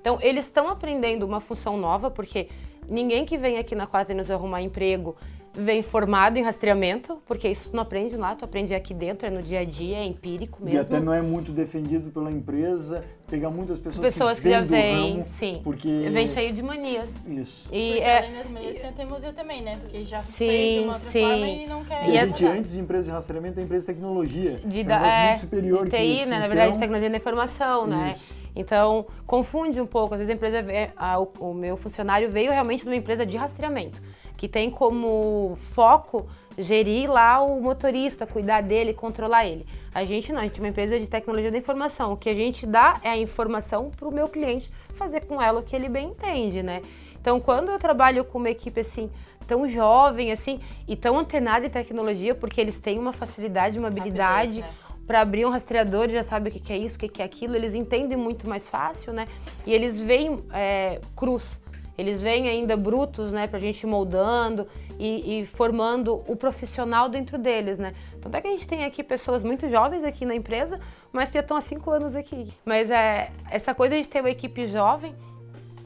Então, 0.00 0.18
eles 0.20 0.44
estão 0.44 0.68
aprendendo 0.68 1.24
uma 1.24 1.40
função 1.40 1.76
nova, 1.76 2.10
porque 2.10 2.48
ninguém 2.88 3.24
que 3.24 3.38
vem 3.38 3.58
aqui 3.58 3.74
na 3.74 3.88
nos 4.14 4.30
arrumar 4.30 4.62
emprego 4.62 5.16
vem 5.52 5.82
formado 5.82 6.36
em 6.36 6.42
rastreamento, 6.42 7.20
porque 7.26 7.48
isso 7.48 7.70
tu 7.70 7.76
não 7.76 7.82
aprende 7.82 8.16
lá, 8.16 8.34
tu 8.36 8.44
aprende 8.44 8.74
aqui 8.74 8.94
dentro, 8.94 9.26
é 9.26 9.30
no 9.30 9.42
dia 9.42 9.60
a 9.60 9.64
dia, 9.64 9.96
é 9.96 10.04
empírico 10.04 10.62
mesmo. 10.62 10.78
E 10.78 10.80
até 10.80 11.00
não 11.00 11.12
é 11.12 11.20
muito 11.20 11.50
defendido 11.50 12.10
pela 12.10 12.30
empresa, 12.30 13.04
pegar 13.30 13.50
muitas 13.50 13.78
pessoas, 13.78 14.04
pessoas 14.04 14.38
que, 14.38 14.48
que 14.48 14.50
já 14.50 14.60
vêm, 14.60 15.22
sim. 15.22 15.60
Porque... 15.62 16.08
Vem 16.10 16.26
cheio 16.26 16.52
de 16.52 16.62
manias. 16.62 17.22
Isso. 17.26 17.68
E 17.72 17.92
porque, 17.92 18.02
é... 18.02 18.18
além 18.18 18.34
das 18.34 18.50
manias, 18.50 18.74
tem 18.74 18.90
a 18.90 18.92
teimosia 18.92 19.32
também, 19.32 19.62
né? 19.62 19.78
Porque 19.80 20.04
já 20.04 20.22
sim, 20.22 20.32
fez 20.32 20.74
de 20.74 20.80
uma 20.80 20.94
outra 20.94 21.10
sim. 21.10 21.20
forma 21.20 21.46
e 21.46 21.66
não 21.66 21.84
quer... 21.84 22.08
E 22.08 22.18
a 22.18 22.26
gente, 22.26 22.44
antes 22.44 22.72
de 22.72 22.80
empresa 22.80 23.04
de 23.04 23.10
rastreamento, 23.10 23.60
é 23.60 23.62
empresa 23.62 23.86
de 23.86 23.94
tecnologia. 23.94 24.56
De, 24.58 24.84
da, 24.84 25.06
é, 25.06 25.28
muito 25.28 25.40
superior 25.40 25.84
de 25.84 25.90
TI, 25.90 25.96
que 25.96 26.02
isso. 26.02 26.26
né? 26.26 26.38
Na 26.40 26.48
verdade, 26.48 26.68
então... 26.68 26.80
tecnologia 26.80 27.10
da 27.10 27.16
informação, 27.16 27.86
né? 27.86 28.14
isso. 28.16 28.34
Então, 28.54 29.06
confunde 29.26 29.80
um 29.80 29.86
pouco. 29.86 30.14
Às 30.14 30.18
vezes 30.18 30.32
a 30.32 30.34
empresa, 30.34 30.64
a, 30.96 31.20
o, 31.20 31.32
o 31.38 31.54
meu 31.54 31.76
funcionário 31.76 32.28
veio 32.28 32.50
realmente 32.50 32.82
de 32.82 32.88
uma 32.88 32.96
empresa 32.96 33.24
de 33.24 33.36
rastreamento 33.36 34.02
que 34.40 34.48
tem 34.48 34.70
como 34.70 35.54
foco 35.54 36.26
gerir 36.60 37.10
lá 37.10 37.40
o 37.40 37.60
motorista, 37.60 38.26
cuidar 38.26 38.62
dele, 38.62 38.94
controlar 38.94 39.46
ele. 39.46 39.66
A 39.94 40.04
gente 40.04 40.32
não, 40.32 40.40
a 40.40 40.42
gente 40.42 40.58
é 40.58 40.62
uma 40.62 40.68
empresa 40.68 40.98
de 40.98 41.06
tecnologia 41.06 41.50
da 41.50 41.58
informação. 41.58 42.12
O 42.12 42.16
que 42.16 42.28
a 42.28 42.34
gente 42.34 42.66
dá 42.66 43.00
é 43.02 43.10
a 43.10 43.16
informação 43.16 43.90
para 43.90 44.08
o 44.08 44.12
meu 44.12 44.28
cliente 44.28 44.70
fazer 44.94 45.24
com 45.26 45.40
ela 45.40 45.60
o 45.60 45.62
que 45.62 45.74
ele 45.74 45.88
bem 45.88 46.08
entende, 46.08 46.62
né? 46.62 46.82
Então, 47.20 47.40
quando 47.40 47.70
eu 47.70 47.78
trabalho 47.78 48.24
com 48.24 48.38
uma 48.38 48.50
equipe 48.50 48.80
assim 48.80 49.10
tão 49.46 49.66
jovem 49.66 50.30
assim 50.30 50.60
e 50.86 50.94
tão 50.94 51.18
antenada 51.18 51.66
em 51.66 51.70
tecnologia, 51.70 52.34
porque 52.34 52.60
eles 52.60 52.78
têm 52.78 52.98
uma 52.98 53.12
facilidade, 53.12 53.78
uma 53.78 53.88
habilidade, 53.88 54.60
né? 54.60 54.70
para 55.10 55.22
abrir 55.22 55.44
um 55.44 55.50
rastreador 55.50 56.08
já 56.08 56.22
sabe 56.22 56.50
o 56.50 56.52
que 56.52 56.72
é 56.72 56.78
isso, 56.78 56.94
o 56.94 56.98
que 57.00 57.20
é 57.20 57.24
aquilo, 57.24 57.56
eles 57.56 57.74
entendem 57.74 58.16
muito 58.16 58.48
mais 58.48 58.68
fácil, 58.68 59.12
né? 59.12 59.26
E 59.66 59.72
eles 59.72 60.00
veem 60.00 60.44
é, 60.52 61.00
cruz. 61.16 61.60
Eles 62.00 62.20
vêm 62.20 62.48
ainda 62.48 62.76
brutos, 62.76 63.30
né, 63.30 63.46
pra 63.46 63.58
gente 63.58 63.86
moldando 63.86 64.66
e, 64.98 65.40
e, 65.40 65.46
formando 65.46 66.14
o 66.26 66.34
profissional 66.34 67.08
dentro 67.08 67.36
deles, 67.36 67.78
né. 67.78 67.94
Tanto 68.20 68.34
é 68.36 68.40
que 68.40 68.48
a 68.48 68.50
gente 68.50 68.66
tem 68.66 68.84
aqui 68.84 69.02
pessoas 69.04 69.42
muito 69.42 69.68
jovens 69.68 70.02
aqui 70.02 70.24
na 70.24 70.34
empresa, 70.34 70.80
mas 71.12 71.28
que 71.28 71.34
já 71.34 71.40
estão 71.40 71.56
há 71.56 71.60
cinco 71.60 71.90
anos 71.90 72.16
aqui. 72.16 72.48
Mas 72.64 72.90
é, 72.90 73.30
essa 73.50 73.74
coisa 73.74 74.00
de 74.00 74.08
ter 74.08 74.20
uma 74.20 74.30
equipe 74.30 74.66
jovem 74.66 75.14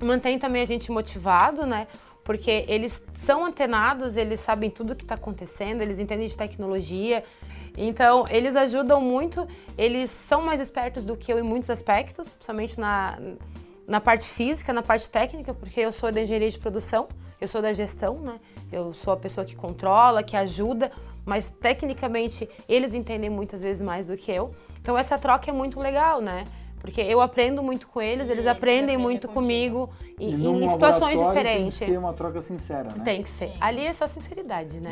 mantém 0.02 0.38
também 0.38 0.62
a 0.62 0.66
gente 0.66 0.90
motivado, 0.92 1.66
né, 1.66 1.88
porque 2.22 2.64
eles 2.68 3.02
são 3.12 3.44
antenados, 3.44 4.16
eles 4.16 4.40
sabem 4.40 4.70
tudo 4.70 4.92
o 4.92 4.96
que 4.96 5.04
está 5.04 5.14
acontecendo, 5.14 5.82
eles 5.82 5.98
entendem 5.98 6.28
de 6.28 6.36
tecnologia, 6.36 7.24
então, 7.76 8.24
eles 8.30 8.54
ajudam 8.54 9.00
muito, 9.00 9.46
eles 9.76 10.10
são 10.10 10.42
mais 10.42 10.60
espertos 10.60 11.04
do 11.04 11.16
que 11.16 11.32
eu 11.32 11.38
em 11.38 11.42
muitos 11.42 11.68
aspectos, 11.68 12.34
principalmente 12.34 12.78
na, 12.78 13.18
na 13.86 14.00
parte 14.00 14.26
física, 14.26 14.72
na 14.72 14.82
parte 14.82 15.08
técnica, 15.08 15.52
porque 15.52 15.80
eu 15.80 15.92
sou 15.92 16.10
da 16.10 16.22
engenharia 16.22 16.50
de 16.50 16.58
produção, 16.58 17.08
eu 17.40 17.48
sou 17.48 17.60
da 17.60 17.72
gestão, 17.72 18.18
né? 18.18 18.38
Eu 18.72 18.92
sou 18.92 19.12
a 19.12 19.16
pessoa 19.16 19.44
que 19.44 19.54
controla, 19.54 20.22
que 20.22 20.36
ajuda, 20.36 20.90
mas 21.24 21.50
tecnicamente 21.50 22.48
eles 22.68 22.94
entendem 22.94 23.30
muitas 23.30 23.60
vezes 23.60 23.82
mais 23.82 24.06
do 24.06 24.16
que 24.16 24.30
eu. 24.30 24.50
Então 24.80 24.96
essa 24.96 25.18
troca 25.18 25.50
é 25.50 25.52
muito 25.52 25.78
legal, 25.78 26.20
né? 26.20 26.44
Porque 26.84 27.00
eu 27.00 27.22
aprendo 27.22 27.62
muito 27.62 27.88
com 27.88 28.00
eles, 28.00 28.28
eles 28.28 28.46
aprendem 28.46 28.98
muito 28.98 29.26
comigo 29.26 29.88
e, 30.20 30.28
e 30.30 30.46
em 30.46 30.68
situações 30.68 31.18
diferentes. 31.18 31.78
Tem 31.78 31.86
que 31.86 31.92
ser 31.94 31.98
uma 31.98 32.12
troca 32.12 32.42
sincera, 32.42 32.90
né? 32.94 33.02
Tem 33.02 33.22
que 33.22 33.30
ser. 33.30 33.48
Sim. 33.48 33.54
Ali 33.58 33.86
é 33.86 33.92
só 33.94 34.06
sinceridade, 34.06 34.80
né? 34.80 34.90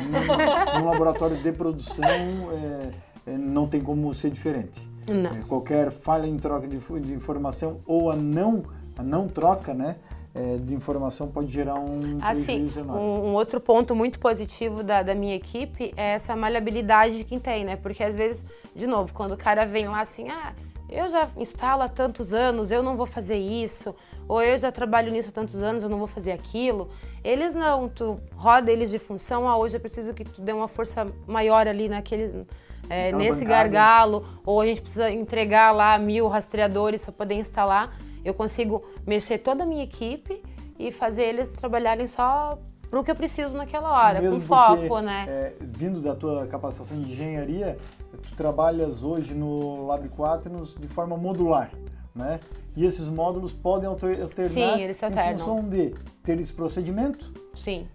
Num, 0.73 0.85
laboratório 0.85 1.37
de 1.37 1.51
produção 1.51 2.03
é, 2.03 3.31
é, 3.31 3.37
não 3.37 3.67
tem 3.67 3.79
como 3.79 4.11
ser 4.11 4.31
diferente. 4.31 4.81
Não. 5.07 5.29
É, 5.29 5.41
qualquer 5.47 5.91
falha 5.91 6.25
em 6.25 6.35
troca 6.35 6.67
de, 6.67 6.79
de 6.79 7.13
informação 7.13 7.81
ou 7.85 8.09
a 8.09 8.15
não 8.15 8.63
a 8.97 9.03
não 9.03 9.27
troca, 9.27 9.73
né? 9.73 9.95
É, 10.35 10.57
de 10.57 10.73
informação 10.73 11.27
pode 11.27 11.51
gerar 11.51 11.75
um 11.75 12.17
assim, 12.19 12.67
enorme. 12.75 13.03
Um, 13.03 13.27
um 13.27 13.33
outro 13.35 13.59
ponto 13.59 13.95
muito 13.95 14.19
positivo 14.19 14.81
da, 14.81 15.03
da, 15.03 15.13
minha 15.13 15.35
equipe 15.35 15.93
é 15.95 16.13
essa 16.13 16.35
maleabilidade 16.35 17.19
de 17.19 17.23
quem 17.23 17.39
tem, 17.39 17.63
né? 17.63 17.75
Porque 17.75 18.03
às 18.03 18.15
vezes, 18.15 18.43
de 18.75 18.87
novo, 18.87 19.13
quando 19.13 19.33
o 19.33 19.37
cara 19.37 19.63
vem 19.63 19.87
lá 19.87 20.01
assim, 20.01 20.29
ah, 20.29 20.53
eu 20.89 21.07
já 21.07 21.29
instalo 21.37 21.83
há 21.83 21.87
tantos 21.87 22.33
anos, 22.33 22.71
eu 22.71 22.81
não 22.81 22.97
vou 22.97 23.05
fazer 23.05 23.37
isso, 23.37 23.95
ou 24.27 24.41
eu 24.41 24.57
já 24.57 24.71
trabalho 24.71 25.11
nisso 25.11 25.29
há 25.29 25.31
tantos 25.31 25.61
anos, 25.61 25.83
eu 25.83 25.89
não 25.89 25.99
vou 25.99 26.07
fazer 26.07 26.31
aquilo. 26.31 26.89
Eles 27.23 27.53
não, 27.53 27.87
tu 27.87 28.19
roda 28.35 28.71
eles 28.71 28.89
de 28.89 28.97
função, 28.97 29.47
ah, 29.47 29.55
hoje 29.55 29.77
eu 29.77 29.79
preciso 29.81 30.15
que 30.15 30.23
tu 30.23 30.41
dê 30.41 30.51
uma 30.51 30.67
força 30.67 31.05
maior 31.27 31.67
ali 31.67 31.87
naquele, 31.87 32.45
é, 32.89 33.11
nesse 33.11 33.43
bancada. 33.43 33.69
gargalo, 33.69 34.25
ou 34.43 34.59
a 34.59 34.65
gente 34.65 34.81
precisa 34.81 35.11
entregar 35.11 35.71
lá 35.71 35.95
mil 35.99 36.27
rastreadores 36.27 37.03
para 37.03 37.13
poder 37.13 37.35
instalar 37.35 37.95
eu 38.23 38.33
consigo 38.33 38.83
mexer 39.05 39.37
toda 39.39 39.63
a 39.63 39.65
minha 39.65 39.83
equipe 39.83 40.41
e 40.77 40.91
fazer 40.91 41.23
eles 41.23 41.53
trabalharem 41.53 42.07
só 42.07 42.57
para 42.89 42.99
o 42.99 43.03
que 43.03 43.09
eu 43.09 43.15
preciso 43.15 43.57
naquela 43.57 43.91
hora, 43.91 44.21
Mesmo 44.21 44.39
com 44.39 44.47
porque, 44.47 44.87
foco, 44.87 44.99
né? 45.01 45.25
É, 45.27 45.53
vindo 45.59 45.99
da 45.99 46.15
tua 46.15 46.45
capacitação 46.45 47.01
de 47.01 47.11
engenharia, 47.11 47.75
tu 48.21 48.35
trabalhas 48.35 49.03
hoje 49.03 49.33
no 49.33 49.87
Lab 49.87 50.07
4 50.09 50.51
de 50.79 50.87
forma 50.87 51.17
modular, 51.17 51.71
né? 52.13 52.39
E 52.75 52.85
esses 52.85 53.07
módulos 53.07 53.51
podem 53.51 53.89
alternar 53.89 54.49
Sim, 54.49 54.81
eles 54.81 54.97
se 54.97 55.05
em 55.07 55.37
função 55.37 55.67
de 55.67 55.95
teres 56.23 56.51
procedimento, 56.51 57.33
Sim. 57.55 57.87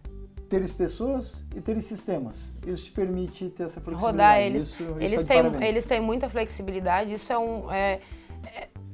teres 0.49 0.73
pessoas 0.73 1.45
e 1.55 1.61
teres 1.61 1.85
sistemas. 1.85 2.53
Isso 2.67 2.87
te 2.87 2.91
permite 2.91 3.51
ter 3.51 3.65
essa 3.65 3.81
flexibilidade. 3.81 4.13
Rodar 4.13 4.41
eles, 4.41 4.69
isso, 4.69 4.83
eles, 4.99 5.13
isso 5.13 5.21
é 5.21 5.25
têm, 5.25 5.65
eles 5.65 5.85
têm 5.85 6.01
muita 6.01 6.29
flexibilidade. 6.29 7.13
Isso 7.13 7.33
é 7.33 7.39
um 7.39 7.73
é, 7.73 8.01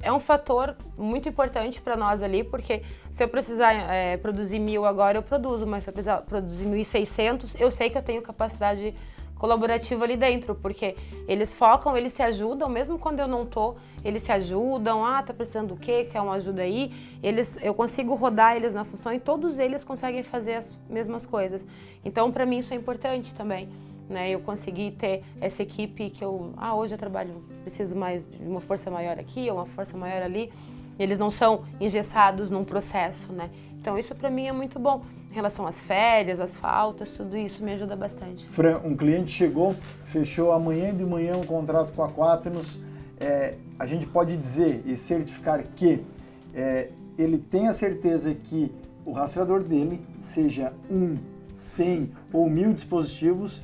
é 0.05 0.11
um 0.11 0.19
fator 0.19 0.75
muito 0.95 1.27
importante 1.27 1.81
para 1.81 1.97
nós 1.97 2.21
ali, 2.21 2.43
porque 2.43 2.83
se 3.11 3.23
eu 3.23 3.27
precisar 3.27 3.73
é, 3.73 4.15
produzir 4.17 4.59
mil 4.59 4.85
agora, 4.85 5.17
eu 5.17 5.23
produzo, 5.23 5.65
mas 5.65 5.83
se 5.83 5.89
eu 5.89 5.93
precisar 5.93 6.21
produzir 6.21 6.65
1.600, 6.65 7.59
eu 7.59 7.71
sei 7.71 7.89
que 7.89 7.97
eu 7.97 8.03
tenho 8.03 8.21
capacidade 8.21 8.93
colaborativo 9.35 10.03
ali 10.03 10.15
dentro, 10.15 10.53
porque 10.53 10.95
eles 11.27 11.55
focam, 11.55 11.97
eles 11.97 12.13
se 12.13 12.21
ajudam, 12.21 12.69
mesmo 12.69 12.99
quando 12.99 13.19
eu 13.19 13.27
não 13.27 13.47
tô, 13.47 13.75
eles 14.03 14.21
se 14.21 14.31
ajudam, 14.31 15.03
ah, 15.03 15.23
tá 15.23 15.33
precisando 15.33 15.69
do 15.69 15.75
quê? 15.75 16.07
Quer 16.09 16.21
uma 16.21 16.33
ajuda 16.35 16.61
aí? 16.61 16.93
Eles, 17.21 17.57
eu 17.63 17.73
consigo 17.73 18.13
rodar 18.13 18.55
eles 18.55 18.75
na 18.75 18.83
função 18.83 19.11
e 19.11 19.19
todos 19.19 19.57
eles 19.57 19.83
conseguem 19.83 20.21
fazer 20.21 20.53
as 20.53 20.77
mesmas 20.87 21.25
coisas. 21.25 21.67
Então, 22.03 22.31
para 22.31 22.45
mim 22.45 22.59
isso 22.59 22.73
é 22.73 22.77
importante 22.77 23.33
também. 23.33 23.67
Né, 24.07 24.29
eu 24.29 24.39
consegui 24.39 24.91
ter 24.91 25.23
essa 25.41 25.63
equipe 25.63 26.11
que 26.11 26.23
eu, 26.23 26.53
ah, 26.57 26.75
hoje 26.75 26.93
eu 26.93 26.97
trabalho, 26.97 27.43
preciso 27.63 27.95
mais 27.95 28.27
de 28.27 28.37
uma 28.43 28.61
força 28.61 28.91
maior 28.91 29.17
aqui, 29.17 29.49
uma 29.49 29.65
força 29.65 29.97
maior 29.97 30.21
ali. 30.21 30.51
Eles 30.99 31.17
não 31.17 31.31
são 31.31 31.63
engessados 31.81 32.51
num 32.51 32.63
processo, 32.63 33.33
né? 33.33 33.49
Então 33.81 33.97
isso 33.97 34.13
para 34.13 34.29
mim 34.29 34.45
é 34.45 34.51
muito 34.51 34.79
bom. 34.79 35.01
Em 35.31 35.33
relação 35.33 35.65
às 35.67 35.81
férias, 35.81 36.39
às 36.39 36.55
faltas, 36.55 37.11
tudo 37.11 37.35
isso 37.35 37.63
me 37.63 37.73
ajuda 37.73 37.95
bastante. 37.95 38.45
Fran, 38.45 38.79
um 38.85 38.95
cliente 38.95 39.31
chegou, 39.31 39.75
fechou 40.05 40.51
amanhã 40.51 40.95
de 40.95 41.03
manhã 41.03 41.35
um 41.35 41.43
contrato 41.43 41.91
com 41.91 42.03
a 42.03 42.09
Quaternos. 42.09 42.79
É, 43.19 43.55
a 43.77 43.85
gente 43.85 44.05
pode 44.05 44.37
dizer 44.37 44.83
e 44.85 44.95
certificar 44.95 45.63
que 45.75 46.05
é, 46.53 46.89
ele 47.17 47.37
tem 47.37 47.67
a 47.67 47.73
certeza 47.73 48.33
que 48.33 48.71
o 49.05 49.11
rastreador 49.11 49.63
dele, 49.63 50.01
seja 50.19 50.73
um, 50.89 51.17
cem 51.57 52.11
ou 52.31 52.49
mil 52.49 52.73
dispositivos, 52.73 53.61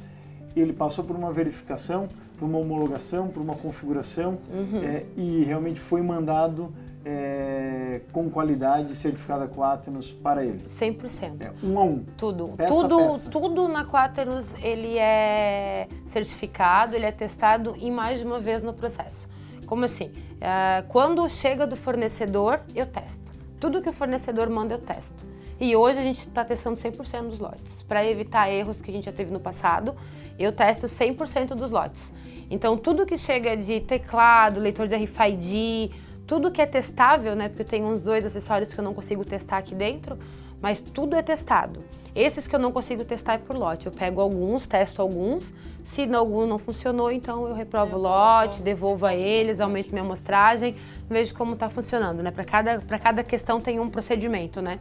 ele 0.60 0.74
passou 0.74 1.04
por 1.04 1.16
uma 1.16 1.32
verificação, 1.32 2.10
por 2.38 2.46
uma 2.46 2.58
homologação, 2.58 3.28
por 3.28 3.42
uma 3.42 3.56
configuração 3.56 4.40
uhum. 4.52 4.82
é, 4.84 5.06
e 5.16 5.44
realmente 5.44 5.80
foi 5.80 6.02
mandado 6.02 6.74
é, 7.06 8.02
com 8.12 8.30
qualidade 8.30 8.96
certificada 8.96 9.48
Quaternos 9.48 10.12
para 10.12 10.46
ele? 10.46 10.64
100%. 10.68 11.42
É, 11.42 11.52
um 11.64 11.80
a 11.80 11.84
um. 11.84 12.04
Tudo. 12.18 12.50
Peça 12.50 12.74
tudo, 12.74 12.98
peça. 12.98 13.30
tudo 13.30 13.68
na 13.68 13.86
Quaternos 13.86 14.54
ele 14.62 14.98
é 14.98 15.88
certificado, 16.06 16.96
ele 16.96 17.06
é 17.06 17.12
testado 17.12 17.76
em 17.78 17.92
mais 17.92 18.20
de 18.20 18.26
uma 18.26 18.40
vez 18.40 18.64
no 18.64 18.74
processo. 18.74 19.28
Como 19.66 19.86
assim? 19.86 20.12
É, 20.40 20.84
quando 20.88 21.28
chega 21.30 21.66
do 21.66 21.76
fornecedor, 21.76 22.60
eu 22.76 22.86
testo. 22.86 23.32
Tudo 23.60 23.82
que 23.82 23.90
o 23.90 23.94
fornecedor 23.94 24.50
manda, 24.50 24.74
eu 24.74 24.80
testo. 24.80 25.24
E 25.62 25.76
hoje 25.76 26.00
a 26.00 26.02
gente 26.02 26.22
está 26.22 26.44
testando 26.44 26.76
100% 26.76 27.30
dos 27.30 27.38
lotes. 27.38 27.84
Para 27.84 28.04
evitar 28.04 28.50
erros 28.50 28.82
que 28.82 28.90
a 28.90 28.94
gente 28.94 29.06
já 29.06 29.12
teve 29.12 29.32
no 29.32 29.40
passado, 29.40 29.96
eu 30.40 30.52
testo 30.52 30.88
100% 30.88 31.50
dos 31.50 31.70
lotes. 31.70 32.02
Então, 32.50 32.76
tudo 32.76 33.06
que 33.06 33.16
chega 33.16 33.56
de 33.56 33.80
teclado, 33.80 34.60
leitor 34.60 34.88
de 34.88 34.96
RFID, 34.96 35.92
tudo 36.26 36.50
que 36.50 36.64
é 36.64 36.66
testável, 36.66 37.36
né? 37.36 37.48
Porque 37.48 37.62
eu 37.62 37.68
tenho 37.68 37.86
uns 37.86 38.02
dois 38.02 38.26
acessórios 38.26 38.74
que 38.74 38.80
eu 38.80 38.84
não 38.84 38.96
consigo 38.96 39.24
testar 39.24 39.58
aqui 39.58 39.76
dentro, 39.76 40.18
mas 40.60 40.82
tudo 40.82 41.16
é 41.16 41.22
testado. 41.22 41.84
Esses 42.16 42.48
que 42.48 42.56
eu 42.56 42.60
não 42.60 42.72
consigo 42.72 43.06
testar 43.06 43.36
é 43.36 43.38
por 43.38 43.56
lote. 43.56 43.86
Eu 43.88 43.92
pego 43.92 44.20
alguns, 44.20 44.68
testo 44.68 45.02
alguns. 45.02 45.54
Se 45.86 46.04
algum 46.14 46.46
não 46.46 46.58
funcionou, 46.58 47.12
então 47.12 47.48
eu 47.48 47.54
reprovo 47.54 47.96
o 47.96 48.00
lote, 48.00 48.62
devolvo 48.62 49.06
a 49.06 49.16
eles, 49.16 49.60
aumento 49.60 49.90
minha 49.90 50.04
amostragem, 50.04 50.76
vejo 51.10 51.34
como 51.34 51.54
está 51.54 51.70
funcionando, 51.70 52.22
né? 52.22 52.32
Para 52.32 52.44
cada, 52.44 52.80
cada 52.80 53.24
questão 53.24 53.60
tem 53.60 53.80
um 53.80 53.90
procedimento, 53.90 54.62
né? 54.62 54.80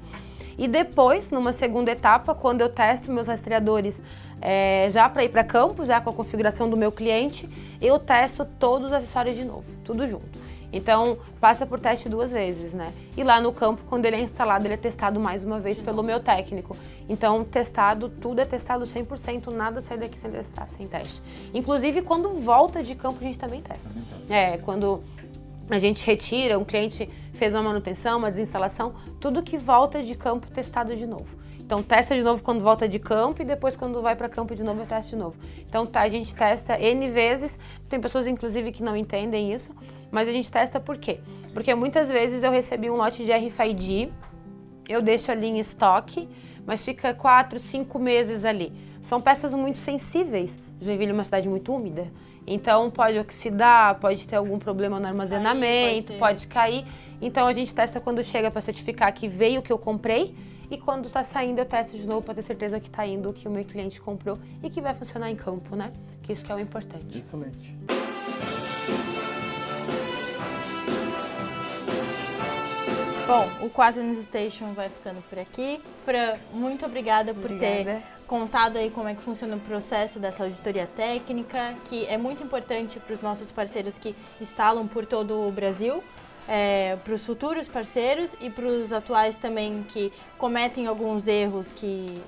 E 0.58 0.68
depois, 0.68 1.30
numa 1.30 1.52
segunda 1.52 1.90
etapa, 1.90 2.34
quando 2.34 2.60
eu 2.60 2.68
testo 2.68 3.10
meus 3.10 3.28
rastreadores 3.28 4.02
é, 4.40 4.88
já 4.90 5.08
para 5.08 5.24
ir 5.24 5.30
para 5.30 5.42
campo, 5.42 5.84
já 5.86 6.00
com 6.00 6.10
a 6.10 6.12
configuração 6.12 6.68
do 6.68 6.76
meu 6.76 6.92
cliente, 6.92 7.48
eu 7.80 7.98
testo 7.98 8.44
todos 8.44 8.88
os 8.88 8.92
acessórios 8.92 9.36
de 9.36 9.44
novo, 9.44 9.64
tudo 9.84 10.06
junto. 10.06 10.38
Então, 10.72 11.18
passa 11.40 11.66
por 11.66 11.80
teste 11.80 12.08
duas 12.08 12.30
vezes, 12.30 12.72
né? 12.72 12.92
E 13.16 13.24
lá 13.24 13.40
no 13.40 13.52
campo, 13.52 13.82
quando 13.88 14.06
ele 14.06 14.16
é 14.16 14.20
instalado, 14.20 14.66
ele 14.66 14.74
é 14.74 14.76
testado 14.76 15.18
mais 15.18 15.42
uma 15.44 15.58
vez 15.58 15.80
pelo 15.80 16.02
meu 16.02 16.20
técnico. 16.20 16.76
Então, 17.08 17.44
testado, 17.44 18.08
tudo 18.08 18.40
é 18.40 18.44
testado 18.44 18.84
100%, 18.84 19.52
nada 19.52 19.80
sai 19.80 19.98
daqui 19.98 20.18
sem 20.18 20.30
testar, 20.30 20.68
sem 20.68 20.86
teste. 20.86 21.20
Inclusive, 21.52 22.02
quando 22.02 22.30
volta 22.40 22.82
de 22.82 22.94
campo, 22.94 23.18
a 23.20 23.24
gente 23.24 23.38
também 23.38 23.60
testa. 23.60 23.90
É, 24.28 24.58
quando 24.58 25.02
a 25.68 25.78
gente 25.78 26.04
retira, 26.04 26.58
um 26.58 26.64
cliente 26.64 27.08
fez 27.34 27.54
uma 27.54 27.62
manutenção, 27.62 28.18
uma 28.18 28.30
desinstalação, 28.30 28.94
tudo 29.20 29.42
que 29.42 29.56
volta 29.56 30.02
de 30.02 30.14
campo 30.14 30.50
testado 30.50 30.94
de 30.96 31.06
novo. 31.06 31.38
Então 31.70 31.84
testa 31.84 32.16
de 32.16 32.22
novo 32.24 32.42
quando 32.42 32.62
volta 32.62 32.88
de 32.88 32.98
campo 32.98 33.42
e 33.42 33.44
depois 33.44 33.76
quando 33.76 34.02
vai 34.02 34.16
para 34.16 34.28
campo 34.28 34.56
de 34.56 34.62
novo 34.64 34.80
eu 34.80 34.86
testo 34.86 35.10
de 35.10 35.16
novo. 35.16 35.38
Então 35.68 35.86
tá, 35.86 36.00
a 36.00 36.08
gente 36.08 36.34
testa 36.34 36.76
N 36.80 37.08
vezes. 37.10 37.60
Tem 37.88 38.00
pessoas 38.00 38.26
inclusive 38.26 38.72
que 38.72 38.82
não 38.82 38.96
entendem 38.96 39.52
isso, 39.52 39.72
mas 40.10 40.28
a 40.28 40.32
gente 40.32 40.50
testa 40.50 40.80
por 40.80 40.98
quê? 40.98 41.20
Porque 41.52 41.74
muitas 41.74 42.08
vezes 42.08 42.42
eu 42.42 42.50
recebi 42.50 42.90
um 42.90 42.96
lote 42.96 43.24
de 43.24 43.32
RFID, 43.32 44.12
eu 44.88 45.00
deixo 45.00 45.30
ali 45.30 45.46
em 45.46 45.58
estoque, 45.58 46.28
mas 46.66 46.84
fica 46.84 47.14
quatro, 47.14 47.58
cinco 47.58 47.98
meses 47.98 48.44
ali. 48.44 48.72
São 49.00 49.20
peças 49.20 49.54
muito 49.54 49.78
sensíveis. 49.78 50.58
Joinville 50.80 51.10
é 51.10 51.14
uma 51.14 51.24
cidade 51.24 51.48
muito 51.48 51.72
úmida. 51.72 52.08
Então 52.46 52.90
pode 52.90 53.18
oxidar, 53.18 53.98
pode 54.00 54.26
ter 54.26 54.36
algum 54.36 54.58
problema 54.58 54.98
no 54.98 55.06
armazenamento, 55.06 56.08
pode, 56.14 56.18
pode, 56.18 56.46
cair. 56.46 56.84
Então 57.20 57.46
a 57.46 57.52
gente 57.52 57.74
testa 57.74 58.00
quando 58.00 58.22
chega 58.22 58.50
para 58.50 58.60
certificar 58.60 59.12
que 59.12 59.28
veio 59.28 59.60
o 59.60 59.62
que 59.62 59.72
eu 59.72 59.78
comprei 59.78 60.34
e 60.70 60.78
quando 60.78 61.06
está 61.06 61.24
saindo, 61.24 61.58
eu 61.58 61.66
testo 61.66 61.96
de 61.96 62.06
novo 62.06 62.22
para 62.22 62.34
ter 62.34 62.42
certeza 62.42 62.78
que 62.78 62.86
está 62.86 63.04
indo 63.04 63.30
o 63.30 63.32
que 63.32 63.48
o 63.48 63.50
meu 63.50 63.64
cliente 63.64 64.00
comprou 64.00 64.38
e 64.62 64.70
que 64.70 64.80
vai 64.80 64.94
funcionar 64.94 65.30
em 65.30 65.36
campo, 65.36 65.74
né? 65.74 65.92
Que 66.22 66.32
isso 66.32 66.44
que 66.44 66.52
é 66.52 66.54
o 66.54 66.60
importante. 66.60 67.18
Excelente. 67.18 67.76
Bom, 73.30 73.48
o 73.66 73.70
4 73.70 74.02
News 74.02 74.18
Station 74.24 74.72
vai 74.72 74.88
ficando 74.88 75.22
por 75.22 75.38
aqui. 75.38 75.80
Fran, 76.04 76.34
muito 76.52 76.84
obrigada 76.84 77.32
por 77.32 77.44
obrigada. 77.44 77.84
ter 77.84 78.02
contado 78.26 78.76
aí 78.76 78.90
como 78.90 79.08
é 79.08 79.14
que 79.14 79.22
funciona 79.22 79.54
o 79.54 79.60
processo 79.60 80.18
dessa 80.18 80.42
auditoria 80.42 80.88
técnica, 80.96 81.76
que 81.84 82.04
é 82.06 82.18
muito 82.18 82.42
importante 82.42 82.98
para 82.98 83.14
os 83.14 83.22
nossos 83.22 83.52
parceiros 83.52 83.96
que 83.96 84.16
instalam 84.40 84.88
por 84.88 85.06
todo 85.06 85.46
o 85.46 85.52
Brasil 85.52 86.02
é, 86.48 86.96
para 87.04 87.14
os 87.14 87.24
futuros 87.24 87.68
parceiros 87.68 88.34
e 88.40 88.50
para 88.50 88.66
os 88.66 88.92
atuais 88.92 89.36
também 89.36 89.86
que 89.88 90.12
cometem 90.36 90.88
alguns 90.88 91.28
erros 91.28 91.70
que 91.70 92.20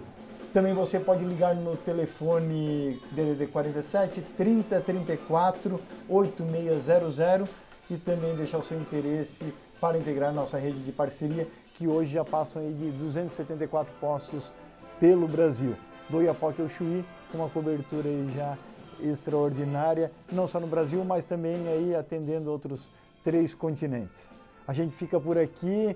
Também 0.53 0.73
você 0.73 0.99
pode 0.99 1.25
ligar 1.25 1.55
no 1.55 1.75
telefone 1.77 3.01
DDD 3.11 3.47
47 3.47 4.21
30 4.37 4.81
34 4.81 5.81
8600 6.07 7.49
e 7.89 7.97
também 7.97 8.35
deixar 8.35 8.57
o 8.57 8.63
seu 8.63 8.79
interesse 8.79 9.53
para 9.79 9.97
integrar 9.97 10.33
nossa 10.33 10.57
rede 10.57 10.79
de 10.79 10.91
parceria, 10.91 11.47
que 11.75 11.87
hoje 11.87 12.13
já 12.13 12.23
passam 12.23 12.61
aí 12.61 12.71
de 12.73 12.91
274 12.91 13.93
postos 13.99 14.53
pelo 14.99 15.27
Brasil. 15.27 15.75
Do 16.09 16.21
Iapoque 16.21 16.61
ao 16.61 16.69
Chuí, 16.69 17.03
com 17.31 17.39
uma 17.39 17.49
cobertura 17.49 18.07
aí 18.07 18.31
já 18.35 18.57
extraordinária, 18.99 20.11
não 20.31 20.45
só 20.45 20.59
no 20.59 20.67
Brasil, 20.67 21.03
mas 21.03 21.25
também 21.25 21.67
aí 21.67 21.95
atendendo 21.95 22.51
outros 22.51 22.91
três 23.23 23.53
continentes. 23.53 24.35
A 24.67 24.73
gente 24.73 24.95
fica 24.95 25.19
por 25.19 25.37
aqui. 25.37 25.95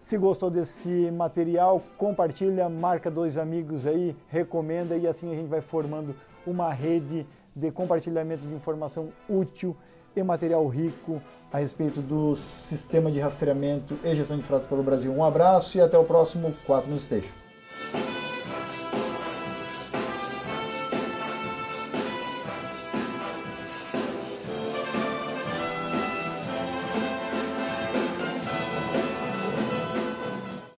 Se 0.00 0.18
gostou 0.18 0.50
desse 0.50 1.10
material, 1.10 1.82
compartilha, 1.96 2.68
marca 2.68 3.10
dois 3.10 3.38
amigos 3.38 3.86
aí, 3.86 4.14
recomenda 4.28 4.94
e 4.96 5.06
assim 5.06 5.32
a 5.32 5.34
gente 5.34 5.48
vai 5.48 5.62
formando 5.62 6.14
uma 6.46 6.70
rede 6.70 7.26
de 7.56 7.70
compartilhamento 7.70 8.46
de 8.46 8.52
informação 8.52 9.08
útil 9.26 9.74
e 10.16 10.22
material 10.22 10.66
rico 10.66 11.20
a 11.52 11.58
respeito 11.58 12.00
do 12.00 12.34
sistema 12.36 13.10
de 13.10 13.20
rastreamento 13.20 13.98
e 14.02 14.14
gestão 14.16 14.36
de 14.36 14.42
frota 14.42 14.66
pelo 14.66 14.82
Brasil. 14.82 15.12
Um 15.12 15.24
abraço 15.24 15.78
e 15.78 15.80
até 15.80 15.96
o 15.96 16.04
próximo 16.04 16.54
4 16.66 16.90
no 16.90 16.96
Estejo. 16.96 17.43